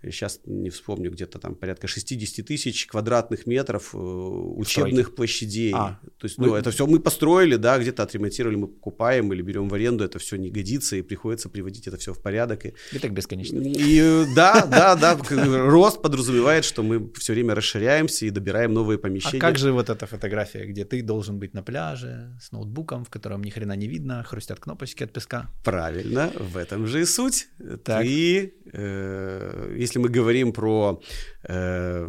сейчас 0.02 0.40
не 0.44 0.70
вспомню, 0.70 1.10
где-то 1.10 1.38
там 1.38 1.54
порядка 1.54 1.86
60 1.86 2.46
тысяч 2.46 2.86
квадратных 2.86 3.46
метров 3.46 3.94
э, 3.94 3.98
учебных 3.98 5.06
Стройки. 5.06 5.16
площадей. 5.16 5.72
А, 5.74 6.00
То 6.18 6.26
есть, 6.26 6.38
ну, 6.38 6.50
вы... 6.50 6.58
это 6.58 6.70
все 6.70 6.86
мы 6.86 7.00
построили, 7.00 7.56
да, 7.56 7.78
где-то 7.78 8.02
отремонтировали, 8.02 8.56
мы 8.56 8.68
покупаем 8.68 9.32
или 9.32 9.42
берем 9.42 9.68
в 9.68 9.74
аренду, 9.74 10.04
это 10.04 10.18
все 10.18 10.36
не 10.36 10.50
годится, 10.50 10.96
и 10.96 11.02
приходится 11.02 11.48
приводить 11.48 11.86
это 11.86 11.96
все 11.96 12.14
в 12.14 12.22
порядок. 12.22 12.66
И, 12.66 12.74
и 12.92 12.98
так 12.98 13.12
бесконечно. 13.12 13.58
И, 13.58 14.24
да, 14.34 14.66
да, 14.66 14.96
да, 14.96 15.18
рост 15.30 16.00
подразумевает, 16.02 16.64
что 16.64 16.82
мы 16.82 17.12
все 17.14 17.32
время 17.32 17.54
расширяемся 17.54 18.26
и 18.26 18.30
добираем 18.30 18.72
новые 18.72 18.98
помещения. 18.98 19.38
А 19.38 19.40
как 19.40 19.58
же 19.58 19.72
вот 19.72 19.90
эта 19.90 20.06
фотография, 20.06 20.64
где 20.66 20.84
ты 20.84 21.02
должен 21.02 21.38
быть 21.38 21.54
на 21.54 21.62
пляже 21.62 22.36
с 22.40 22.52
ноутбуком, 22.52 23.04
в 23.04 23.10
котором 23.10 23.42
ни 23.42 23.50
хрена 23.50 23.76
не 23.76 23.86
видно, 23.86 24.22
хрустят 24.24 24.60
кнопочки 24.60 25.04
от 25.04 25.12
песка? 25.12 25.50
Правильно, 25.64 26.32
в 26.38 26.56
этом 26.56 26.86
же 26.86 27.02
и 27.02 27.04
суть. 27.04 27.48
Так. 27.84 28.02
Ты, 28.02 28.54
э, 28.72 29.76
если 29.90 29.98
мы 29.98 30.08
говорим 30.08 30.52
про 30.52 31.00
э, 31.48 32.08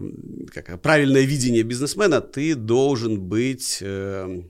как, 0.53 0.81
правильное 0.81 1.25
видение 1.25 1.63
бизнесмена, 1.63 2.21
ты 2.21 2.55
должен 2.55 3.19
быть 3.19 3.79
э, 3.81 4.43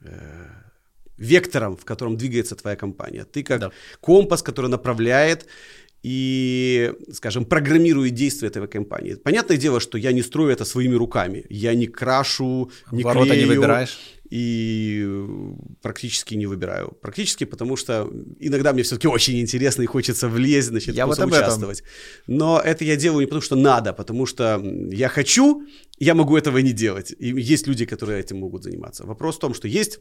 э, 0.00 0.46
вектором, 1.18 1.76
в 1.76 1.84
котором 1.84 2.16
двигается 2.16 2.56
твоя 2.56 2.76
компания. 2.76 3.24
Ты 3.24 3.42
как 3.42 3.60
да. 3.60 3.70
компас, 4.00 4.42
который 4.42 4.70
направляет 4.70 5.46
и, 6.02 6.92
скажем, 7.12 7.44
программирует 7.44 8.14
действия 8.14 8.48
этой 8.48 8.66
компании. 8.68 9.14
Понятное 9.14 9.56
дело, 9.56 9.80
что 9.80 9.98
я 9.98 10.12
не 10.12 10.22
строю 10.22 10.52
это 10.52 10.64
своими 10.64 10.94
руками. 10.94 11.44
Я 11.48 11.74
не 11.74 11.86
крашу, 11.86 12.70
не 12.92 13.02
Ворота 13.02 13.30
клею. 13.30 13.48
не 13.48 13.54
выбираешь? 13.54 13.98
и 14.30 15.08
практически 15.80 16.34
не 16.34 16.46
выбираю. 16.46 16.90
Практически 17.00 17.44
потому, 17.44 17.76
что 17.76 18.10
иногда 18.38 18.72
мне 18.72 18.82
все-таки 18.82 19.08
очень 19.08 19.40
интересно 19.40 19.82
и 19.82 19.86
хочется 19.86 20.28
влезть, 20.28 20.68
значит, 20.68 20.94
я 20.94 21.06
вот 21.06 21.18
участвовать. 21.18 21.82
Но 22.26 22.60
это 22.60 22.84
я 22.84 22.96
делаю 22.96 23.20
не 23.20 23.26
потому, 23.26 23.40
что 23.40 23.56
надо, 23.56 23.92
потому 23.92 24.26
что 24.26 24.62
я 24.90 25.08
хочу, 25.08 25.66
я 25.98 26.14
могу 26.14 26.36
этого 26.36 26.58
не 26.58 26.72
делать. 26.72 27.14
И 27.18 27.28
есть 27.28 27.66
люди, 27.66 27.86
которые 27.86 28.20
этим 28.20 28.38
могут 28.38 28.64
заниматься. 28.64 29.06
Вопрос 29.06 29.36
в 29.36 29.40
том, 29.40 29.54
что 29.54 29.66
есть 29.66 30.00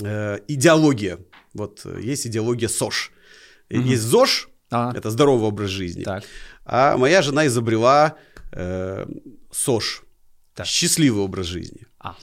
э, 0.00 0.38
идеология. 0.48 1.18
Вот 1.52 1.82
э, 1.84 2.00
есть 2.02 2.26
идеология 2.26 2.68
СОЖ. 2.68 3.12
Угу. 3.70 3.80
Есть 3.80 4.02
ЗОЖ, 4.02 4.48
а. 4.70 4.92
это 4.94 5.10
здоровый 5.10 5.48
образ 5.48 5.70
жизни. 5.70 6.02
Так. 6.02 6.24
А 6.64 6.96
моя 6.96 7.22
жена 7.22 7.46
изобрела 7.46 8.16
э, 8.52 9.06
СОЖ, 9.50 10.02
так. 10.54 10.66
счастливый 10.66 11.22
образ 11.22 11.46
жизни. 11.46 11.86
А. 11.98 12.16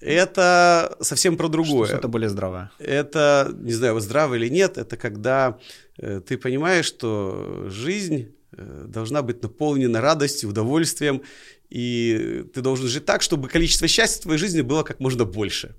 Это 0.00 0.96
совсем 1.00 1.36
про 1.36 1.48
другое. 1.48 1.88
Что-то 1.88 2.08
более 2.08 2.28
здравое. 2.28 2.70
Это, 2.78 3.50
не 3.58 3.72
знаю, 3.72 3.98
здраво 4.00 4.34
или 4.34 4.48
нет, 4.48 4.76
это 4.76 4.96
когда 4.96 5.58
э, 5.98 6.20
ты 6.20 6.36
понимаешь, 6.36 6.84
что 6.84 7.64
жизнь 7.68 8.34
э, 8.52 8.84
должна 8.86 9.22
быть 9.22 9.42
наполнена 9.42 10.00
радостью, 10.00 10.50
удовольствием, 10.50 11.22
и 11.70 12.44
ты 12.52 12.60
должен 12.60 12.86
жить 12.86 13.06
так, 13.06 13.22
чтобы 13.22 13.48
количество 13.48 13.88
счастья 13.88 14.20
в 14.20 14.22
твоей 14.24 14.38
жизни 14.38 14.60
было 14.60 14.82
как 14.82 15.00
можно 15.00 15.24
больше. 15.24 15.74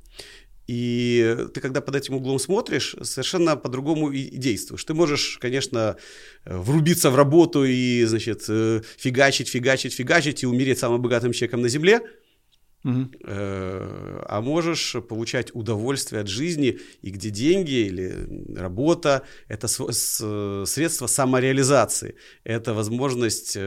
И 0.68 1.38
ты, 1.54 1.62
когда 1.62 1.82
под 1.82 1.96
этим 1.96 2.16
углом 2.16 2.40
смотришь, 2.40 2.96
совершенно 3.02 3.56
по-другому 3.56 4.12
и 4.12 4.36
действуешь. 4.36 4.84
Ты 4.84 4.94
можешь, 4.94 5.38
конечно, 5.40 5.96
э, 6.44 6.58
врубиться 6.58 7.12
в 7.12 7.16
работу 7.16 7.64
и, 7.64 8.04
значит, 8.06 8.46
э, 8.50 8.82
фигачить, 8.98 9.48
фигачить, 9.48 9.94
фигачить 9.94 10.44
и 10.44 10.48
умереть 10.48 10.80
самым 10.80 11.02
богатым 11.02 11.34
человеком 11.34 11.62
на 11.62 11.70
Земле, 11.70 12.02
угу. 12.84 13.10
а 13.24 14.42
можешь 14.42 14.96
получать 15.08 15.54
удовольствие 15.54 16.22
от 16.22 16.28
жизни, 16.28 16.80
и 17.02 17.10
где 17.12 17.30
деньги 17.30 17.88
или 17.88 18.56
работа– 18.56 19.24
это 19.48 19.68
средство 19.68 21.08
самореализации, 21.08 22.16
это 22.44 22.74
возможность 22.74 23.58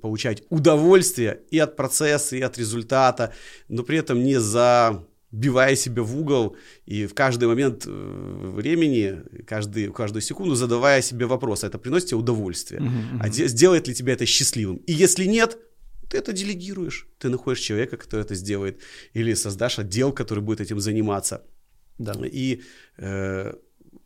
получать 0.00 0.42
удовольствие 0.48 1.40
и 1.50 1.58
от 1.58 1.76
процесса, 1.76 2.36
и 2.36 2.40
от 2.40 2.58
результата, 2.58 3.34
но 3.68 3.82
при 3.82 3.98
этом 3.98 4.22
не 4.22 4.40
за 4.40 5.04
бивая 5.30 5.76
себя 5.76 6.02
в 6.02 6.18
угол 6.18 6.56
и 6.86 7.06
в 7.06 7.14
каждый 7.14 7.48
момент 7.48 7.84
э, 7.86 8.52
времени, 8.54 9.22
каждый, 9.46 9.92
каждую 9.92 10.22
секунду 10.22 10.54
задавая 10.54 11.02
себе 11.02 11.26
вопрос, 11.26 11.64
а 11.64 11.66
это 11.66 11.78
приносит 11.78 12.08
тебе 12.08 12.18
удовольствие, 12.18 12.80
uh-huh, 12.80 13.20
uh-huh. 13.20 13.44
а 13.44 13.48
сделает 13.48 13.88
ли 13.88 13.94
тебя 13.94 14.14
это 14.14 14.26
счастливым? 14.26 14.76
И 14.86 14.92
если 14.92 15.26
нет, 15.26 15.58
ты 16.08 16.18
это 16.18 16.32
делегируешь, 16.32 17.06
ты 17.18 17.28
находишь 17.28 17.60
человека, 17.60 17.96
который 17.96 18.22
это 18.22 18.34
сделает, 18.34 18.80
или 19.12 19.34
создашь 19.34 19.78
отдел, 19.78 20.12
который 20.12 20.42
будет 20.42 20.60
этим 20.60 20.80
заниматься. 20.80 21.42
Да. 21.98 22.14
И 22.24 22.62
э, 22.96 23.52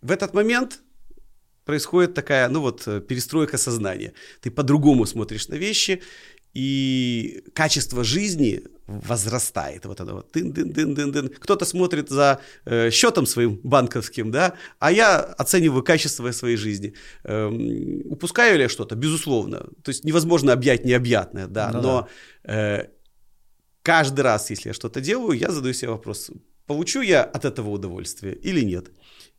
в 0.00 0.10
этот 0.10 0.34
момент 0.34 0.80
происходит 1.64 2.14
такая, 2.14 2.48
ну 2.48 2.60
вот, 2.60 2.88
э, 2.88 3.00
перестройка 3.00 3.58
сознания. 3.58 4.12
Ты 4.40 4.50
по-другому 4.50 5.06
смотришь 5.06 5.48
на 5.48 5.54
вещи, 5.54 6.02
и 6.54 7.44
качество 7.54 8.04
жизни 8.04 8.62
возрастает. 8.86 9.86
Вот 9.86 10.00
это 10.00 10.14
вот. 10.14 10.32
Дын, 10.32 10.52
дын, 10.52 10.72
дын, 10.72 10.94
дын, 10.94 11.12
дын. 11.12 11.28
Кто-то 11.28 11.64
смотрит 11.64 12.10
за 12.10 12.40
э, 12.64 12.90
счетом 12.90 13.26
своим 13.26 13.60
банковским, 13.62 14.30
да, 14.30 14.54
а 14.78 14.92
я 14.92 15.20
оцениваю 15.20 15.82
качество 15.82 16.30
своей 16.32 16.56
жизни. 16.56 16.94
Эм, 17.24 18.02
упускаю 18.10 18.56
ли 18.56 18.62
я 18.62 18.68
что-то? 18.68 18.94
Безусловно. 18.96 19.58
То 19.82 19.90
есть 19.90 20.04
невозможно 20.04 20.52
объять 20.52 20.84
необъятное, 20.84 21.46
да, 21.46 21.70
ну, 21.72 21.82
но 21.82 22.08
э, 22.44 22.88
каждый 23.82 24.20
раз, 24.20 24.50
если 24.50 24.68
я 24.68 24.74
что-то 24.74 25.00
делаю, 25.00 25.38
я 25.38 25.50
задаю 25.50 25.74
себе 25.74 25.90
вопрос, 25.90 26.30
получу 26.66 27.00
я 27.00 27.24
от 27.24 27.44
этого 27.44 27.70
удовольствие 27.70 28.34
или 28.34 28.60
нет. 28.60 28.90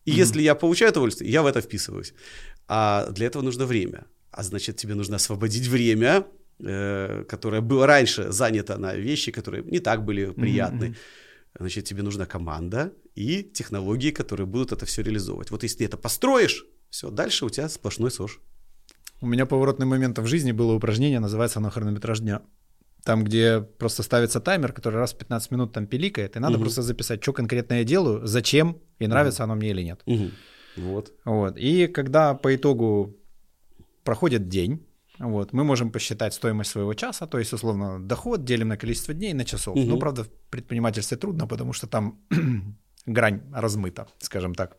И 0.05 0.11
mm-hmm. 0.11 0.15
если 0.15 0.41
я 0.41 0.55
получаю 0.55 0.91
удовольствие, 0.91 1.31
я 1.31 1.43
в 1.43 1.45
это 1.45 1.61
вписываюсь. 1.61 2.13
А 2.67 3.09
для 3.11 3.27
этого 3.27 3.43
нужно 3.43 3.65
время. 3.65 4.05
А 4.31 4.43
значит, 4.43 4.77
тебе 4.77 4.95
нужно 4.95 5.17
освободить 5.17 5.67
время 5.67 6.25
Э, 6.59 7.25
которая 7.27 7.61
была 7.61 7.87
раньше 7.87 8.31
занята 8.31 8.77
на 8.77 8.93
вещи, 8.95 9.31
которые 9.31 9.63
не 9.63 9.79
так 9.79 10.05
были 10.05 10.31
приятны. 10.31 10.85
Mm-hmm. 10.85 10.95
Значит, 11.59 11.85
тебе 11.85 12.03
нужна 12.03 12.25
команда 12.25 12.93
и 13.15 13.43
технологии, 13.43 14.11
которые 14.11 14.45
будут 14.45 14.71
это 14.71 14.85
все 14.85 15.01
реализовывать. 15.01 15.51
Вот 15.51 15.63
если 15.63 15.79
ты 15.79 15.85
это 15.85 15.97
построишь, 15.97 16.65
все, 16.89 17.09
дальше 17.09 17.45
у 17.45 17.49
тебя 17.49 17.69
сплошной 17.69 18.11
СОЖ. 18.11 18.39
У 19.19 19.25
меня 19.25 19.45
поворотным 19.45 19.89
моментом 19.89 20.23
в 20.23 20.27
жизни 20.27 20.51
было 20.51 20.73
упражнение, 20.73 21.19
называется 21.19 21.59
оно 21.59 21.69
хронометраж 21.69 22.19
дня. 22.19 22.41
Там, 23.03 23.23
где 23.23 23.59
просто 23.61 24.03
ставится 24.03 24.39
таймер, 24.39 24.73
который 24.73 24.99
раз 24.99 25.13
в 25.13 25.17
15 25.17 25.51
минут 25.51 25.73
там 25.73 25.87
пиликает, 25.87 26.35
и 26.35 26.39
надо 26.39 26.55
угу. 26.55 26.63
просто 26.63 26.81
записать, 26.81 27.21
что 27.21 27.33
конкретно 27.33 27.75
я 27.75 27.83
делаю, 27.83 28.25
зачем, 28.25 28.77
и 28.99 29.07
нравится 29.07 29.43
угу. 29.43 29.51
оно 29.51 29.59
мне 29.59 29.71
или 29.71 29.81
нет. 29.81 30.01
Угу. 30.05 30.31
Вот. 30.77 31.13
вот. 31.25 31.57
И 31.57 31.87
когда 31.87 32.35
по 32.35 32.55
итогу 32.55 33.17
проходит 34.03 34.47
день, 34.47 34.85
вот, 35.31 35.53
мы 35.53 35.63
можем 35.63 35.91
посчитать 35.91 36.33
стоимость 36.33 36.71
своего 36.71 36.93
часа, 36.93 37.27
то 37.27 37.39
есть, 37.39 37.53
условно, 37.53 37.99
доход 37.99 38.43
делим 38.43 38.67
на 38.67 38.77
количество 38.77 39.13
дней 39.13 39.33
на 39.33 39.45
часов. 39.45 39.75
Угу. 39.75 39.85
Ну, 39.85 39.97
правда, 39.97 40.23
в 40.23 40.29
предпринимательстве 40.49 41.17
трудно, 41.17 41.47
потому 41.47 41.73
что 41.73 41.87
там 41.87 42.19
грань 43.05 43.41
размыта, 43.53 44.07
скажем 44.19 44.55
так. 44.55 44.77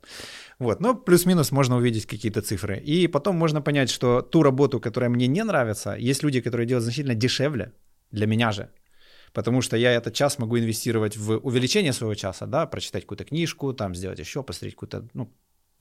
Вот, 0.59 0.80
но 0.80 0.95
плюс-минус 0.95 1.53
можно 1.53 1.76
увидеть 1.76 2.07
какие-то 2.07 2.42
цифры. 2.42 2.78
И 2.78 3.09
потом 3.09 3.36
можно 3.36 3.62
понять, 3.62 3.90
что 3.90 4.22
ту 4.22 4.42
работу, 4.42 4.80
которая 4.80 5.11
мне 5.11 5.26
не 5.26 5.45
нравится, 5.45 5.95
есть 5.95 6.22
люди, 6.22 6.40
которые 6.40 6.66
делают 6.66 6.84
значительно 6.84 7.14
дешевле, 7.14 7.72
для 8.14 8.26
меня 8.26 8.53
же, 8.53 8.70
потому 9.32 9.62
что 9.62 9.76
я 9.76 9.92
этот 9.92 10.14
час 10.14 10.38
могу 10.38 10.59
инвестировать 10.59 11.16
в 11.16 11.38
увеличение 11.38 11.92
своего 11.92 12.14
часа, 12.14 12.47
да, 12.47 12.66
прочитать 12.66 13.03
какую-то 13.03 13.24
книжку, 13.24 13.72
там 13.74 13.95
сделать 13.95 14.18
еще, 14.18 14.42
посмотреть 14.42 14.74
какую-то, 14.74 15.09
ну, 15.14 15.32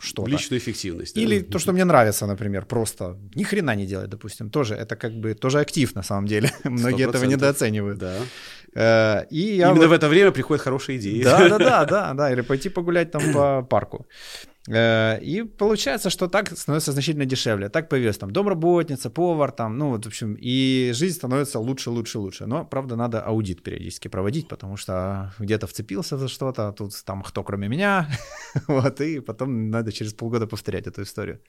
что-то. 0.04 0.30
Личную 0.30 0.60
эффективность. 0.60 1.18
Или 1.18 1.40
да? 1.40 1.52
то, 1.52 1.60
что 1.60 1.74
мне 1.74 1.86
нравится, 1.86 2.28
например, 2.28 2.66
просто 2.66 3.18
ни 3.36 3.44
хрена 3.44 3.76
не 3.76 3.86
делать, 3.86 4.10
допустим, 4.10 4.50
тоже 4.50 4.76
это 4.76 4.96
как 4.96 5.14
бы 5.14 5.34
тоже 5.34 5.60
актив 5.60 5.96
на 5.96 6.04
самом 6.04 6.28
деле. 6.28 6.52
Многие 6.64 7.10
этого 7.10 7.26
недооценивают. 7.26 7.98
Да. 7.98 8.16
Э, 8.76 9.26
и 9.30 9.56
я 9.56 9.70
Именно 9.70 9.82
вот... 9.82 9.90
в 9.90 9.92
это 9.94 10.10
время 10.10 10.32
приходят 10.32 10.64
хорошие 10.64 10.98
идеи. 10.98 11.24
Да, 11.24 11.50
да, 11.50 11.58
да, 11.60 11.86
да, 11.86 12.14
да, 12.14 12.32
или 12.32 12.42
пойти 12.42 12.70
погулять 12.70 13.12
там 13.12 13.34
по 13.34 13.64
парку. 13.64 14.06
Э, 14.70 15.20
и 15.22 15.44
получается, 15.44 16.10
что 16.10 16.28
так 16.28 16.58
становится 16.58 16.92
значительно 16.92 17.26
дешевле. 17.26 17.70
Так 17.70 17.90
появилась 17.90 18.18
там 18.18 18.32
домработница, 18.32 19.10
повар, 19.10 19.52
там, 19.52 19.78
ну 19.78 19.90
вот, 19.90 20.06
в 20.06 20.08
общем, 20.08 20.38
и 20.40 20.92
жизнь 20.94 21.16
становится 21.16 21.60
лучше, 21.60 21.90
лучше, 21.90 22.20
лучше. 22.20 22.46
Но, 22.46 22.66
правда, 22.66 22.96
надо 22.96 23.22
аудит 23.22 23.64
периодически 23.64 24.08
проводить, 24.08 24.48
потому 24.48 24.78
что 24.78 25.34
где-то 25.40 25.68
вцепился 25.68 26.18
за 26.18 26.28
что-то, 26.28 26.68
а 26.68 26.72
тут 26.72 26.94
там 27.06 27.24
кто 27.24 27.44
кроме 27.44 27.68
меня, 27.68 28.08
вот, 28.68 29.02
и 29.02 29.20
потом 29.20 29.70
надо 29.70 29.92
через 29.92 30.14
полгода 30.14 30.48
повторять 30.48 30.88
эту 30.88 31.02
историю. 31.02 31.40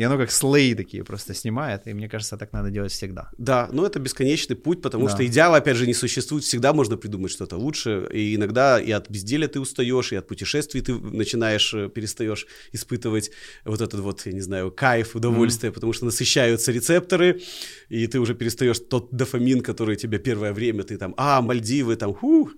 И 0.00 0.02
оно 0.02 0.16
как 0.16 0.30
слои 0.30 0.74
такие 0.74 1.04
просто 1.04 1.34
снимает, 1.34 1.86
и 1.86 1.92
мне 1.92 2.08
кажется, 2.08 2.38
так 2.38 2.54
надо 2.54 2.70
делать 2.70 2.90
всегда. 2.90 3.28
Да, 3.36 3.68
но 3.70 3.84
это 3.84 3.98
бесконечный 3.98 4.56
путь, 4.56 4.80
потому 4.80 5.06
да. 5.06 5.12
что 5.12 5.26
идеала, 5.26 5.58
опять 5.58 5.76
же, 5.76 5.86
не 5.86 5.92
существует, 5.92 6.42
всегда 6.42 6.72
можно 6.72 6.96
придумать 6.96 7.30
что-то 7.30 7.58
лучше, 7.58 8.08
и 8.10 8.34
иногда 8.34 8.80
и 8.80 8.90
от 8.92 9.10
безделия 9.10 9.46
ты 9.46 9.60
устаешь, 9.60 10.12
и 10.12 10.16
от 10.16 10.26
путешествий 10.26 10.80
ты 10.80 10.94
начинаешь, 10.94 11.74
э, 11.74 11.90
перестаешь 11.90 12.46
испытывать 12.72 13.30
вот 13.66 13.82
этот 13.82 14.00
вот, 14.00 14.24
я 14.24 14.32
не 14.32 14.40
знаю, 14.40 14.72
кайф, 14.72 15.16
удовольствие, 15.16 15.70
mm-hmm. 15.70 15.74
потому 15.74 15.92
что 15.92 16.06
насыщаются 16.06 16.72
рецепторы, 16.72 17.42
и 17.90 18.06
ты 18.06 18.20
уже 18.20 18.34
перестаешь 18.34 18.78
тот 18.78 19.10
дофамин, 19.10 19.60
который 19.60 19.96
тебе 19.96 20.18
первое 20.18 20.54
время, 20.54 20.82
ты 20.82 20.96
там, 20.96 21.12
а, 21.18 21.42
Мальдивы, 21.42 21.96
там, 21.96 22.14
хух, 22.14 22.52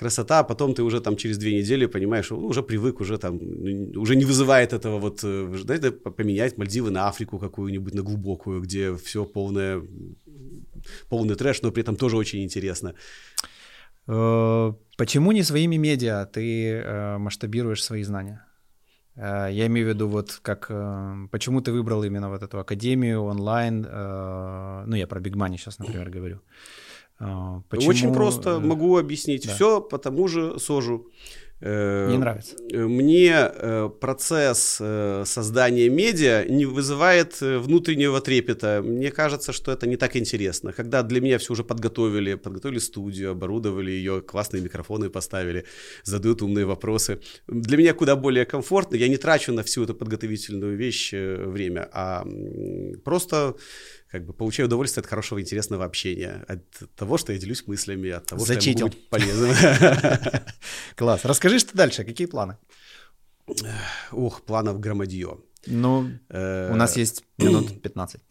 красота, 0.00 0.38
а 0.38 0.44
потом 0.44 0.74
ты 0.74 0.82
уже 0.82 1.00
там 1.00 1.16
через 1.16 1.38
две 1.38 1.52
недели 1.58 1.86
понимаешь, 1.86 2.30
ну, 2.30 2.46
уже 2.46 2.62
привык, 2.62 3.00
уже 3.00 3.18
там, 3.18 3.38
ну, 3.38 4.00
уже 4.00 4.16
не 4.16 4.24
вызывает 4.24 4.72
этого 4.72 4.98
вот, 4.98 5.20
знаете, 5.20 5.88
э, 5.88 6.10
поменять 6.10 6.58
Мальдивы 6.58 6.90
на 6.90 7.08
Африку 7.08 7.38
какую-нибудь, 7.38 7.94
на 7.94 8.02
глубокую, 8.02 8.60
где 8.60 8.92
все 8.96 9.24
полное, 9.24 9.82
полный 11.08 11.34
трэш, 11.34 11.62
но 11.62 11.70
при 11.72 11.82
этом 11.82 11.96
тоже 11.96 12.16
очень 12.16 12.42
интересно. 12.42 12.94
Э, 14.08 14.72
почему 14.96 15.32
не 15.32 15.42
своими 15.42 15.78
медиа 15.78 16.24
ты 16.24 16.72
э, 16.72 17.18
масштабируешь 17.18 17.84
свои 17.84 18.04
знания? 18.04 18.40
Я 19.16 19.66
имею 19.66 19.86
в 19.86 19.88
виду 19.90 20.08
вот 20.08 20.38
как, 20.42 20.70
почему 21.30 21.60
ты 21.60 21.72
выбрал 21.72 22.04
именно 22.04 22.30
вот 22.30 22.42
эту 22.42 22.58
академию 22.58 23.22
онлайн, 23.24 23.82
ну 23.82 24.96
я 24.96 25.06
про 25.06 25.20
Money 25.20 25.56
сейчас, 25.58 25.78
например, 25.78 26.10
говорю. 26.10 26.40
А, 27.20 27.62
почему... 27.68 27.90
Очень 27.90 28.14
просто 28.14 28.50
э, 28.50 28.58
могу 28.58 28.96
объяснить. 28.96 29.46
Да. 29.46 29.54
Все 29.54 29.80
по 29.82 29.98
тому 29.98 30.26
же 30.26 30.58
сожу. 30.58 31.10
Э, 31.60 32.08
не 32.10 32.16
нравится. 32.16 32.56
Мне 32.72 33.34
э, 33.34 33.90
процесс 34.00 34.80
создания 35.24 35.90
медиа 35.90 36.46
не 36.48 36.64
вызывает 36.64 37.38
внутреннего 37.42 38.22
трепета. 38.22 38.80
Мне 38.82 39.10
кажется, 39.10 39.52
что 39.52 39.70
это 39.70 39.86
не 39.86 39.96
так 39.96 40.16
интересно. 40.16 40.72
Когда 40.72 41.02
для 41.02 41.20
меня 41.20 41.36
все 41.36 41.52
уже 41.52 41.62
подготовили, 41.62 42.36
подготовили 42.36 42.78
студию, 42.78 43.32
оборудовали 43.32 43.90
ее, 43.90 44.22
классные 44.22 44.62
микрофоны 44.62 45.10
поставили, 45.10 45.66
задают 46.04 46.40
умные 46.40 46.64
вопросы. 46.64 47.20
Для 47.46 47.76
меня 47.76 47.92
куда 47.92 48.16
более 48.16 48.46
комфортно. 48.46 48.96
Я 48.96 49.08
не 49.08 49.18
трачу 49.18 49.52
на 49.52 49.62
всю 49.62 49.84
эту 49.84 49.94
подготовительную 49.94 50.74
вещь 50.74 51.12
время, 51.12 51.86
а 51.92 52.26
просто 53.04 53.56
как 54.10 54.26
бы 54.26 54.32
получаю 54.32 54.66
удовольствие 54.66 55.02
от 55.02 55.08
хорошего, 55.08 55.40
интересного 55.40 55.84
общения, 55.84 56.44
от 56.48 56.62
того, 56.96 57.16
что 57.16 57.32
я 57.32 57.38
делюсь 57.38 57.66
мыслями, 57.66 58.10
от 58.10 58.26
того, 58.26 58.44
Зачитил. 58.44 58.88
что 58.88 58.96
я 58.96 58.96
могу 58.96 58.96
быть 58.96 59.08
полезным. 59.08 59.54
Класс. 60.96 61.24
Расскажи, 61.24 61.58
что 61.60 61.76
дальше, 61.76 62.04
какие 62.04 62.26
планы? 62.26 62.56
Ох, 64.10 64.42
планов 64.42 64.80
громадье. 64.80 65.38
Ну, 65.66 66.10
у 66.28 66.76
нас 66.76 66.96
э, 66.96 67.00
есть 67.00 67.24
минут 67.38 67.82
15. 67.82 68.20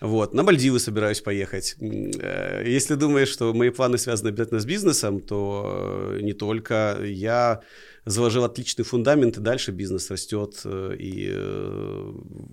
Вот, 0.00 0.34
на 0.34 0.42
Мальдивы 0.42 0.78
собираюсь 0.78 1.20
поехать. 1.20 1.76
Э, 1.80 2.62
если 2.64 2.94
думаешь, 2.94 3.28
что 3.28 3.52
мои 3.52 3.70
планы 3.70 3.98
связаны 3.98 4.28
обязательно 4.28 4.60
с 4.60 4.64
бизнесом, 4.64 5.20
то 5.20 6.12
э, 6.14 6.20
не 6.22 6.32
только. 6.32 6.98
Я 7.04 7.60
заложил 8.04 8.44
отличный 8.44 8.84
фундамент, 8.84 9.36
и 9.38 9.40
дальше 9.40 9.72
бизнес 9.72 10.10
растет, 10.10 10.62
и 10.66 11.34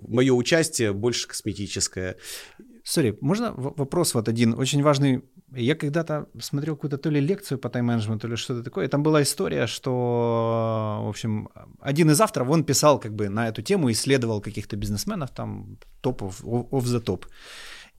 мое 0.07 0.33
участие 0.33 0.93
больше 0.93 1.27
косметическое. 1.27 2.17
Сори, 2.83 3.17
можно 3.21 3.53
вопрос 3.53 4.13
вот 4.13 4.29
один, 4.29 4.53
очень 4.53 4.81
важный 4.81 5.23
я 5.55 5.75
когда-то 5.75 6.27
смотрел 6.39 6.75
какую-то 6.75 6.97
то 6.97 7.09
ли 7.09 7.21
лекцию 7.21 7.57
по 7.57 7.69
тайм-менеджменту, 7.69 8.27
ли 8.27 8.35
что-то 8.35 8.63
такое, 8.63 8.85
и 8.85 8.89
там 8.89 9.01
была 9.01 9.21
история, 9.21 9.67
что, 9.67 11.01
в 11.05 11.09
общем, 11.09 11.49
один 11.79 12.11
из 12.11 12.19
авторов, 12.19 12.49
он 12.49 12.63
писал 12.63 12.99
как 12.99 13.13
бы 13.15 13.29
на 13.29 13.47
эту 13.47 13.61
тему, 13.61 13.89
исследовал 13.91 14.41
каких-то 14.41 14.75
бизнесменов, 14.75 15.31
там, 15.31 15.77
топов, 16.01 16.43
off 16.43 16.83
the 16.83 17.01
top. 17.01 17.25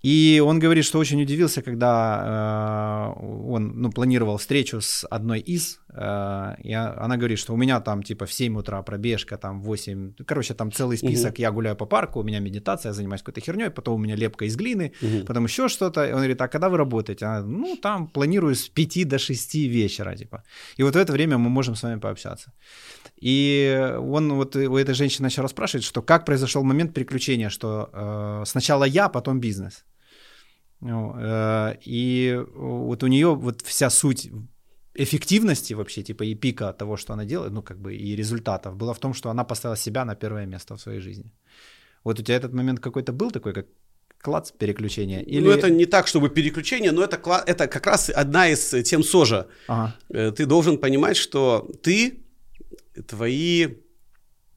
И 0.02 0.40
он 0.44 0.60
говорит, 0.60 0.84
что 0.84 0.98
очень 0.98 1.20
удивился, 1.20 1.60
когда 1.60 3.14
э, 3.16 3.20
он 3.20 3.72
ну, 3.82 3.90
планировал 3.90 4.36
встречу 4.36 4.80
с 4.80 5.04
одной 5.10 5.40
из, 5.40 5.80
э, 5.92 6.54
и 6.62 6.72
она 6.72 7.16
говорит, 7.16 7.38
что 7.38 7.52
у 7.52 7.56
меня 7.56 7.80
там 7.80 8.02
типа 8.02 8.24
в 8.26 8.32
7 8.32 8.56
утра 8.58 8.80
пробежка, 8.82 9.36
там 9.36 9.60
в 9.60 9.64
8, 9.64 10.14
короче, 10.24 10.54
там 10.54 10.70
целый 10.70 10.98
список, 10.98 11.32
угу. 11.32 11.42
я 11.42 11.50
гуляю 11.50 11.76
по 11.76 11.86
парку, 11.86 12.20
у 12.20 12.22
меня 12.22 12.38
медитация, 12.38 12.90
я 12.90 12.94
занимаюсь 12.94 13.22
какой-то 13.22 13.40
херней, 13.40 13.70
потом 13.70 13.94
у 13.94 13.98
меня 13.98 14.14
лепка 14.14 14.44
из 14.44 14.56
глины, 14.56 14.92
угу. 15.02 15.26
потом 15.26 15.44
еще 15.44 15.68
что-то. 15.68 16.00
Он 16.02 16.16
говорит, 16.16 16.40
а 16.40 16.48
когда 16.48 16.68
вы 16.68 16.78
работаете? 16.78 17.26
Она, 17.26 17.42
ну, 17.42 17.76
там 17.76 18.06
планирую 18.06 18.54
с 18.54 18.68
5 18.68 19.08
до 19.08 19.18
6 19.18 19.54
вечера, 19.54 20.14
типа. 20.14 20.44
И 20.76 20.84
вот 20.84 20.94
в 20.94 20.98
это 20.98 21.12
время 21.12 21.38
мы 21.38 21.50
можем 21.50 21.74
с 21.74 21.82
вами 21.82 21.98
пообщаться. 21.98 22.52
И 23.20 23.96
он 23.98 24.32
вот 24.32 24.56
у 24.56 24.76
этой 24.76 24.94
женщины 24.94 25.24
начал 25.24 25.42
расспрашивать, 25.42 25.84
что 25.84 26.02
как 26.02 26.24
произошел 26.24 26.62
момент 26.64 26.94
переключения, 26.94 27.50
что 27.50 27.90
э, 27.92 28.44
сначала 28.46 28.84
я, 28.84 29.08
потом 29.08 29.40
бизнес. 29.40 29.84
Ну, 30.80 31.14
э, 31.18 31.76
и 31.84 32.38
вот 32.54 33.02
у 33.02 33.06
нее 33.06 33.34
вот 33.34 33.62
вся 33.62 33.90
суть 33.90 34.30
эффективности 34.94 35.74
вообще, 35.74 36.02
типа 36.02 36.24
и 36.24 36.34
пика 36.34 36.72
того, 36.72 36.96
что 36.96 37.12
она 37.12 37.24
делает, 37.24 37.52
ну 37.52 37.62
как 37.62 37.78
бы 37.78 37.94
и 37.94 38.16
результатов, 38.16 38.76
была 38.76 38.94
в 38.94 38.98
том, 38.98 39.14
что 39.14 39.30
она 39.30 39.44
поставила 39.44 39.76
себя 39.76 40.04
на 40.04 40.14
первое 40.14 40.46
место 40.46 40.76
в 40.76 40.80
своей 40.80 41.00
жизни. 41.00 41.32
Вот 42.04 42.20
у 42.20 42.22
тебя 42.22 42.36
этот 42.36 42.52
момент 42.52 42.80
какой-то 42.80 43.12
был 43.12 43.30
такой, 43.30 43.52
как 43.52 43.66
клац 44.22 44.50
переключение? 44.50 45.22
Или... 45.22 45.44
Ну, 45.44 45.50
это 45.50 45.70
не 45.70 45.86
так, 45.86 46.06
чтобы 46.06 46.28
переключение, 46.28 46.92
но 46.92 47.02
это, 47.02 47.16
это 47.46 47.68
как 47.68 47.86
раз 47.86 48.10
одна 48.10 48.48
из 48.48 48.74
тем 48.84 49.02
сожа. 49.02 49.46
Ага. 49.68 49.94
Э, 50.10 50.32
ты 50.32 50.46
должен 50.46 50.78
понимать, 50.78 51.16
что 51.16 51.68
ты, 51.82 52.24
твои 53.06 53.68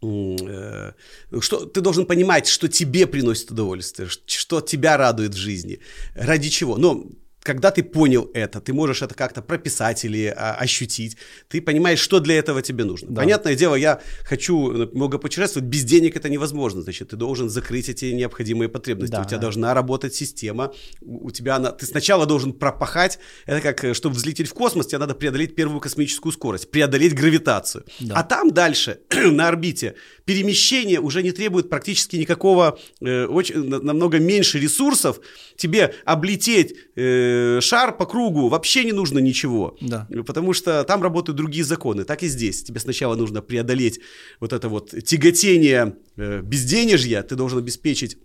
Э, 0.04 0.94
что 1.42 1.66
ты 1.66 1.82
должен 1.82 2.06
понимать, 2.06 2.48
что 2.48 2.68
тебе 2.68 3.06
приносит 3.06 3.52
удовольствие, 3.52 4.10
что 4.10 4.62
тебя 4.62 4.98
радует 4.98 5.36
в 5.36 5.38
жизни, 5.38 5.80
ради 6.16 6.50
чего. 6.50 6.78
Но 6.78 7.06
когда 7.44 7.72
ты 7.72 7.84
понял 7.84 8.30
это, 8.34 8.62
ты 8.62 8.74
можешь 8.74 9.02
это 9.02 9.16
как-то 9.16 9.42
прописать 9.42 10.06
или 10.06 10.34
а, 10.36 10.54
ощутить, 10.54 11.18
ты 11.48 11.62
понимаешь, 11.62 12.00
что 12.00 12.20
для 12.20 12.38
этого 12.38 12.62
тебе 12.62 12.84
нужно. 12.84 13.10
Да. 13.10 13.22
Понятное 13.22 13.56
дело, 13.56 13.76
я 13.76 14.00
хочу 14.24 14.72
э, 14.72 14.90
много 14.94 15.18
путешествовать, 15.18 15.68
без 15.68 15.84
денег 15.84 16.16
это 16.16 16.30
невозможно, 16.30 16.82
значит, 16.82 17.10
ты 17.10 17.16
должен 17.16 17.50
закрыть 17.50 17.90
эти 17.90 18.06
необходимые 18.06 18.70
потребности, 18.70 19.14
да, 19.14 19.22
у 19.22 19.26
тебя 19.26 19.38
да. 19.38 19.42
должна 19.42 19.74
работать 19.74 20.14
система, 20.14 20.74
у 21.02 21.32
тебя 21.32 21.56
она, 21.56 21.72
ты 21.72 21.86
сначала 21.86 22.26
должен 22.26 22.54
пропахать, 22.54 23.18
это 23.46 23.62
как, 23.62 23.84
э, 23.84 23.94
чтобы 23.94 24.16
взлететь 24.16 24.48
в 24.48 24.54
космос, 24.54 24.88
тебе 24.88 25.00
надо 25.00 25.16
преодолеть 25.16 25.56
первую 25.56 25.80
космическую 25.80 26.32
скорость, 26.32 26.70
преодолеть 26.70 27.16
гравитацию, 27.16 27.86
да. 28.00 28.16
а 28.18 28.24
там 28.24 28.52
дальше, 28.52 29.00
на 29.10 29.48
орбите, 29.48 29.96
перемещение 30.26 31.00
уже 31.00 31.24
не 31.24 31.32
требует 31.32 31.70
практически 31.70 32.18
никакого, 32.18 32.78
э, 33.02 33.26
очень, 33.26 33.68
намного 33.68 34.20
меньше 34.20 34.60
ресурсов, 34.60 35.20
тебе 35.58 35.96
облететь 36.06 36.76
э, 36.96 37.31
Э, 37.32 37.62
шар 37.62 37.98
по 37.98 38.06
кругу, 38.06 38.50
вообще 38.50 38.84
не 38.84 38.92
нужно 38.92 39.20
ничего. 39.20 39.78
Да. 39.82 40.08
Потому 40.26 40.54
что 40.54 40.84
там 40.84 41.02
работают 41.02 41.38
другие 41.38 41.64
законы. 41.64 42.04
Так 42.04 42.24
и 42.24 42.28
здесь. 42.28 42.64
Тебе 42.64 42.80
сначала 42.80 43.16
нужно 43.16 43.42
преодолеть 43.42 44.00
вот 44.40 44.54
это 44.54 44.70
вот 44.70 44.90
тяготение 45.04 45.96
э, 46.18 46.42
безденежья, 46.42 47.24
ты 47.24 47.36
должен 47.36 47.60
обеспечить 47.60 48.18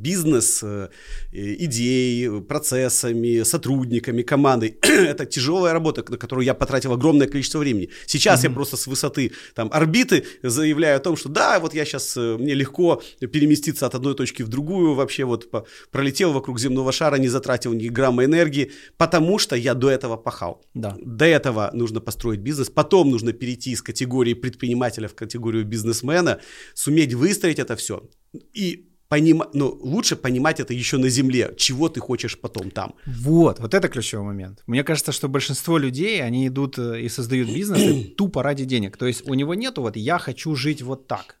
бизнес, 0.00 0.62
э, 0.62 0.88
идей, 1.32 2.42
процессами, 2.42 3.42
сотрудниками, 3.42 4.22
командой. 4.22 4.78
Это 4.82 5.26
тяжелая 5.26 5.72
работа, 5.72 6.04
на 6.08 6.16
которую 6.16 6.44
я 6.44 6.54
потратил 6.54 6.92
огромное 6.92 7.26
количество 7.26 7.58
времени. 7.58 7.90
Сейчас 8.06 8.40
mm-hmm. 8.40 8.48
я 8.48 8.54
просто 8.54 8.76
с 8.76 8.86
высоты 8.86 9.32
там, 9.54 9.70
орбиты 9.72 10.24
заявляю 10.42 10.96
о 10.96 11.00
том, 11.00 11.16
что 11.16 11.28
да, 11.28 11.58
вот 11.60 11.74
я 11.74 11.84
сейчас, 11.84 12.16
э, 12.16 12.36
мне 12.38 12.54
легко 12.54 13.02
переместиться 13.20 13.86
от 13.86 13.94
одной 13.94 14.14
точки 14.14 14.42
в 14.42 14.48
другую, 14.48 14.94
вообще 14.94 15.24
вот 15.24 15.50
по, 15.50 15.66
пролетел 15.90 16.32
вокруг 16.32 16.58
земного 16.58 16.92
шара, 16.92 17.16
не 17.16 17.28
затратил 17.28 17.72
ни 17.72 17.88
грамма 17.88 18.24
энергии, 18.24 18.72
потому 18.96 19.38
что 19.38 19.56
я 19.56 19.74
до 19.74 19.90
этого 19.90 20.16
пахал. 20.16 20.62
Да. 20.74 20.96
До 21.00 21.24
этого 21.24 21.70
нужно 21.72 22.00
построить 22.00 22.40
бизнес, 22.40 22.70
потом 22.70 23.10
нужно 23.10 23.32
перейти 23.32 23.70
из 23.70 23.82
категории 23.82 24.34
предпринимателя 24.34 25.08
в 25.08 25.14
категорию 25.14 25.64
бизнесмена, 25.64 26.40
суметь 26.74 27.14
выстроить 27.14 27.58
это 27.58 27.76
все 27.76 28.08
и 28.32 28.90
понимать, 29.10 29.48
ну, 29.54 29.76
лучше 29.82 30.14
понимать 30.14 30.60
это 30.60 30.72
еще 30.72 30.96
на 30.96 31.08
земле, 31.08 31.52
чего 31.56 31.88
ты 31.88 32.00
хочешь 32.00 32.38
потом 32.38 32.70
там. 32.70 32.94
Вот, 33.06 33.58
вот 33.58 33.74
это 33.74 33.88
ключевой 33.88 34.24
момент. 34.26 34.62
Мне 34.66 34.84
кажется, 34.84 35.10
что 35.10 35.28
большинство 35.28 35.78
людей, 35.78 36.22
они 36.22 36.46
идут 36.46 36.78
э, 36.78 37.00
и 37.02 37.08
создают 37.08 37.48
бизнес 37.48 38.12
тупо 38.16 38.42
ради 38.42 38.64
денег. 38.64 38.96
То 38.96 39.06
есть 39.06 39.28
у 39.28 39.34
него 39.34 39.54
нету 39.54 39.82
вот 39.82 39.96
«я 39.96 40.18
хочу 40.18 40.54
жить 40.54 40.82
вот 40.82 41.08
так». 41.08 41.40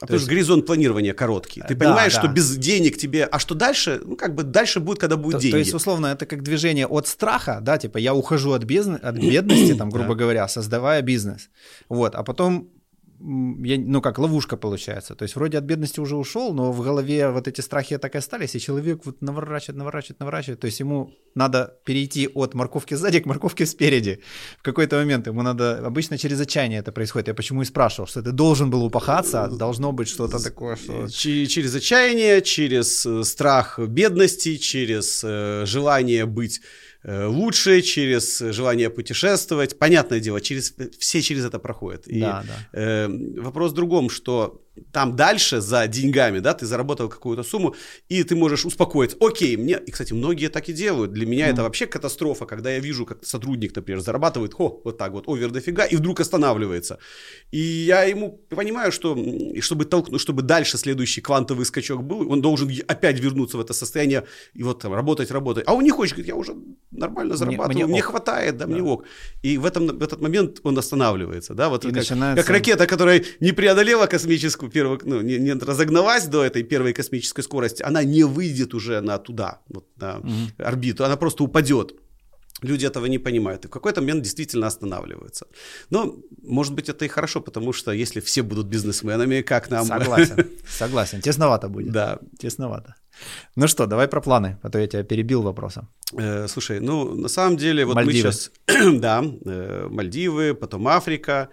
А 0.00 0.02
потому 0.02 0.16
есть... 0.16 0.26
что 0.26 0.34
горизонт 0.34 0.66
планирования 0.66 1.14
короткий. 1.14 1.62
Ты 1.62 1.74
да, 1.74 1.86
понимаешь, 1.86 2.14
да. 2.14 2.20
что 2.20 2.28
без 2.28 2.56
денег 2.56 2.98
тебе... 2.98 3.24
А 3.24 3.38
что 3.38 3.54
дальше? 3.54 4.00
Ну, 4.04 4.14
как 4.14 4.34
бы 4.34 4.42
дальше 4.42 4.78
будет, 4.78 4.98
когда 4.98 5.16
будут 5.16 5.32
то, 5.32 5.40
деньги. 5.40 5.52
То 5.52 5.58
есть, 5.58 5.74
условно, 5.74 6.08
это 6.08 6.26
как 6.26 6.42
движение 6.42 6.86
от 6.86 7.08
страха, 7.08 7.58
да, 7.62 7.78
типа 7.78 7.98
я 7.98 8.14
ухожу 8.14 8.52
от, 8.52 8.64
безн... 8.64 8.96
от 9.02 9.16
бедности, 9.16 9.74
там, 9.78 9.88
грубо 9.90 10.14
говоря, 10.14 10.46
создавая 10.46 11.00
бизнес. 11.00 11.48
Вот, 11.88 12.14
а 12.14 12.22
потом 12.22 12.68
я, 13.20 13.78
ну 13.78 14.00
как, 14.00 14.18
ловушка 14.18 14.56
получается. 14.56 15.14
То 15.14 15.24
есть 15.24 15.36
вроде 15.36 15.58
от 15.58 15.64
бедности 15.64 16.00
уже 16.00 16.16
ушел, 16.16 16.54
но 16.54 16.72
в 16.72 16.82
голове 16.82 17.30
вот 17.30 17.48
эти 17.48 17.60
страхи 17.60 17.98
так 17.98 18.14
и 18.14 18.18
остались, 18.18 18.54
и 18.54 18.60
человек 18.60 19.04
вот 19.04 19.20
наворачивает, 19.22 19.78
наворачивает, 19.78 20.20
наворачивает. 20.20 20.60
То 20.60 20.66
есть 20.66 20.80
ему 20.80 21.10
надо 21.34 21.78
перейти 21.84 22.28
от 22.34 22.54
морковки 22.54 22.94
сзади 22.94 23.20
к 23.20 23.26
морковке 23.26 23.66
спереди. 23.66 24.20
В 24.58 24.62
какой-то 24.62 24.96
момент 24.96 25.26
ему 25.26 25.42
надо, 25.42 25.86
обычно 25.86 26.18
через 26.18 26.40
отчаяние 26.40 26.80
это 26.80 26.92
происходит. 26.92 27.28
Я 27.28 27.34
почему 27.34 27.62
и 27.62 27.64
спрашивал, 27.64 28.06
что 28.06 28.22
ты 28.22 28.32
должен 28.32 28.70
был 28.70 28.84
упахаться, 28.84 29.44
а 29.44 29.48
должно 29.48 29.92
быть 29.92 30.08
что-то 30.08 30.42
такое, 30.42 30.76
что... 30.76 31.08
Через 31.08 31.74
отчаяние, 31.74 32.40
через 32.42 33.04
э, 33.04 33.24
страх 33.24 33.78
бедности, 33.78 34.56
через 34.56 35.22
э, 35.24 35.64
желание 35.66 36.26
быть 36.26 36.60
Э, 36.97 36.97
лучше, 37.04 37.82
через 37.82 38.38
желание 38.38 38.90
путешествовать. 38.90 39.78
Понятное 39.78 40.20
дело, 40.20 40.40
через, 40.40 40.74
все 40.98 41.22
через 41.22 41.44
это 41.44 41.58
проходят. 41.58 42.08
И, 42.08 42.20
да, 42.20 42.44
да. 42.46 42.78
Э, 42.78 43.08
вопрос 43.40 43.72
в 43.72 43.74
другом, 43.74 44.10
что 44.10 44.62
там 44.92 45.16
дальше 45.16 45.60
за 45.60 45.86
деньгами, 45.86 46.40
да, 46.40 46.54
ты 46.54 46.66
заработал 46.66 47.08
какую-то 47.08 47.42
сумму, 47.42 47.74
и 48.08 48.22
ты 48.22 48.36
можешь 48.36 48.64
успокоиться. 48.64 49.16
Окей, 49.20 49.56
мне, 49.56 49.78
и, 49.86 49.90
кстати, 49.90 50.12
многие 50.12 50.48
так 50.48 50.68
и 50.68 50.72
делают. 50.72 51.12
Для 51.12 51.26
меня 51.26 51.48
mm. 51.48 51.52
это 51.52 51.62
вообще 51.62 51.86
катастрофа, 51.86 52.46
когда 52.46 52.70
я 52.70 52.80
вижу, 52.80 53.06
как 53.06 53.24
сотрудник, 53.24 53.74
например, 53.74 54.00
зарабатывает, 54.00 54.54
хо, 54.54 54.80
вот 54.84 54.98
так 54.98 55.12
вот, 55.12 55.28
овер 55.28 55.50
дофига, 55.50 55.84
и 55.84 55.96
вдруг 55.96 56.20
останавливается. 56.20 56.98
И 57.50 57.58
я 57.58 58.04
ему 58.04 58.40
понимаю, 58.48 58.92
что 58.92 59.16
чтобы 59.60 59.84
толкнуть, 59.84 60.20
чтобы 60.20 60.42
дальше 60.42 60.78
следующий 60.78 61.20
квантовый 61.20 61.66
скачок 61.66 62.02
был, 62.02 62.30
он 62.30 62.40
должен 62.40 62.70
опять 62.86 63.20
вернуться 63.20 63.56
в 63.56 63.60
это 63.60 63.72
состояние 63.72 64.24
и 64.54 64.62
вот 64.62 64.80
там 64.82 64.94
работать, 64.94 65.30
работать. 65.30 65.64
А 65.66 65.72
у 65.74 65.80
них 65.80 65.94
хочет, 65.94 66.14
говорит, 66.14 66.28
я 66.28 66.36
уже 66.36 66.54
нормально 66.90 67.36
зарабатываю, 67.36 67.74
мне, 67.74 67.84
мне, 67.84 67.92
мне 67.92 68.02
хватает, 68.02 68.56
да, 68.56 68.66
да, 68.66 68.72
мне 68.72 68.82
ок. 68.82 69.04
И 69.42 69.58
в, 69.58 69.64
этом, 69.64 69.86
в 69.86 70.02
этот 70.02 70.20
момент 70.20 70.60
он 70.62 70.78
останавливается, 70.78 71.54
да, 71.54 71.68
вот 71.68 71.82
как, 71.82 71.92
начинается... 71.92 72.42
как 72.42 72.54
ракета, 72.54 72.86
которая 72.86 73.24
не 73.40 73.52
преодолела 73.52 74.06
космическую 74.06 74.67
первую, 74.70 75.00
ну, 75.04 75.20
не, 75.22 75.38
не 75.38 75.52
разогналась 75.52 76.26
до 76.26 76.44
этой 76.44 76.62
первой 76.62 76.92
космической 76.92 77.42
скорости, 77.42 77.82
она 77.82 78.04
не 78.04 78.24
выйдет 78.24 78.74
уже 78.74 79.00
на 79.00 79.18
туда, 79.18 79.60
вот, 79.68 79.86
на 79.96 80.18
угу. 80.18 80.28
орбиту, 80.58 81.04
она 81.04 81.16
просто 81.16 81.44
упадет. 81.44 81.94
Люди 82.62 82.86
этого 82.86 83.06
не 83.06 83.18
понимают 83.18 83.64
и 83.64 83.68
в 83.68 83.70
какой-то 83.70 84.00
момент 84.00 84.22
действительно 84.22 84.66
останавливаются. 84.66 85.46
Но, 85.90 86.16
может 86.42 86.74
быть, 86.74 86.88
это 86.88 87.04
и 87.04 87.08
хорошо, 87.08 87.40
потому 87.40 87.72
что 87.72 87.92
если 87.92 88.20
все 88.20 88.42
будут 88.42 88.66
бизнесменами, 88.66 89.42
как 89.42 89.70
нам... 89.70 89.86
Согласен, 89.86 90.50
согласен. 90.68 91.20
Тесновато 91.20 91.68
будет. 91.68 91.92
Да. 91.92 92.18
Тесновато. 92.38 92.94
Ну 93.56 93.68
что, 93.68 93.86
давай 93.86 94.08
про 94.08 94.20
планы, 94.20 94.58
а 94.62 94.70
то 94.70 94.78
я 94.78 94.86
тебя 94.86 95.04
перебил 95.04 95.42
вопросом. 95.42 95.88
Э, 96.18 96.48
слушай, 96.48 96.80
ну, 96.80 97.14
на 97.14 97.28
самом 97.28 97.56
деле, 97.56 97.84
вот 97.84 97.94
Мальдивы. 97.94 98.28
мы 98.28 98.32
сейчас... 98.32 98.50
да, 99.00 99.22
э, 99.22 99.88
Мальдивы, 99.90 100.54
потом 100.54 100.88
Африка, 100.88 101.48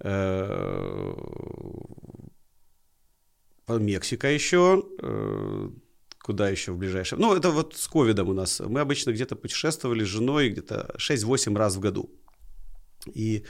э, 0.00 1.14
Мексика 3.78 4.28
еще, 4.28 4.84
э, 5.00 5.68
куда 6.22 6.48
еще 6.48 6.72
в 6.72 6.78
ближайшем? 6.78 7.20
Ну, 7.20 7.34
это 7.34 7.50
вот 7.50 7.74
с 7.76 7.86
ковидом 7.88 8.28
у 8.28 8.32
нас. 8.32 8.60
Мы 8.60 8.80
обычно 8.80 9.12
где-то 9.12 9.36
путешествовали 9.36 10.04
с 10.04 10.08
женой 10.08 10.50
где-то 10.50 10.94
6-8 10.98 11.56
раз 11.56 11.76
в 11.76 11.80
году. 11.80 12.10
И 13.14 13.44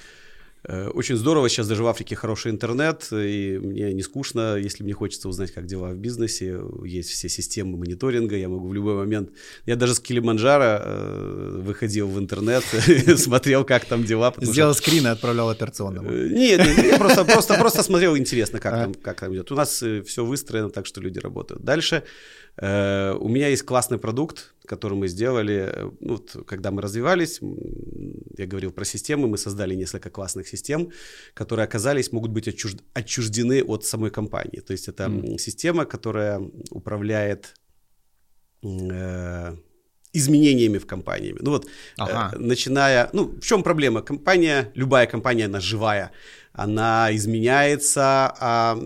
очень 0.69 1.17
здорово, 1.17 1.49
сейчас 1.49 1.69
даже 1.69 1.83
в 1.83 1.87
Африке 1.87 2.15
хороший 2.17 2.51
интернет, 2.51 3.09
и 3.13 3.59
мне 3.63 3.93
не 3.93 4.03
скучно, 4.03 4.57
если 4.57 4.85
мне 4.85 4.93
хочется 4.93 5.29
узнать, 5.29 5.53
как 5.53 5.67
дела 5.67 5.89
в 5.91 5.97
бизнесе, 5.97 6.61
есть 6.85 7.11
все 7.11 7.29
системы 7.29 7.79
мониторинга, 7.79 8.37
я 8.37 8.49
могу 8.49 8.69
в 8.69 8.75
любой 8.75 8.95
момент... 8.95 9.31
Я 9.67 9.77
даже 9.77 9.95
с 9.95 10.01
Килиманджаро 10.01 10.81
э, 10.83 11.61
выходил 11.63 12.09
в 12.09 12.19
интернет, 12.19 12.65
смотрел, 13.17 13.65
как 13.65 13.85
там 13.85 14.05
дела. 14.05 14.35
Сделал 14.41 14.75
скрин 14.75 15.07
и 15.07 15.11
отправлял 15.11 15.49
операционному. 15.49 16.11
Э, 16.11 16.29
нет, 16.29 16.61
я 16.85 16.99
просто, 16.99 17.83
смотрел, 17.83 18.17
интересно, 18.17 18.61
а. 18.63 18.93
как 19.03 19.21
там 19.21 19.35
идет. 19.35 19.51
У 19.53 19.55
нас 19.55 19.83
все 20.07 20.25
выстроено 20.25 20.71
так, 20.71 20.87
что 20.87 21.01
люди 21.01 21.19
работают. 21.19 21.65
Дальше 21.65 22.05
Э, 22.61 23.15
у 23.19 23.29
меня 23.29 23.49
есть 23.49 23.63
классный 23.63 23.99
продукт, 23.99 24.55
который 24.67 24.97
мы 24.97 25.09
сделали. 25.09 25.75
Ну, 26.01 26.13
вот, 26.13 26.37
когда 26.47 26.71
мы 26.71 26.83
развивались, 26.83 27.41
я 28.37 28.47
говорил 28.47 28.73
про 28.73 28.85
системы, 28.85 29.29
мы 29.29 29.39
создали 29.39 29.75
несколько 29.75 30.11
классных 30.11 30.47
систем, 30.49 30.91
которые 31.35 31.65
оказались, 31.65 32.13
могут 32.13 32.31
быть 32.31 32.49
отчужд... 32.49 32.83
отчуждены 32.93 33.63
от 33.63 33.85
самой 33.85 34.11
компании. 34.11 34.61
То 34.61 34.73
есть 34.73 34.89
это 34.89 35.05
mm. 35.05 35.39
система, 35.39 35.87
которая 35.87 36.41
управляет 36.71 37.55
э, 38.63 39.57
изменениями 40.13 40.79
в 40.79 40.87
компании. 40.87 41.35
Ну 41.41 41.51
вот, 41.51 41.67
ага. 41.99 42.31
э, 42.35 42.39
начиная, 42.39 43.11
ну 43.13 43.25
в 43.25 43.41
чем 43.41 43.63
проблема? 43.63 44.03
Компания, 44.03 44.71
любая 44.75 45.07
компания, 45.07 45.47
она 45.47 45.61
живая 45.61 46.11
она 46.53 47.15
изменяется, 47.15 48.35
а 48.39 48.79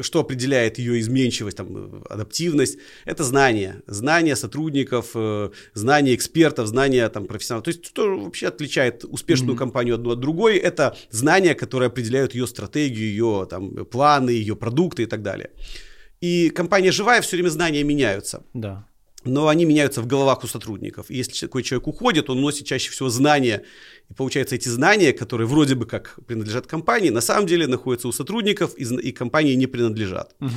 что 0.00 0.20
определяет 0.20 0.78
ее 0.78 1.00
изменчивость, 1.00 1.56
там, 1.56 2.04
адаптивность, 2.08 2.78
это 3.04 3.24
знания, 3.24 3.82
знания 3.86 4.36
сотрудников, 4.36 5.10
э, 5.14 5.50
знания 5.74 6.14
экспертов, 6.14 6.66
знания 6.66 7.08
там, 7.08 7.26
профессионалов. 7.26 7.64
То 7.64 7.70
есть 7.70 7.86
что 7.86 8.18
вообще 8.18 8.48
отличает 8.48 9.04
успешную 9.04 9.54
mm-hmm. 9.54 9.58
компанию 9.58 9.94
одну 9.94 10.10
от 10.10 10.20
другой, 10.20 10.58
это 10.58 10.96
знания, 11.10 11.54
которые 11.54 11.86
определяют 11.86 12.34
ее 12.34 12.46
стратегию, 12.46 13.08
ее 13.08 13.46
там, 13.48 13.86
планы, 13.86 14.30
ее 14.30 14.54
продукты 14.54 15.04
и 15.04 15.06
так 15.06 15.22
далее. 15.22 15.50
И 16.20 16.50
компания 16.50 16.92
живая, 16.92 17.22
все 17.22 17.36
время 17.36 17.48
знания 17.48 17.82
меняются. 17.82 18.44
Да 18.52 18.86
но 19.24 19.48
они 19.48 19.64
меняются 19.64 20.02
в 20.02 20.06
головах 20.06 20.44
у 20.44 20.46
сотрудников. 20.46 21.10
И 21.10 21.16
если 21.16 21.46
такой 21.46 21.62
человек 21.62 21.86
уходит, 21.88 22.30
он 22.30 22.40
носит 22.40 22.66
чаще 22.66 22.90
всего 22.90 23.08
знания. 23.08 23.62
И 24.08 24.14
получается, 24.14 24.54
эти 24.54 24.68
знания, 24.68 25.12
которые 25.12 25.46
вроде 25.46 25.74
бы 25.74 25.86
как 25.86 26.18
принадлежат 26.26 26.66
компании, 26.66 27.10
на 27.10 27.20
самом 27.20 27.46
деле 27.46 27.66
находятся 27.66 28.08
у 28.08 28.12
сотрудников, 28.12 28.74
и, 28.76 28.84
и 28.84 29.12
компании 29.12 29.54
не 29.54 29.66
принадлежат. 29.66 30.34
Угу 30.40 30.50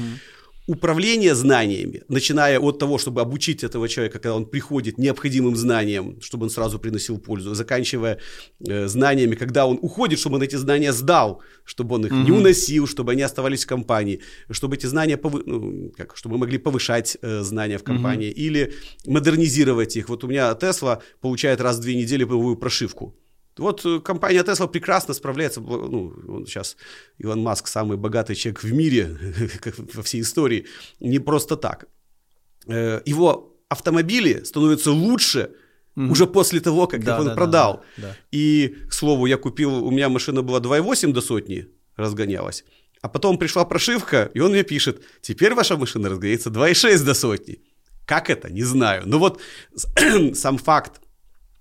управление 0.68 1.36
знаниями, 1.36 2.04
начиная 2.08 2.60
от 2.60 2.80
того, 2.80 2.98
чтобы 2.98 3.22
обучить 3.22 3.64
этого 3.64 3.90
человека, 3.90 4.20
когда 4.20 4.36
он 4.36 4.46
приходит 4.46 4.98
необходимым 4.98 5.56
знаниям, 5.56 6.22
чтобы 6.22 6.44
он 6.44 6.50
сразу 6.50 6.80
приносил 6.80 7.20
пользу, 7.20 7.54
заканчивая 7.54 8.20
э, 8.66 8.88
знаниями, 8.88 9.36
когда 9.36 9.66
он 9.66 9.78
уходит, 9.82 10.20
чтобы 10.20 10.38
он 10.38 10.44
эти 10.44 10.56
знания 10.56 10.94
сдал, 10.94 11.42
чтобы 11.66 11.96
он 11.96 12.06
их 12.06 12.12
mm-hmm. 12.12 12.24
не 12.24 12.32
уносил, 12.32 12.88
чтобы 12.88 13.12
они 13.12 13.24
оставались 13.24 13.66
в 13.66 13.68
компании, 13.68 14.22
чтобы 14.52 14.76
эти 14.76 14.86
знания, 14.86 15.18
повы... 15.18 15.44
ну, 15.46 15.92
как, 15.98 16.16
чтобы 16.16 16.36
мы 16.36 16.40
могли 16.40 16.58
повышать 16.58 17.18
э, 17.22 17.42
знания 17.42 17.78
в 17.78 17.84
компании 17.84 18.30
mm-hmm. 18.30 18.48
или 18.48 18.74
модернизировать 19.06 19.98
их. 19.98 20.10
Вот 20.10 20.24
у 20.24 20.28
меня 20.28 20.52
Tesla 20.52 21.02
получает 21.20 21.62
раз 21.62 21.78
в 21.78 21.82
две 21.82 21.96
недели 21.96 22.24
новую 22.24 22.56
прошивку. 22.56 23.14
Вот 23.58 23.86
э, 23.86 24.00
компания 24.00 24.44
Tesla 24.44 24.68
прекрасно 24.68 25.14
справляется, 25.14 25.62
ну, 25.62 26.14
он 26.28 26.46
сейчас 26.46 26.76
Илон 27.18 27.42
Маск 27.42 27.68
самый 27.68 27.98
богатый 27.98 28.36
человек 28.36 28.64
в 28.64 28.74
мире 28.74 29.18
во 29.94 30.02
всей 30.02 30.22
истории, 30.22 30.66
не 31.00 31.20
просто 31.20 31.56
так. 31.56 31.88
Э, 32.68 33.02
его 33.06 33.56
автомобили 33.70 34.44
становятся 34.44 34.92
лучше 34.92 35.52
mm-hmm. 35.96 36.10
уже 36.10 36.28
после 36.28 36.60
того, 36.60 36.88
как 36.88 37.04
да, 37.04 37.16
их 37.16 37.22
он 37.22 37.28
да, 37.28 37.36
продал. 37.36 37.84
Да, 37.98 38.08
да. 38.08 38.18
И, 38.32 38.76
к 38.90 38.94
слову, 38.94 39.26
я 39.28 39.38
купил, 39.38 39.86
у 39.86 39.92
меня 39.92 40.10
машина 40.10 40.42
была 40.42 40.60
2,8 40.60 41.12
до 41.12 41.22
сотни, 41.22 41.68
разгонялась. 41.96 42.64
А 43.02 43.10
потом 43.10 43.38
пришла 43.38 43.66
прошивка, 43.66 44.32
и 44.34 44.40
он 44.40 44.52
мне 44.52 44.64
пишет, 44.64 45.04
теперь 45.22 45.54
ваша 45.54 45.78
машина 45.78 46.10
разгоняется 46.10 46.50
2,6 46.50 47.04
до 47.04 47.14
сотни. 47.14 47.62
Как 48.06 48.30
это? 48.30 48.52
Не 48.52 48.64
знаю. 48.64 49.04
Но 49.06 49.20
вот 49.20 49.42
сам 50.34 50.58
факт 50.58 51.02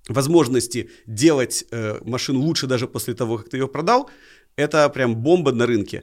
возможности 0.08 0.90
делать 1.06 1.64
э, 1.70 1.98
машину 2.04 2.40
лучше 2.40 2.66
даже 2.66 2.86
после 2.86 3.14
того, 3.14 3.38
как 3.38 3.48
ты 3.48 3.56
ее 3.56 3.68
продал, 3.68 4.10
это 4.56 4.88
прям 4.88 5.16
бомба 5.16 5.52
на 5.52 5.66
рынке. 5.66 6.02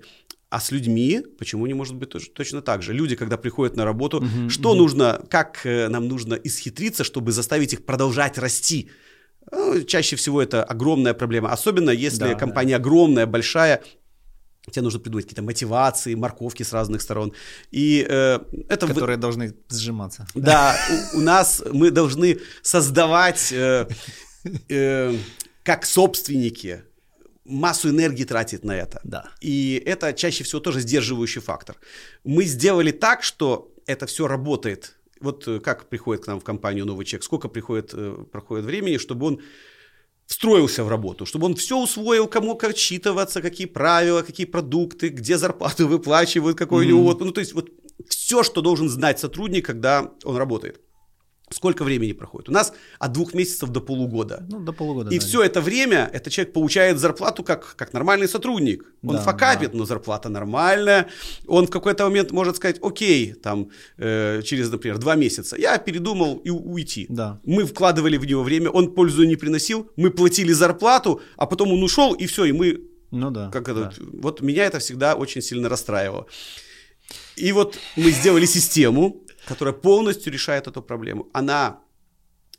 А 0.49 0.59
с 0.59 0.71
людьми 0.71 1.21
почему 1.37 1.67
не 1.67 1.75
может 1.75 1.95
быть 1.95 2.09
тоже, 2.09 2.29
точно 2.31 2.61
так 2.61 2.81
же? 2.81 2.93
Люди, 2.93 3.15
когда 3.15 3.37
приходят 3.37 3.75
на 3.75 3.85
работу, 3.85 4.19
uh-huh, 4.19 4.49
что 4.49 4.73
uh-huh. 4.73 4.77
нужно, 4.77 5.21
как 5.29 5.61
э, 5.63 5.87
нам 5.89 6.07
нужно 6.07 6.33
исхитриться, 6.33 7.03
чтобы 7.03 7.31
заставить 7.31 7.73
их 7.73 7.85
продолжать 7.85 8.37
расти? 8.39 8.89
Ну, 9.51 9.81
чаще 9.83 10.15
всего 10.15 10.41
это 10.41 10.63
огромная 10.63 11.13
проблема, 11.13 11.51
особенно 11.51 11.91
если 11.91 12.19
да, 12.19 12.35
компания 12.35 12.71
да. 12.71 12.77
огромная, 12.77 13.25
большая, 13.25 13.83
тебе 14.71 14.83
нужно 14.83 14.99
придумать 14.99 15.25
какие-то 15.25 15.41
мотивации, 15.43 16.15
морковки 16.15 16.63
с 16.63 16.73
разных 16.73 17.01
сторон. 17.01 17.33
И, 17.71 18.05
э, 18.07 18.39
это 18.67 18.87
Которые 18.87 19.17
в... 19.17 19.21
должны 19.21 19.55
сжиматься. 19.69 20.27
Да, 20.35 20.75
у, 21.13 21.17
у 21.17 21.21
нас 21.21 21.63
мы 21.71 21.91
должны 21.91 22.39
создавать 22.61 23.51
э, 23.51 23.87
э, 24.69 25.17
как 25.63 25.85
собственники 25.85 26.83
массу 27.45 27.89
энергии 27.89 28.23
тратить 28.23 28.63
на 28.63 28.75
это. 28.75 29.01
Да. 29.03 29.25
И 29.41 29.81
это 29.85 30.13
чаще 30.13 30.43
всего 30.43 30.61
тоже 30.61 30.81
сдерживающий 30.81 31.41
фактор. 31.41 31.75
Мы 32.23 32.43
сделали 32.43 32.91
так, 32.91 33.23
что 33.23 33.73
это 33.85 34.05
все 34.05 34.27
работает. 34.27 34.95
Вот 35.19 35.47
э, 35.47 35.59
как 35.59 35.89
приходит 35.89 36.23
к 36.23 36.27
нам 36.27 36.39
в 36.39 36.43
компанию 36.43 36.85
новый 36.85 37.05
человек, 37.05 37.23
сколько 37.23 37.49
приходит, 37.49 37.91
э, 37.93 38.23
проходит 38.31 38.65
времени, 38.65 38.97
чтобы 38.97 39.25
он 39.25 39.41
встроился 40.29 40.83
в 40.83 40.89
работу, 40.89 41.25
чтобы 41.25 41.47
он 41.47 41.55
все 41.55 41.75
усвоил, 41.75 42.27
кому 42.27 42.55
как 42.55 42.71
отчитываться, 42.71 43.41
какие 43.41 43.67
правила, 43.67 44.21
какие 44.21 44.45
продукты, 44.45 45.09
где 45.09 45.37
зарплату 45.37 45.87
выплачивают, 45.97 46.57
какой 46.57 46.85
mm-hmm. 46.85 46.91
у 46.91 46.97
него 46.97 47.17
Ну, 47.19 47.31
то 47.31 47.41
есть 47.41 47.53
вот 47.53 47.69
все, 48.07 48.43
что 48.43 48.61
должен 48.61 48.89
знать 48.89 49.19
сотрудник, 49.19 49.65
когда 49.65 50.11
он 50.23 50.37
работает. 50.37 50.79
Сколько 51.49 51.83
времени 51.83 52.13
проходит? 52.13 52.49
У 52.49 52.51
нас 52.51 52.73
от 52.99 53.11
двух 53.11 53.33
месяцев 53.33 53.69
до 53.69 53.81
полугода. 53.81 54.45
Ну, 54.49 54.59
до 54.59 54.71
полугода. 54.71 55.13
И 55.13 55.19
да, 55.19 55.25
все 55.25 55.41
это 55.41 55.61
время 55.61 56.09
этот 56.13 56.31
человек 56.31 56.53
получает 56.53 56.99
зарплату 56.99 57.43
как, 57.43 57.75
как 57.75 57.93
нормальный 57.93 58.27
сотрудник. 58.27 58.85
Он 59.03 59.15
да, 59.15 59.21
факапит, 59.21 59.71
да. 59.71 59.77
но 59.77 59.85
зарплата 59.85 60.29
нормальная. 60.29 61.07
Он 61.47 61.65
в 61.65 61.69
какой-то 61.69 62.03
момент 62.03 62.31
может 62.31 62.57
сказать, 62.57 62.77
окей, 62.81 63.33
там, 63.33 63.69
э, 63.97 64.41
через, 64.43 64.69
например, 64.69 64.97
два 64.99 65.15
месяца, 65.15 65.57
я 65.57 65.77
передумал 65.77 66.37
и 66.37 66.49
уйти. 66.49 67.05
Да. 67.09 67.39
Мы 67.43 67.65
вкладывали 67.65 68.17
в 68.17 68.25
него 68.25 68.43
время, 68.43 68.69
он 68.69 68.93
пользу 68.93 69.23
не 69.23 69.35
приносил, 69.35 69.89
мы 69.95 70.11
платили 70.11 70.53
зарплату, 70.53 71.21
а 71.37 71.45
потом 71.45 71.73
он 71.73 71.83
ушел, 71.83 72.13
и 72.13 72.25
все, 72.25 72.45
и 72.45 72.51
мы... 72.51 72.81
Ну 73.11 73.31
да. 73.31 73.49
Как 73.49 73.69
это, 73.69 73.81
да. 73.85 73.93
Вот 74.13 74.41
меня 74.41 74.65
это 74.65 74.79
всегда 74.79 75.15
очень 75.15 75.41
сильно 75.41 75.67
расстраивало. 75.67 76.27
И 77.35 77.51
вот 77.51 77.79
мы 77.95 78.11
сделали 78.11 78.45
систему, 78.45 79.23
которая 79.49 79.73
полностью 79.73 80.31
решает 80.31 80.67
эту 80.67 80.81
проблему. 80.81 81.27
Она 81.33 81.79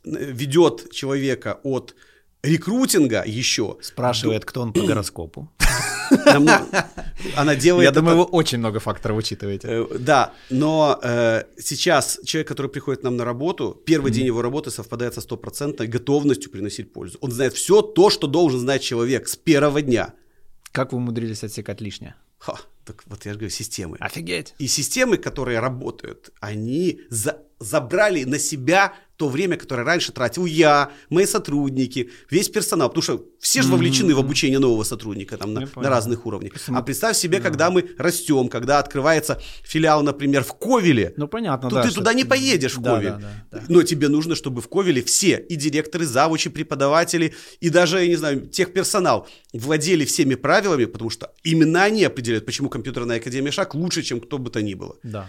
э, 0.03 0.31
ведет 0.33 0.91
человека 0.91 1.59
от 1.63 1.95
рекрутинга 2.43 3.23
еще. 3.25 3.77
Спрашивает, 3.81 4.45
кто 4.45 4.61
он 4.61 4.73
по 4.73 4.81
гороскопу. 4.81 5.49
Она 7.37 7.55
делает. 7.55 7.85
Я 7.85 7.91
думаю, 7.91 8.17
вы 8.17 8.23
очень 8.23 8.57
много 8.57 8.79
факторов 8.79 9.17
учитываете. 9.17 9.67
Э, 9.67 9.97
да, 9.99 10.33
но 10.49 10.99
э, 11.01 11.43
сейчас 11.57 12.19
человек, 12.25 12.47
который 12.47 12.67
приходит 12.67 13.03
нам 13.03 13.15
на 13.15 13.25
работу, 13.25 13.81
первый 13.85 14.11
день 14.11 14.25
его 14.25 14.41
работы 14.41 14.71
совпадает 14.71 15.13
со 15.13 15.21
стопроцентной 15.21 15.87
готовностью 15.87 16.51
приносить 16.51 16.93
пользу. 16.93 17.17
Он 17.21 17.31
знает 17.31 17.53
все 17.53 17.81
то, 17.81 18.09
что 18.09 18.27
должен 18.27 18.59
знать 18.59 18.81
человек 18.81 19.27
с 19.27 19.35
первого 19.35 19.81
дня. 19.81 20.13
Как 20.71 20.91
вы 20.91 20.97
умудрились 20.97 21.43
отсекать 21.43 21.81
лишнее? 21.81 22.15
Ха, 22.37 22.55
так 22.85 23.03
вот 23.05 23.25
я 23.25 23.33
же 23.33 23.39
говорю, 23.39 23.51
системы. 23.51 23.97
Офигеть. 23.99 24.55
И 24.57 24.67
системы, 24.67 25.17
которые 25.17 25.59
работают, 25.59 26.31
они 26.39 27.01
за, 27.09 27.43
забрали 27.59 28.23
на 28.23 28.39
себя 28.39 28.93
то 29.21 29.29
время, 29.29 29.55
которое 29.55 29.83
раньше 29.83 30.11
тратил 30.11 30.47
я, 30.47 30.89
мои 31.11 31.27
сотрудники, 31.27 32.09
весь 32.31 32.49
персонал, 32.49 32.89
потому 32.89 33.03
что 33.03 33.23
все 33.39 33.61
же 33.61 33.69
вовлечены 33.69 34.09
mm-hmm. 34.09 34.15
в 34.15 34.19
обучение 34.19 34.57
нового 34.57 34.83
сотрудника 34.83 35.37
там, 35.37 35.53
на, 35.53 35.69
на 35.75 35.89
разных 35.89 36.25
уровнях. 36.25 36.53
Почему? 36.53 36.75
А 36.75 36.81
представь 36.81 37.15
себе, 37.15 37.37
да. 37.37 37.43
когда 37.43 37.69
мы 37.69 37.87
растем, 37.99 38.49
когда 38.49 38.79
открывается 38.79 39.39
филиал, 39.61 40.01
например, 40.01 40.43
в 40.43 40.53
Ковеле, 40.57 41.13
ну 41.17 41.27
понятно, 41.27 41.69
то 41.69 41.75
да, 41.75 41.83
ты 41.83 41.91
туда 41.91 42.15
не 42.15 42.25
поедешь 42.25 42.73
в 42.73 42.81
да, 42.81 42.95
Ковель. 42.95 43.11
Да, 43.11 43.19
да, 43.19 43.59
да. 43.59 43.63
Но 43.67 43.83
тебе 43.83 44.07
нужно, 44.07 44.33
чтобы 44.33 44.59
в 44.59 44.67
Ковеле 44.67 45.03
все, 45.03 45.37
и 45.37 45.55
директоры, 45.55 46.07
завучи, 46.07 46.49
преподаватели, 46.49 47.35
и 47.59 47.69
даже, 47.69 47.99
я 47.99 48.07
не 48.07 48.15
знаю, 48.15 48.47
техперсонал 48.47 49.27
владели 49.53 50.03
всеми 50.03 50.33
правилами, 50.33 50.85
потому 50.85 51.11
что 51.11 51.31
именно 51.43 51.83
они 51.83 52.03
определяют, 52.03 52.47
почему 52.47 52.69
компьютерная 52.69 53.17
академия 53.17 53.51
Шаг 53.51 53.75
лучше, 53.75 54.01
чем 54.01 54.19
кто 54.19 54.39
бы 54.39 54.49
то 54.49 54.63
ни 54.63 54.73
было. 54.73 54.95
Да. 55.03 55.27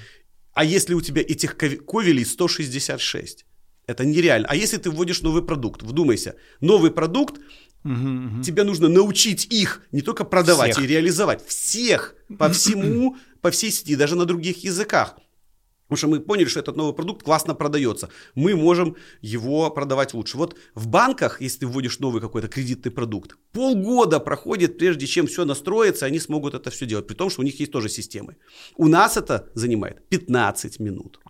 А 0.55 0.65
если 0.65 0.95
у 0.95 1.03
тебя 1.03 1.21
этих 1.23 1.57
ковелей 1.57 2.25
166, 2.25 3.47
это 3.87 4.05
нереально. 4.05 4.49
А 4.49 4.57
если 4.57 4.77
ты 4.77 4.91
вводишь 4.91 5.23
новый 5.23 5.43
продукт, 5.43 5.83
вдумайся, 5.83 6.37
новый 6.61 6.91
продукт, 6.91 7.41
Угу, 7.85 7.93
угу. 7.93 8.43
Тебе 8.43 8.63
нужно 8.63 8.89
научить 8.89 9.47
их 9.51 9.83
не 9.91 10.03
только 10.03 10.23
продавать 10.25 10.75
всех. 10.75 10.85
и 10.85 10.87
реализовать 10.87 11.45
всех 11.45 12.15
по 12.39 12.49
всему, 12.49 13.17
по 13.41 13.51
всей 13.51 13.73
сети, 13.73 13.97
даже 13.97 14.15
на 14.15 14.25
других 14.25 14.63
языках. 14.63 15.17
Потому 15.93 15.97
что 15.97 16.09
мы 16.09 16.21
поняли, 16.21 16.47
что 16.47 16.61
этот 16.61 16.77
новый 16.77 16.95
продукт 16.95 17.23
классно 17.23 17.55
продается. 17.55 18.09
Мы 18.35 18.57
можем 18.57 18.97
его 19.21 19.71
продавать 19.71 20.15
лучше. 20.15 20.39
Вот 20.39 20.57
в 20.75 20.87
банках, 20.87 21.43
если 21.43 21.59
ты 21.59 21.67
вводишь 21.67 21.99
новый 21.99 22.23
какой-то 22.23 22.49
кредитный 22.49 22.91
продукт, 22.91 23.37
полгода 23.53 24.19
проходит, 24.19 24.79
прежде 24.79 25.07
чем 25.07 25.27
все 25.27 25.45
настроится, 25.45 26.07
они 26.07 26.19
смогут 26.19 26.55
это 26.55 26.71
все 26.71 26.87
делать. 26.87 27.07
При 27.07 27.15
том, 27.15 27.29
что 27.29 27.43
у 27.43 27.45
них 27.45 27.61
есть 27.61 27.73
тоже 27.73 27.91
системы. 27.91 28.37
У 28.77 28.89
нас 28.89 29.19
это 29.19 29.51
занимает 29.53 30.09
15 30.09 30.81
минут. 30.81 31.21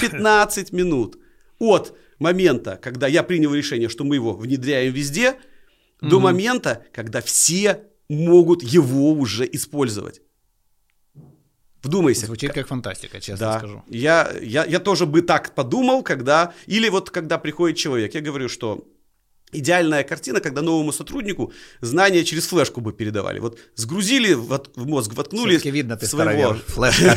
15 0.00 0.72
минут. 0.72 1.18
От 1.58 1.96
момента, 2.18 2.78
когда 2.82 3.06
я 3.06 3.22
принял 3.22 3.54
решение, 3.54 3.88
что 3.88 4.04
мы 4.04 4.16
его 4.16 4.34
внедряем 4.34 4.92
везде, 4.92 5.30
mm-hmm. 5.30 6.08
до 6.08 6.20
момента, 6.20 6.84
когда 6.92 7.20
все 7.20 7.82
могут 8.08 8.62
его 8.62 9.12
уже 9.12 9.48
использовать. 9.52 10.20
Вдумайся. 11.82 12.26
Звучит 12.26 12.52
как 12.52 12.66
фантастика, 12.66 13.20
честно 13.20 13.46
да. 13.46 13.58
скажу. 13.58 13.82
Я, 13.88 14.32
я, 14.40 14.64
я 14.64 14.80
тоже 14.80 15.04
бы 15.04 15.20
так 15.20 15.54
подумал, 15.54 16.02
когда... 16.02 16.54
Или 16.66 16.88
вот 16.88 17.10
когда 17.10 17.38
приходит 17.38 17.76
человек, 17.76 18.14
я 18.14 18.22
говорю, 18.22 18.48
что 18.48 18.88
идеальная 19.52 20.02
картина, 20.02 20.40
когда 20.40 20.62
новому 20.62 20.92
сотруднику 20.92 21.52
знания 21.82 22.24
через 22.24 22.46
флешку 22.46 22.80
бы 22.80 22.94
передавали. 22.94 23.38
Вот 23.38 23.58
сгрузили 23.74 24.32
в, 24.32 24.62
в 24.74 24.86
мозг, 24.86 25.12
воткнули 25.12 25.50
Все-таки 25.50 25.70
видно, 25.70 25.98
ты 25.98 26.06
своего... 26.06 26.54
Флешка. 26.54 27.16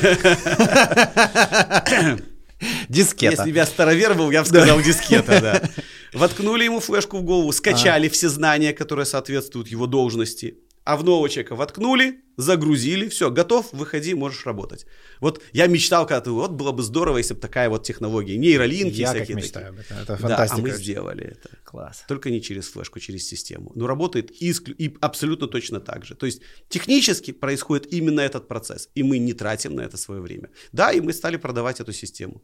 Дискета. 2.89 3.35
Если 3.35 3.51
бы 3.51 3.57
я 3.57 3.65
старовер 3.65 4.13
был, 4.13 4.31
я 4.31 4.41
бы 4.41 4.47
сказал 4.47 4.81
дискета, 4.81 5.41
да. 5.41 5.69
Воткнули 6.13 6.63
ему 6.63 6.79
флешку 6.79 7.17
в 7.17 7.23
голову, 7.23 7.51
скачали 7.51 8.09
все 8.09 8.29
знания, 8.29 8.73
которые 8.73 9.05
соответствуют 9.05 9.67
его 9.67 9.87
должности 9.87 10.57
а 10.87 10.95
в 10.95 11.03
нового 11.03 11.27
человека 11.27 11.55
воткнули, 11.55 12.21
загрузили, 12.37 13.09
все, 13.09 13.29
готов, 13.29 13.73
выходи, 13.73 14.13
можешь 14.13 14.45
работать. 14.45 14.85
Вот 15.19 15.41
я 15.51 15.67
мечтал 15.67 16.07
когда-то, 16.07 16.31
вот 16.31 16.51
было 16.51 16.71
бы 16.71 16.81
здорово, 16.81 17.17
если 17.17 17.33
бы 17.33 17.41
такая 17.41 17.69
вот 17.69 17.83
технология, 17.83 18.37
нейролинки 18.37 18.95
я 18.95 19.09
всякие. 19.09 19.35
Я 19.35 19.35
мечтаю 19.35 19.69
об 19.71 19.79
этом, 19.79 19.97
это 19.97 20.15
фантастика. 20.15 20.55
Да, 20.55 20.55
а 20.55 20.57
мы 20.57 20.71
сделали 20.71 21.25
это. 21.25 21.49
Класс. 21.67 22.05
Только 22.07 22.29
не 22.29 22.41
через 22.41 22.69
флешку, 22.69 22.99
через 22.99 23.27
систему. 23.27 23.73
Но 23.75 23.87
работает 23.87 24.31
и, 24.41 24.53
и 24.77 24.97
абсолютно 25.01 25.47
точно 25.47 25.81
так 25.81 26.05
же. 26.05 26.15
То 26.15 26.25
есть 26.25 26.41
технически 26.69 27.33
происходит 27.33 27.93
именно 27.93 28.21
этот 28.21 28.47
процесс, 28.47 28.89
и 28.95 29.03
мы 29.03 29.17
не 29.17 29.33
тратим 29.33 29.75
на 29.75 29.81
это 29.81 29.97
свое 29.97 30.21
время. 30.21 30.49
Да, 30.71 30.93
и 30.93 31.01
мы 31.01 31.11
стали 31.11 31.35
продавать 31.35 31.81
эту 31.81 31.91
систему. 31.91 32.41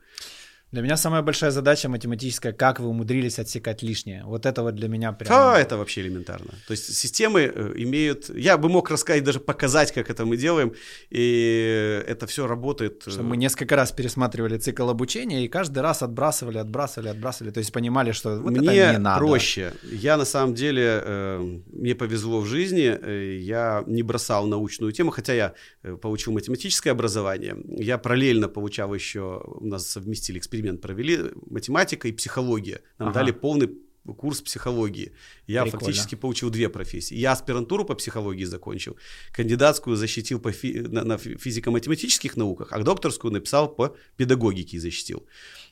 Для 0.74 0.82
меня 0.82 0.98
самая 0.98 1.22
большая 1.22 1.52
задача 1.52 1.88
математическая, 1.88 2.52
как 2.52 2.80
вы 2.80 2.88
умудрились 2.88 3.38
отсекать 3.38 3.84
лишнее. 3.84 4.24
Вот 4.26 4.48
это 4.48 4.64
вот 4.64 4.74
для 4.74 4.88
меня 4.88 5.12
прям... 5.14 5.30
Да, 5.30 5.60
это 5.60 5.78
вообще 5.78 6.02
элементарно. 6.02 6.52
То 6.68 6.72
есть 6.72 6.96
системы 6.96 7.42
э, 7.42 7.74
имеют... 7.76 8.36
Я 8.36 8.58
бы 8.58 8.70
мог 8.70 8.90
рассказать, 8.90 9.24
даже 9.24 9.40
показать, 9.40 9.92
как 9.92 10.10
это 10.10 10.26
мы 10.26 10.36
делаем, 10.36 10.74
и 11.12 12.04
это 12.08 12.26
все 12.26 12.48
работает. 12.48 13.04
Э, 13.06 13.12
что 13.12 13.22
мы 13.22 13.38
несколько 13.38 13.76
раз 13.76 13.92
пересматривали 13.92 14.58
цикл 14.58 14.90
обучения, 14.90 15.46
и 15.46 15.48
каждый 15.48 15.84
раз 15.84 16.02
отбрасывали, 16.02 16.58
отбрасывали, 16.58 17.10
отбрасывали. 17.10 17.52
То 17.52 17.60
есть 17.60 17.72
понимали, 17.72 18.12
что 18.12 18.40
вот 18.40 18.58
мне 18.58 18.68
это 18.68 18.94
не 18.94 18.98
надо. 18.98 19.20
проще. 19.20 19.74
Я 19.84 20.18
на 20.18 20.26
самом 20.26 20.56
деле... 20.56 21.02
Э, 21.04 21.60
мне 21.72 21.94
повезло 21.94 22.40
в 22.40 22.48
жизни. 22.48 22.98
Я 23.38 23.84
не 23.86 24.02
бросал 24.02 24.48
научную 24.48 24.92
тему, 24.92 25.12
хотя 25.12 25.34
я 25.34 25.54
получил 26.02 26.34
математическое 26.34 26.90
образование. 26.90 27.56
Я 27.78 28.00
параллельно 28.00 28.48
получал 28.48 28.92
еще... 28.96 29.44
У 29.46 29.68
нас 29.68 29.88
совместили 29.88 30.40
эксперимент 30.40 30.63
эксперимент 30.64 30.82
провели, 30.82 31.32
математика 31.50 32.08
и 32.08 32.12
психология. 32.12 32.82
Нам 32.98 33.10
ага. 33.10 33.20
дали 33.20 33.32
полный 33.32 33.70
курс 34.18 34.42
психологии. 34.42 35.14
Я 35.48 35.64
Прикольно. 35.64 35.86
фактически 35.86 36.16
получил 36.16 36.50
две 36.50 36.68
профессии. 36.68 37.16
Я 37.16 37.32
аспирантуру 37.32 37.86
по 37.86 37.96
психологии 37.96 38.44
закончил, 38.44 38.98
кандидатскую 39.32 39.96
защитил 39.96 40.40
по 40.40 40.52
фи- 40.52 40.82
на, 40.82 41.04
на 41.04 41.18
физико-математических 41.18 42.36
науках, 42.36 42.74
а 42.74 42.80
докторскую 42.84 43.32
написал 43.32 43.74
по 43.74 43.96
педагогике 44.18 44.78
и 44.78 44.80
защитил. 44.80 45.26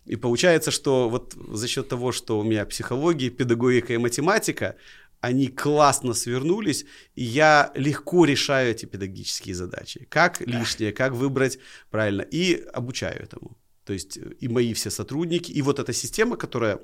И 0.06 0.16
получается, 0.16 0.72
что 0.72 1.10
вот 1.10 1.34
за 1.34 1.68
счет 1.68 1.89
того, 1.89 2.14
что 2.14 2.39
у 2.39 2.44
меня 2.44 2.66
психология, 2.66 3.30
педагогика 3.30 3.94
и 3.94 3.98
математика, 3.98 4.76
они 5.20 5.48
классно 5.48 6.14
свернулись, 6.14 6.86
и 7.16 7.24
я 7.24 7.72
легко 7.76 8.26
решаю 8.26 8.72
эти 8.72 8.86
педагогические 8.86 9.56
задачи. 9.56 10.08
Как 10.10 10.42
лишнее, 10.42 10.94
как 10.94 11.14
выбрать 11.14 11.60
правильно, 11.92 12.22
и 12.22 12.56
обучаю 12.74 13.22
этому. 13.22 13.61
То 13.86 13.93
есть 13.93 14.17
э, 14.17 14.34
и 14.39 14.47
мои 14.47 14.73
все 14.73 14.89
сотрудники, 14.89 15.51
и 15.51 15.61
вот 15.61 15.79
эта 15.79 15.93
система, 15.93 16.38
которая 16.38 16.79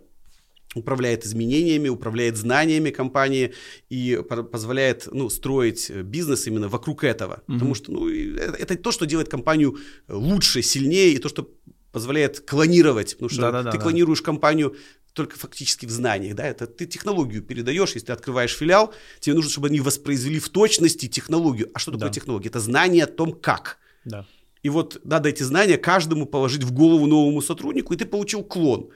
управляет 0.76 1.26
изменениями, 1.26 1.90
управляет 1.90 2.38
знаниями 2.38 2.92
компании 2.92 3.54
и 3.90 4.22
позволяет 4.52 5.08
ну, 5.12 5.30
строить 5.30 5.90
э, 5.90 6.02
бизнес 6.02 6.48
именно 6.48 6.70
вокруг 6.70 7.04
этого. 7.04 7.36
Mm-hmm. 7.48 7.54
Потому 7.54 7.76
что 7.76 7.92
ну, 7.92 8.10
это, 8.10 8.58
это 8.58 8.76
то, 8.78 8.92
что 8.92 9.06
делает 9.06 9.30
компанию 9.30 9.78
лучше, 10.08 10.62
сильнее, 10.62 11.14
и 11.14 11.18
то, 11.20 11.30
что 11.30 11.50
позволяет 11.92 12.42
клонировать. 12.42 13.14
Потому 13.14 13.30
что 13.30 13.42
Да-да-да, 13.42 13.72
ты 13.72 13.80
клонируешь 13.80 14.22
компанию 14.22 14.76
только 15.14 15.36
фактически 15.36 15.88
в 15.88 15.90
знаниях, 15.90 16.36
да, 16.36 16.46
это 16.46 16.68
ты 16.68 16.86
технологию 16.86 17.42
передаешь, 17.42 17.94
если 17.96 18.06
ты 18.06 18.14
открываешь 18.14 18.56
филиал, 18.56 18.94
тебе 19.20 19.34
нужно, 19.34 19.50
чтобы 19.50 19.68
они 19.68 19.80
воспроизвели 19.80 20.40
в 20.40 20.50
точности 20.50 21.08
технологию. 21.08 21.72
А 21.74 21.80
что 21.80 21.92
такое 21.92 22.10
да. 22.10 22.14
технология? 22.14 22.50
Это 22.50 22.60
знание 22.60 23.06
о 23.06 23.08
том, 23.08 23.34
как. 23.34 23.80
Да. 24.06 24.28
И 24.68 24.70
вот 24.70 25.00
надо 25.06 25.30
эти 25.30 25.44
знания 25.44 25.78
каждому 25.78 26.26
положить 26.26 26.64
в 26.64 26.74
голову 26.74 27.08
новому 27.08 27.42
сотруднику, 27.42 27.94
и 27.94 27.98
ты 27.98 28.06
получил 28.06 28.44
клон. 28.44 28.90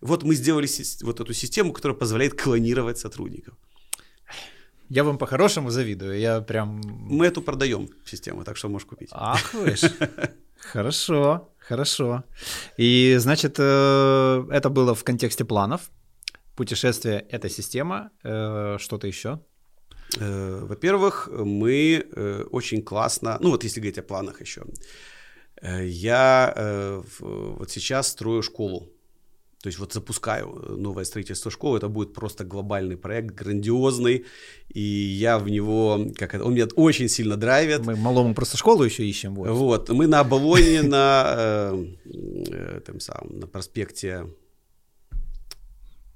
Вот 0.00 0.22
мы 0.22 0.36
сделали 0.36 0.68
вот 1.02 1.20
эту 1.20 1.34
систему, 1.34 1.72
которая 1.72 1.98
позволяет 1.98 2.40
клонировать 2.40 2.98
сотрудников. 2.98 3.54
Я 4.88 5.02
вам 5.02 5.18
по-хорошему 5.18 5.70
завидую, 5.70 6.20
я 6.20 6.40
прям... 6.40 6.80
Мы 7.10 7.26
эту 7.26 7.42
продаем 7.42 7.88
систему, 8.06 8.44
так 8.44 8.56
что 8.56 8.68
можешь 8.68 8.86
купить. 8.86 9.08
Ах 9.12 9.52
вы 9.54 9.74
ж. 9.74 9.90
Хорошо, 10.72 11.48
хорошо. 11.58 12.22
И, 12.78 13.16
значит, 13.18 13.56
э, 13.58 14.44
это 14.52 14.68
было 14.70 14.94
в 14.94 15.02
контексте 15.02 15.44
планов. 15.44 15.80
Путешествие— 16.54 17.26
это 17.32 17.48
система. 17.48 18.10
Э, 18.22 18.76
что-то 18.78 19.08
еще? 19.08 19.40
Э, 20.18 20.64
во-первых, 20.68 21.28
мы 21.32 22.04
э, 22.16 22.44
очень 22.50 22.82
классно, 22.82 23.38
ну 23.40 23.50
вот 23.50 23.64
если 23.64 23.80
говорить 23.80 23.98
о 23.98 24.02
планах 24.02 24.40
еще, 24.40 24.62
э, 25.62 25.86
я 25.86 27.02
вот 27.20 27.70
сейчас 27.70 28.08
строю 28.08 28.42
школу. 28.42 28.88
То 29.62 29.68
есть 29.68 29.78
вот 29.78 29.92
запускаю 29.92 30.46
новое 30.78 31.04
строительство 31.04 31.50
школы, 31.50 31.76
это 31.76 31.88
будет 31.88 32.14
просто 32.14 32.44
глобальный 32.44 32.96
проект, 32.96 33.34
грандиозный, 33.34 34.24
и 34.70 34.80
я 34.80 35.38
в 35.38 35.50
него, 35.50 36.06
как 36.16 36.34
это, 36.34 36.44
он 36.44 36.54
меня 36.54 36.66
очень 36.76 37.10
сильно 37.10 37.36
драйвит. 37.36 37.84
Мы 37.84 37.94
малому 37.94 38.34
просто 38.34 38.56
школу 38.56 38.84
еще 38.84 39.04
ищем. 39.04 39.34
Вот, 39.34 39.48
вот 39.48 39.88
мы 39.90 40.06
на 40.06 40.20
Оболоне, 40.20 40.80
на, 40.96 41.76
там 42.86 43.00
сам, 43.00 43.38
на 43.38 43.46
проспекте, 43.46 44.26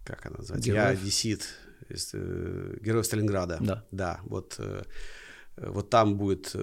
как 0.06 0.24
она 0.24 0.36
называется, 0.38 0.72
я 0.72 0.94
Десит, 0.94 1.42
Героев 1.88 3.06
Сталинграда. 3.06 3.58
Да. 3.60 3.84
Да, 3.90 4.20
вот, 4.24 4.56
э, 4.58 4.84
вот 5.56 5.90
там 5.90 6.16
будет 6.16 6.54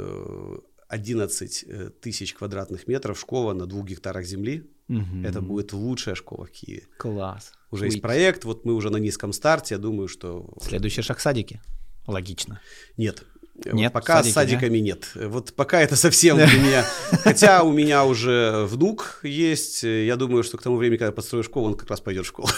11 0.91 1.63
э, 1.67 1.89
тысяч 2.01 2.33
квадратных 2.33 2.87
метров 2.87 3.17
школа 3.19 3.53
на 3.53 3.65
двух 3.65 3.85
гектарах 3.85 4.25
земли. 4.25 4.69
Угу. 4.89 5.23
Это 5.23 5.41
будет 5.41 5.71
лучшая 5.71 6.15
школа 6.15 6.45
в 6.45 6.51
Киеве. 6.51 6.83
Класс. 6.97 7.53
Уже 7.71 7.83
Уйти. 7.83 7.95
есть 7.95 8.01
проект, 8.01 8.43
вот 8.43 8.65
мы 8.65 8.73
уже 8.73 8.89
на 8.89 8.97
низком 8.97 9.31
старте, 9.31 9.75
я 9.75 9.79
думаю, 9.79 10.09
что... 10.09 10.53
Следующий 10.61 11.01
шаг 11.01 11.21
садики. 11.21 11.61
Логично. 12.07 12.59
Нет, 12.97 13.23
нет, 13.65 13.93
вот 13.93 13.93
пока 13.93 14.17
садики, 14.17 14.31
с 14.31 14.33
садиками 14.33 14.77
да? 14.79 14.83
нет. 14.83 15.11
Вот 15.15 15.53
пока 15.53 15.81
это 15.81 15.95
совсем 15.95 16.35
для 16.35 16.47
меня. 16.47 16.85
Хотя 17.23 17.63
у 17.63 17.71
меня 17.71 18.03
уже 18.05 18.65
внук 18.65 19.21
есть. 19.23 19.83
Я 19.83 20.15
думаю, 20.17 20.43
что 20.43 20.57
к 20.57 20.63
тому 20.63 20.75
времени, 20.77 20.97
когда 20.97 21.11
построю 21.11 21.43
школу, 21.43 21.67
он 21.67 21.75
как 21.75 21.89
раз 21.89 22.01
пойдет 22.01 22.25
в 22.25 22.27
школу. 22.27 22.49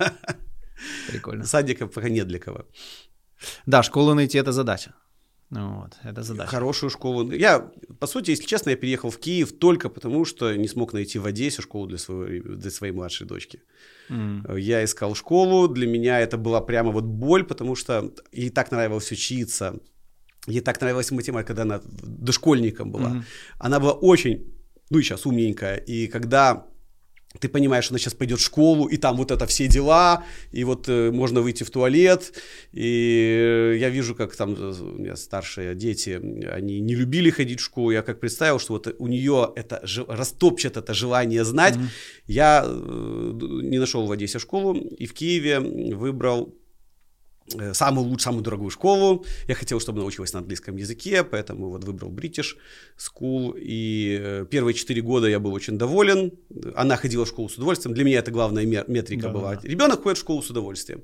Прикольно. 1.08 1.44
Садика 1.44 1.86
пока 1.86 2.08
нет 2.08 2.28
для 2.28 2.38
кого. 2.38 2.64
Да, 3.66 3.82
школу 3.82 4.14
найти 4.14 4.38
это 4.38 4.52
задача. 4.52 4.94
Ну 5.50 5.80
вот, 5.80 5.96
это 6.04 6.22
задача. 6.22 6.50
Хорошую 6.50 6.90
школу. 6.90 7.32
Я, 7.32 7.70
по 7.98 8.06
сути, 8.06 8.32
если 8.32 8.44
честно, 8.44 8.70
я 8.70 8.76
переехал 8.76 9.10
в 9.10 9.18
Киев 9.18 9.52
только 9.52 9.88
потому, 9.88 10.26
что 10.26 10.54
не 10.54 10.68
смог 10.68 10.92
найти 10.92 11.18
в 11.18 11.24
Одессе 11.24 11.62
школу 11.62 11.86
для, 11.86 11.98
своего, 11.98 12.56
для 12.56 12.70
своей 12.70 12.92
младшей 12.92 13.26
дочки. 13.26 13.62
Mm. 14.10 14.60
Я 14.60 14.84
искал 14.84 15.14
школу, 15.14 15.68
для 15.68 15.86
меня 15.86 16.20
это 16.20 16.36
была 16.36 16.60
прямо 16.60 16.90
вот 16.90 17.04
боль, 17.04 17.44
потому 17.44 17.76
что 17.76 18.12
ей 18.30 18.50
так 18.50 18.70
нравилось 18.72 19.10
учиться, 19.10 19.80
ей 20.46 20.60
так 20.60 20.80
нравилась 20.80 21.10
математика, 21.10 21.54
когда 21.54 21.62
она 21.62 21.80
дошкольником 21.84 22.92
была. 22.92 23.10
Mm. 23.10 23.22
Она 23.58 23.80
была 23.80 23.92
очень, 23.92 24.54
ну 24.90 24.98
и 24.98 25.02
сейчас 25.02 25.24
умненькая, 25.24 25.76
и 25.76 26.08
когда 26.08 26.66
ты 27.40 27.48
понимаешь, 27.48 27.90
она 27.90 27.98
сейчас 27.98 28.14
пойдет 28.14 28.40
в 28.40 28.44
школу, 28.44 28.86
и 28.86 28.96
там 28.96 29.16
вот 29.16 29.30
это 29.30 29.46
все 29.46 29.68
дела, 29.68 30.24
и 30.52 30.64
вот 30.64 30.88
э, 30.88 31.10
можно 31.10 31.40
выйти 31.40 31.64
в 31.64 31.70
туалет, 31.70 32.32
и 32.72 33.76
я 33.80 33.90
вижу, 33.90 34.14
как 34.14 34.34
там 34.36 34.54
э, 34.54 34.74
у 34.80 34.98
меня 34.98 35.16
старшие 35.16 35.74
дети, 35.74 36.20
они 36.50 36.80
не 36.80 36.94
любили 36.94 37.30
ходить 37.30 37.60
в 37.60 37.64
школу, 37.64 37.90
я 37.90 38.02
как 38.02 38.20
представил, 38.20 38.58
что 38.58 38.74
вот 38.74 38.94
у 38.98 39.06
нее 39.06 39.52
это 39.56 39.82
растопчет 40.08 40.76
это 40.76 40.94
желание 40.94 41.44
знать, 41.44 41.76
mm-hmm. 41.76 41.88
я 42.26 42.64
э, 42.66 43.30
не 43.62 43.78
нашел 43.78 44.06
в 44.06 44.12
Одессе 44.12 44.38
школу, 44.38 44.74
и 44.74 45.06
в 45.06 45.14
Киеве 45.14 45.60
выбрал 45.60 46.54
э, 46.54 46.57
самую 47.72 48.04
лучшую, 48.04 48.20
самую 48.20 48.42
дорогую 48.42 48.70
школу. 48.70 49.24
Я 49.46 49.54
хотел, 49.54 49.80
чтобы 49.80 49.98
она 49.98 50.06
училась 50.06 50.32
на 50.32 50.40
английском 50.40 50.76
языке, 50.76 51.24
поэтому 51.24 51.70
вот 51.70 51.84
выбрал 51.84 52.10
British 52.10 52.56
School. 52.96 53.58
И 53.58 54.18
э, 54.20 54.46
первые 54.50 54.74
четыре 54.74 55.02
года 55.02 55.28
я 55.28 55.38
был 55.38 55.52
очень 55.52 55.78
доволен. 55.78 56.32
Она 56.74 56.96
ходила 56.96 57.24
в 57.24 57.28
школу 57.28 57.48
с 57.48 57.56
удовольствием. 57.56 57.94
Для 57.94 58.04
меня 58.04 58.18
это 58.18 58.30
главная 58.30 58.64
метрика 58.64 59.22
да, 59.22 59.32
была. 59.32 59.54
Да. 59.56 59.68
Ребенок 59.68 60.02
ходит 60.02 60.18
в 60.18 60.20
школу 60.20 60.42
с 60.42 60.50
удовольствием. 60.50 61.02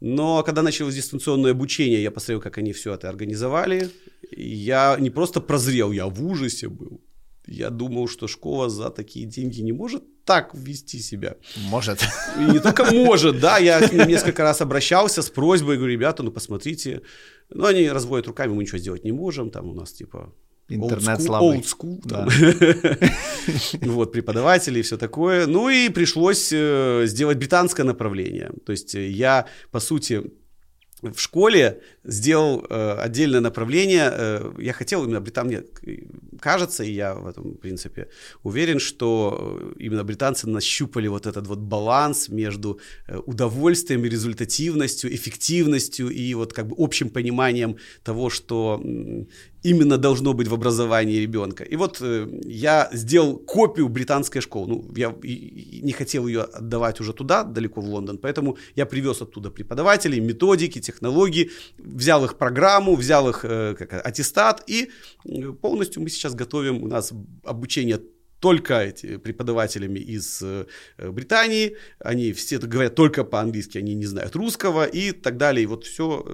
Но 0.00 0.42
когда 0.42 0.62
началось 0.62 0.96
дистанционное 0.96 1.52
обучение, 1.52 2.02
я 2.02 2.10
посмотрел, 2.10 2.40
как 2.40 2.58
они 2.58 2.72
все 2.72 2.94
это 2.94 3.08
организовали. 3.08 3.88
Я 4.32 4.96
не 4.98 5.10
просто 5.10 5.40
прозрел, 5.40 5.92
я 5.92 6.06
в 6.06 6.24
ужасе 6.24 6.68
был. 6.68 7.00
Я 7.46 7.70
думал, 7.70 8.08
что 8.08 8.28
школа 8.28 8.68
за 8.68 8.90
такие 8.90 9.26
деньги 9.26 9.60
не 9.60 9.72
может 9.72 10.04
так 10.24 10.54
вести 10.54 11.00
себя. 11.00 11.36
Может. 11.68 12.00
И 12.38 12.44
не 12.44 12.60
только 12.60 12.84
может, 12.92 13.40
да, 13.40 13.58
я 13.58 13.80
к 13.86 13.92
ним 13.92 14.06
несколько 14.06 14.42
раз 14.42 14.60
обращался 14.60 15.22
с 15.22 15.30
просьбой, 15.30 15.76
говорю, 15.76 15.92
ребята, 15.92 16.22
ну 16.22 16.30
посмотрите. 16.30 17.02
Ну, 17.50 17.66
они 17.66 17.88
разводят 17.90 18.28
руками, 18.28 18.52
мы 18.52 18.62
ничего 18.62 18.78
сделать 18.78 19.04
не 19.04 19.12
можем, 19.12 19.50
там 19.50 19.68
у 19.68 19.74
нас 19.74 19.92
типа 19.92 20.32
Интернет 20.68 21.18
old 21.18 21.20
school, 21.20 21.26
слабый. 21.26 21.58
Old 21.58 21.64
school, 21.64 22.00
да. 22.04 23.86
вот, 23.92 24.12
преподаватели 24.12 24.78
и 24.78 24.82
все 24.82 24.96
такое. 24.96 25.46
Ну 25.46 25.68
и 25.68 25.88
пришлось 25.88 26.50
э, 26.52 27.02
сделать 27.06 27.36
британское 27.38 27.84
направление. 27.84 28.52
То 28.64 28.72
есть 28.72 28.94
я, 28.94 29.46
по 29.70 29.80
сути, 29.80 30.22
в 31.02 31.18
школе 31.18 31.80
сделал 32.04 32.64
э, 32.68 32.92
отдельное 32.98 33.40
направление. 33.40 34.10
Э, 34.12 34.52
я 34.58 34.72
хотел 34.72 35.04
именно 35.04 35.20
британ... 35.20 35.50
кажется, 36.40 36.84
и 36.84 36.92
я 36.92 37.14
в 37.14 37.26
этом, 37.26 37.54
в 37.54 37.58
принципе, 37.58 38.08
уверен, 38.44 38.78
что 38.78 39.60
э, 39.76 39.82
именно 39.84 40.04
британцы 40.04 40.48
нащупали 40.48 41.08
вот 41.08 41.26
этот 41.26 41.46
вот 41.48 41.58
баланс 41.58 42.28
между 42.28 42.78
э, 43.08 43.18
удовольствием 43.26 44.04
и 44.04 44.08
результативностью, 44.08 45.12
эффективностью 45.12 46.08
и 46.08 46.34
вот 46.34 46.52
как 46.52 46.68
бы 46.68 46.76
общим 46.78 47.10
пониманием 47.10 47.76
того, 48.04 48.30
что 48.30 48.80
именно 49.62 49.98
должно 49.98 50.32
быть 50.32 50.48
в 50.48 50.54
образовании 50.54 51.20
ребенка. 51.20 51.64
И 51.64 51.76
вот 51.76 51.98
э, 52.00 52.28
я 52.44 52.88
сделал 52.92 53.36
копию 53.36 53.88
британской 53.88 54.40
школы. 54.40 54.68
Ну, 54.68 54.84
я 54.96 55.14
и, 55.22 55.32
и 55.78 55.82
не 55.82 55.92
хотел 55.92 56.26
ее 56.26 56.42
отдавать 56.42 57.00
уже 57.00 57.12
туда, 57.12 57.44
далеко 57.44 57.80
в 57.80 57.84
Лондон, 57.84 58.18
поэтому 58.18 58.56
я 58.76 58.86
привез 58.86 59.22
оттуда 59.22 59.50
преподавателей, 59.50 60.20
методики, 60.20 60.80
технологии, 60.80 61.50
взял 61.78 62.24
их 62.24 62.36
программу, 62.36 62.96
взял 62.96 63.28
их 63.28 63.44
э, 63.44 63.74
как, 63.78 64.06
аттестат, 64.06 64.64
и 64.66 64.90
э, 65.24 65.52
полностью 65.60 66.02
мы 66.02 66.10
сейчас 66.10 66.34
готовим, 66.34 66.82
у 66.82 66.88
нас 66.88 67.12
обучение 67.44 68.00
только 68.42 68.74
эти 68.74 69.18
преподавателями 69.18 70.00
из 70.00 70.42
э, 70.42 70.66
Британии, 70.98 71.76
они 72.00 72.32
все 72.32 72.58
говорят 72.58 72.94
только 72.96 73.24
по-английски, 73.24 73.78
они 73.78 73.94
не 73.94 74.06
знают 74.06 74.36
русского 74.36 74.84
и 74.84 75.12
так 75.12 75.36
далее. 75.36 75.62
И 75.62 75.66
вот 75.66 75.84
все 75.84 76.24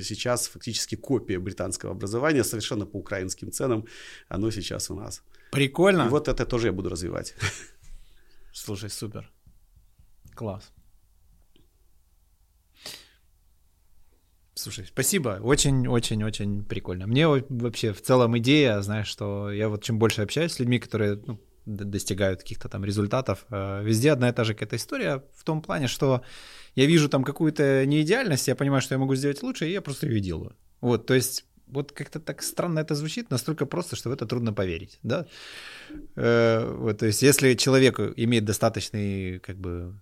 сейчас 0.00 0.48
фактически 0.48 0.96
копия 0.96 1.40
британского 1.40 1.92
образования, 1.92 2.44
совершенно 2.44 2.86
по 2.86 2.98
украинским 2.98 3.50
ценам, 3.50 3.84
оно 4.28 4.52
сейчас 4.52 4.90
у 4.90 4.94
нас. 4.94 5.22
Прикольно. 5.50 6.06
И 6.06 6.08
вот 6.08 6.28
это 6.28 6.46
тоже 6.46 6.68
я 6.68 6.72
буду 6.72 6.90
развивать. 6.90 7.34
Слушай, 8.52 8.90
супер. 8.90 9.28
Класс. 10.36 10.72
Слушай, 14.54 14.86
спасибо. 14.86 15.40
Очень-очень-очень 15.42 16.64
прикольно. 16.64 17.06
Мне 17.06 17.26
вообще 17.28 17.92
в 17.92 18.00
целом 18.00 18.36
идея, 18.38 18.80
знаешь, 18.80 19.08
что 19.08 19.52
я 19.52 19.68
вот 19.68 19.82
чем 19.82 19.98
больше 19.98 20.22
общаюсь 20.22 20.52
с 20.52 20.60
людьми, 20.60 20.78
которые 20.78 21.20
ну, 21.26 21.38
достигают 21.68 22.40
каких-то 22.40 22.68
там 22.68 22.84
результатов. 22.84 23.46
Э, 23.50 23.82
везде 23.84 24.12
одна 24.12 24.28
и 24.28 24.32
та 24.32 24.44
же 24.44 24.54
какая-то 24.54 24.76
история 24.76 25.22
в 25.34 25.44
том 25.44 25.62
плане, 25.62 25.88
что 25.88 26.22
я 26.74 26.86
вижу 26.86 27.08
там 27.08 27.24
какую-то 27.24 27.86
неидеальность, 27.86 28.48
я 28.48 28.54
понимаю, 28.54 28.82
что 28.82 28.94
я 28.94 28.98
могу 28.98 29.14
сделать 29.16 29.42
лучше, 29.42 29.66
и 29.66 29.72
я 29.72 29.80
просто 29.80 30.06
ее 30.06 30.20
делаю. 30.20 30.56
Вот, 30.80 31.06
то 31.06 31.14
есть 31.14 31.44
вот 31.66 31.92
как-то 31.92 32.20
так 32.20 32.42
странно 32.42 32.80
это 32.80 32.94
звучит, 32.94 33.30
настолько 33.30 33.66
просто, 33.66 33.96
что 33.96 34.08
в 34.08 34.12
это 34.12 34.26
трудно 34.26 34.52
поверить, 34.52 34.98
да? 35.02 35.26
Э, 36.16 36.74
вот, 36.78 36.98
то 36.98 37.06
есть 37.06 37.22
если 37.22 37.54
человек 37.54 38.00
имеет 38.16 38.44
достаточный, 38.44 39.38
как 39.40 39.56
бы, 39.56 39.94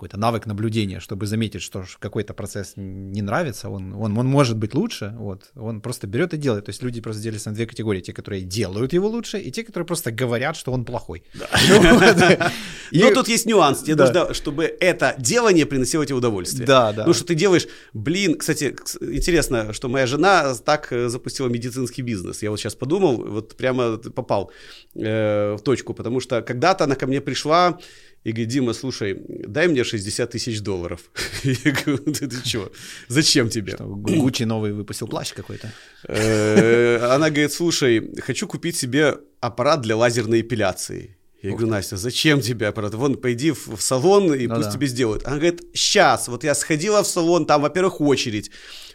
какой-то 0.00 0.16
навык 0.16 0.46
наблюдения, 0.46 0.98
чтобы 0.98 1.26
заметить, 1.26 1.60
что 1.60 1.84
какой-то 1.98 2.32
процесс 2.32 2.72
не 2.76 3.20
нравится, 3.20 3.68
он, 3.68 3.92
он, 3.92 4.16
он 4.18 4.26
может 4.26 4.56
быть 4.56 4.74
лучше, 4.74 5.14
вот, 5.18 5.50
он 5.56 5.82
просто 5.82 6.06
берет 6.06 6.32
и 6.32 6.38
делает. 6.38 6.64
То 6.64 6.70
есть 6.70 6.82
люди 6.82 7.02
просто 7.02 7.22
делятся 7.22 7.50
на 7.50 7.54
две 7.54 7.66
категории. 7.66 8.00
Те, 8.00 8.12
которые 8.14 8.42
делают 8.42 8.94
его 8.94 9.08
лучше, 9.08 9.38
и 9.38 9.50
те, 9.50 9.62
которые 9.62 9.86
просто 9.86 10.10
говорят, 10.10 10.56
что 10.56 10.72
он 10.72 10.84
плохой. 10.84 11.22
Но 12.92 13.10
тут 13.10 13.28
есть 13.28 13.46
нюанс. 13.46 13.82
Тебе 13.82 13.96
нужно, 13.96 14.32
чтобы 14.32 14.64
это 14.64 15.14
делание 15.18 15.66
приносило 15.66 16.06
тебе 16.06 16.16
удовольствие. 16.16 16.66
Да, 16.66 16.92
да. 16.92 17.04
Ну, 17.06 17.12
что 17.12 17.24
ты 17.24 17.34
делаешь, 17.34 17.66
блин, 17.92 18.38
кстати, 18.38 18.74
интересно, 19.02 19.74
что 19.74 19.88
моя 19.88 20.06
жена 20.06 20.54
так 20.54 20.92
э, 20.92 21.08
запустила 21.08 21.48
медицинский 21.48 22.00
бизнес. 22.02 22.42
Я 22.42 22.50
вот 22.50 22.58
сейчас 22.58 22.74
подумал, 22.74 23.16
вот 23.16 23.54
прямо 23.54 23.98
попал 23.98 24.50
э, 24.94 25.56
в 25.58 25.62
точку, 25.62 25.92
потому 25.92 26.20
что 26.20 26.40
когда-то 26.40 26.84
она 26.84 26.94
ко 26.94 27.06
мне 27.06 27.20
пришла, 27.20 27.78
и 28.24 28.32
говорит, 28.32 28.48
Дима, 28.48 28.74
слушай, 28.74 29.16
дай 29.28 29.66
мне 29.68 29.82
60 29.82 30.30
тысяч 30.30 30.60
долларов. 30.60 31.00
Я 31.42 31.72
говорю, 31.72 31.98
ты, 32.12 32.28
ты 32.28 32.42
чего? 32.44 32.70
Зачем 33.08 33.48
тебе? 33.48 33.72
Что, 33.72 33.84
Гуччи 33.84 34.42
новый 34.44 34.72
выпустил 34.72 35.08
плащ 35.08 35.32
какой-то? 35.32 35.72
Э, 36.06 36.98
она 37.14 37.30
говорит, 37.30 37.52
слушай, 37.52 38.10
хочу 38.20 38.46
купить 38.46 38.76
себе 38.76 39.18
аппарат 39.40 39.80
для 39.80 39.96
лазерной 39.96 40.42
эпиляции. 40.42 41.16
Я 41.42 41.52
говорю, 41.52 41.68
Настя, 41.68 41.96
зачем 41.96 42.42
тебе 42.42 42.66
аппарат? 42.66 42.94
Вон, 42.94 43.16
пойди 43.16 43.52
в, 43.52 43.68
в 43.76 43.80
салон 43.80 44.34
и 44.34 44.46
ну, 44.46 44.56
пусть 44.56 44.68
да. 44.68 44.74
тебе 44.74 44.86
сделают. 44.86 45.26
Она 45.26 45.36
говорит, 45.36 45.62
сейчас, 45.72 46.28
вот 46.28 46.44
я 46.44 46.54
сходила 46.54 47.02
в 47.02 47.06
салон, 47.06 47.46
там, 47.46 47.62
во-первых, 47.62 48.02
очередь. 48.02 48.50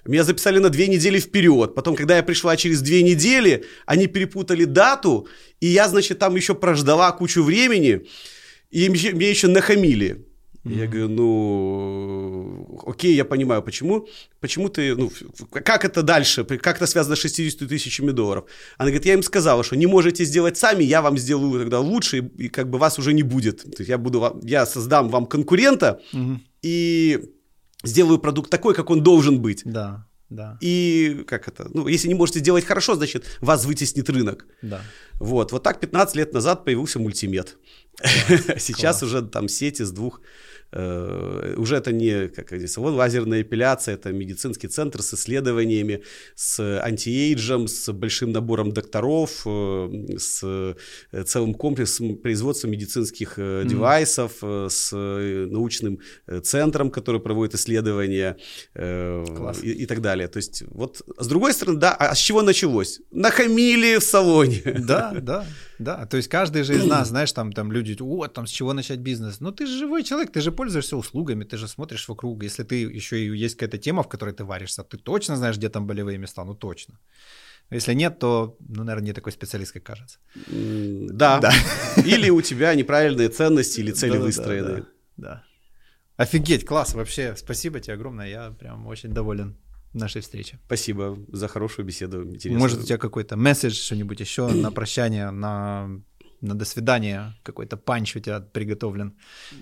Меня 0.06 0.24
записали 0.24 0.60
на 0.60 0.70
две 0.70 0.88
недели 0.88 1.20
вперед. 1.20 1.74
Потом, 1.74 1.96
когда 1.96 2.18
я 2.18 2.22
пришла 2.22 2.56
через 2.56 2.82
две 2.82 3.02
недели, 3.02 3.66
они 3.88 4.06
перепутали 4.06 4.66
дату, 4.66 5.28
и 5.60 5.66
я, 5.66 5.90
значит, 5.90 6.20
там 6.20 6.36
еще 6.36 6.54
прождала 6.54 7.12
кучу 7.14 7.42
времени. 7.42 8.06
И 8.76 8.90
мне 8.90 9.30
еще 9.30 9.48
нахамили. 9.48 10.26
Mm-hmm. 10.66 10.80
Я 10.80 10.88
говорю, 10.88 11.10
ну, 11.10 12.82
окей, 12.88 13.16
я 13.16 13.24
понимаю, 13.24 13.62
почему, 13.62 14.08
почему 14.42 14.68
ты, 14.68 14.96
ну, 14.96 15.12
как 15.50 15.86
это 15.86 16.04
дальше, 16.04 16.44
как 16.44 16.76
это 16.76 16.88
связано 16.88 17.16
с 17.16 17.20
60 17.20 17.70
тысячами 17.70 18.12
долларов? 18.12 18.44
Она 18.78 18.90
говорит, 18.90 19.06
я 19.06 19.14
им 19.14 19.24
сказала, 19.24 19.64
что 19.64 19.78
не 19.78 19.88
можете 19.88 20.26
сделать 20.26 20.58
сами, 20.58 20.84
я 20.84 21.02
вам 21.02 21.18
сделаю 21.18 21.60
тогда 21.60 21.80
лучше, 21.80 22.18
и, 22.18 22.46
и 22.46 22.50
как 22.50 22.70
бы 22.70 22.78
вас 22.78 23.00
уже 23.00 23.14
не 23.14 23.24
будет. 23.24 23.62
То 23.62 23.82
есть 23.82 23.90
я 23.90 23.98
буду, 23.98 24.40
я 24.44 24.66
создам 24.66 25.10
вам 25.10 25.26
конкурента 25.26 26.02
mm-hmm. 26.14 26.40
и 26.64 27.20
сделаю 27.84 28.20
продукт 28.20 28.50
такой, 28.50 28.74
как 28.74 28.90
он 28.90 29.04
должен 29.04 29.42
быть. 29.42 29.62
Да. 29.66 30.06
Да. 30.30 30.58
И 30.62 31.24
как 31.28 31.48
это? 31.48 31.70
Ну, 31.74 31.88
если 31.88 32.08
не 32.08 32.16
можете 32.16 32.40
сделать 32.40 32.66
хорошо, 32.66 32.96
значит, 32.96 33.26
вас 33.42 33.66
вытеснит 33.66 34.10
рынок. 34.10 34.46
Да. 34.62 34.82
Вот. 35.20 35.52
Вот 35.52 35.64
так 35.64 35.80
15 35.80 36.16
лет 36.16 36.34
назад 36.34 36.66
появился 36.66 37.00
мультимед. 37.00 37.58
Да, 38.02 38.08
Сейчас 38.60 39.00
класс. 39.00 39.04
уже 39.04 39.22
там 39.22 39.48
сети 39.48 39.84
с 39.84 39.92
двух 39.92 40.22
уже 40.76 41.78
это 41.78 41.92
не, 41.92 42.28
как 42.28 42.48
говорится, 42.48 42.82
вот 42.82 42.92
лазерная 42.92 43.42
эпиляция, 43.42 43.96
это 43.96 44.12
медицинский 44.12 44.68
центр 44.68 45.02
с 45.02 45.14
исследованиями, 45.14 46.04
с 46.36 46.60
антиэйджем, 46.82 47.68
с 47.68 47.94
большим 47.94 48.32
набором 48.32 48.72
докторов, 48.72 49.44
э, 49.46 50.18
с 50.18 50.42
э, 50.44 51.24
целым 51.24 51.54
комплексом 51.54 52.18
производства 52.18 52.68
медицинских 52.68 53.40
mm-hmm. 53.40 53.68
девайсов, 53.68 54.32
с 54.42 54.92
научным 54.92 56.00
центром, 56.44 56.92
который 56.92 57.22
проводит 57.22 57.56
исследования 57.56 58.38
и, 58.76 59.72
и 59.72 59.86
так 59.86 60.02
далее. 60.02 60.28
То 60.28 60.38
есть 60.38 60.64
вот 60.68 61.02
с 61.18 61.28
другой 61.28 61.54
стороны, 61.54 61.80
да, 61.80 61.94
а 61.94 62.16
с 62.16 62.20
чего 62.20 62.42
началось? 62.42 63.02
Нахамили 63.12 63.98
в 63.98 64.04
салоне. 64.04 64.62
Да, 64.66 65.14
да. 65.22 65.46
Да, 65.80 66.06
то 66.06 66.18
есть 66.18 66.30
каждый 66.30 66.64
же 66.64 66.76
из 66.76 66.86
нас, 66.90 67.10
знаешь, 67.10 67.32
там, 67.32 67.52
там 67.52 67.72
люди, 67.72 67.96
вот, 68.00 68.34
там, 68.34 68.46
с 68.46 68.52
чего 68.52 68.74
начать 68.74 69.00
бизнес? 69.00 69.42
Ну, 69.42 69.52
ты 69.52 69.66
же 69.68 69.78
живой 69.78 70.04
человек, 70.04 70.32
ты 70.32 70.42
же 70.42 70.52
пользуешься 70.52 70.98
услугами, 70.98 71.44
ты 71.44 71.58
же 71.58 71.68
смотришь 71.68 72.10
вокруг. 72.10 72.44
Если 72.44 72.64
ты 72.64 72.98
еще 72.98 73.18
и 73.18 73.38
есть 73.38 73.56
какая-то 73.56 73.78
тема, 73.78 74.04
в 74.04 74.08
которой 74.08 74.34
ты 74.34 74.44
варишься, 74.44 74.84
ты 74.84 74.98
точно 74.98 75.36
знаешь, 75.36 75.58
где 75.58 75.70
там 75.70 75.88
болевые 75.88 76.18
места, 76.18 76.46
ну, 76.46 76.56
точно. 76.56 77.00
Если 77.72 77.96
нет, 77.96 78.20
то, 78.20 78.58
ну, 78.60 78.84
наверное, 78.84 79.08
не 79.08 79.14
такой 79.14 79.32
специалист, 79.32 79.74
как 79.74 79.84
кажется. 79.84 80.20
Да. 80.48 81.40
да. 81.40 81.52
Или 82.06 82.30
у 82.30 82.42
тебя 82.42 82.76
неправильные 82.76 83.30
ценности 83.30 83.82
или 83.82 83.92
цели 83.92 84.18
да, 84.18 84.20
выстроены. 84.20 84.76
Да, 84.78 84.86
да. 85.18 85.44
Офигеть, 86.18 86.66
класс, 86.66 86.94
вообще, 86.94 87.36
спасибо 87.36 87.80
тебе 87.80 87.96
огромное, 87.96 88.30
я 88.30 88.52
прям 88.52 88.88
очень 88.88 89.10
доволен 89.10 89.58
нашей 89.96 90.22
встречи. 90.22 90.60
Спасибо 90.66 91.18
за 91.32 91.48
хорошую 91.48 91.86
беседу. 91.86 92.24
Интересную. 92.24 92.60
Может, 92.60 92.80
у 92.82 92.84
тебя 92.84 92.98
какой-то 92.98 93.36
месседж, 93.38 93.74
что-нибудь 93.74 94.20
еще 94.20 94.48
на 94.48 94.72
прощание, 94.72 95.32
на 95.32 96.02
на 96.42 96.54
до 96.54 96.66
свидания 96.66 97.36
какой-то 97.44 97.78
punch 97.78 98.16
у 98.16 98.20
тебя 98.20 98.40
приготовлен. 98.40 99.14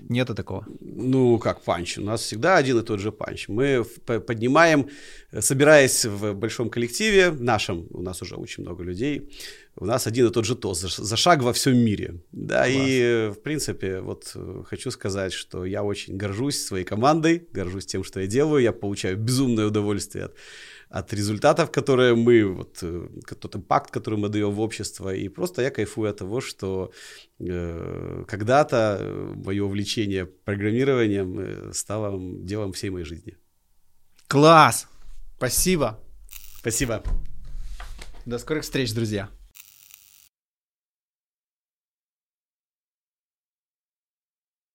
Нету 0.09 0.36
такого? 0.36 0.65
Ну, 0.82 1.39
как 1.39 1.61
punch? 1.61 1.97
У 1.97 2.03
нас 2.03 2.21
всегда 2.21 2.57
один 2.57 2.80
и 2.80 2.84
тот 2.84 2.99
же 2.99 3.11
punch. 3.11 3.47
Мы 3.47 3.84
поднимаем, 4.05 4.89
собираясь 5.39 6.05
в 6.05 6.34
большом 6.34 6.69
коллективе, 6.69 7.32
нашем, 7.32 7.88
у 7.91 8.01
нас 8.01 8.21
уже 8.21 8.36
очень 8.36 8.63
много 8.63 8.84
людей, 8.84 9.30
у 9.76 9.86
нас 9.86 10.07
один 10.07 10.28
и 10.28 10.32
тот 10.32 10.45
же 10.45 10.55
тост 10.55 10.82
за, 10.82 11.03
за 11.03 11.17
шаг 11.17 11.41
во 11.41 11.51
всем 11.51 11.78
мире. 11.78 12.21
Да, 12.32 12.63
Класс. 12.63 12.76
и 12.76 13.32
в 13.36 13.41
принципе, 13.41 14.01
вот 14.01 14.32
э, 14.36 14.63
хочу 14.67 14.91
сказать, 14.91 15.34
что 15.34 15.65
я 15.65 15.84
очень 15.84 16.15
горжусь 16.15 16.63
своей 16.63 16.86
командой, 16.86 17.47
горжусь 17.51 17.86
тем, 17.86 18.03
что 18.03 18.19
я 18.19 18.28
делаю, 18.28 18.61
я 18.61 18.71
получаю 18.71 19.17
безумное 19.17 19.65
удовольствие 19.65 20.26
от, 20.26 20.36
от 20.94 21.12
результатов, 21.14 21.72
которые 21.72 22.14
мы, 22.14 22.46
вот 22.46 22.84
э, 22.84 23.08
тот 23.39 23.56
импакт, 23.56 23.89
который 23.89 24.20
мы 24.20 24.30
даем 24.30 24.52
в 24.52 24.60
общество, 24.60 25.10
и 25.10 25.28
просто 25.28 25.64
я 25.64 25.72
кайфую 25.72 26.10
от 26.10 26.18
того, 26.18 26.39
что 26.39 26.91
э, 27.39 28.24
когда-то 28.28 29.34
мое 29.46 29.64
увлечение 29.64 30.26
программированием 30.26 31.39
э, 31.39 31.74
стало 31.74 32.20
делом 32.46 32.72
всей 32.74 32.91
моей 32.91 33.06
жизни. 33.06 33.38
Класс! 34.28 34.88
Спасибо! 35.38 36.00
Спасибо! 36.60 37.02
До 38.26 38.38
скорых 38.38 38.64
встреч, 38.64 38.94
друзья! 38.94 39.30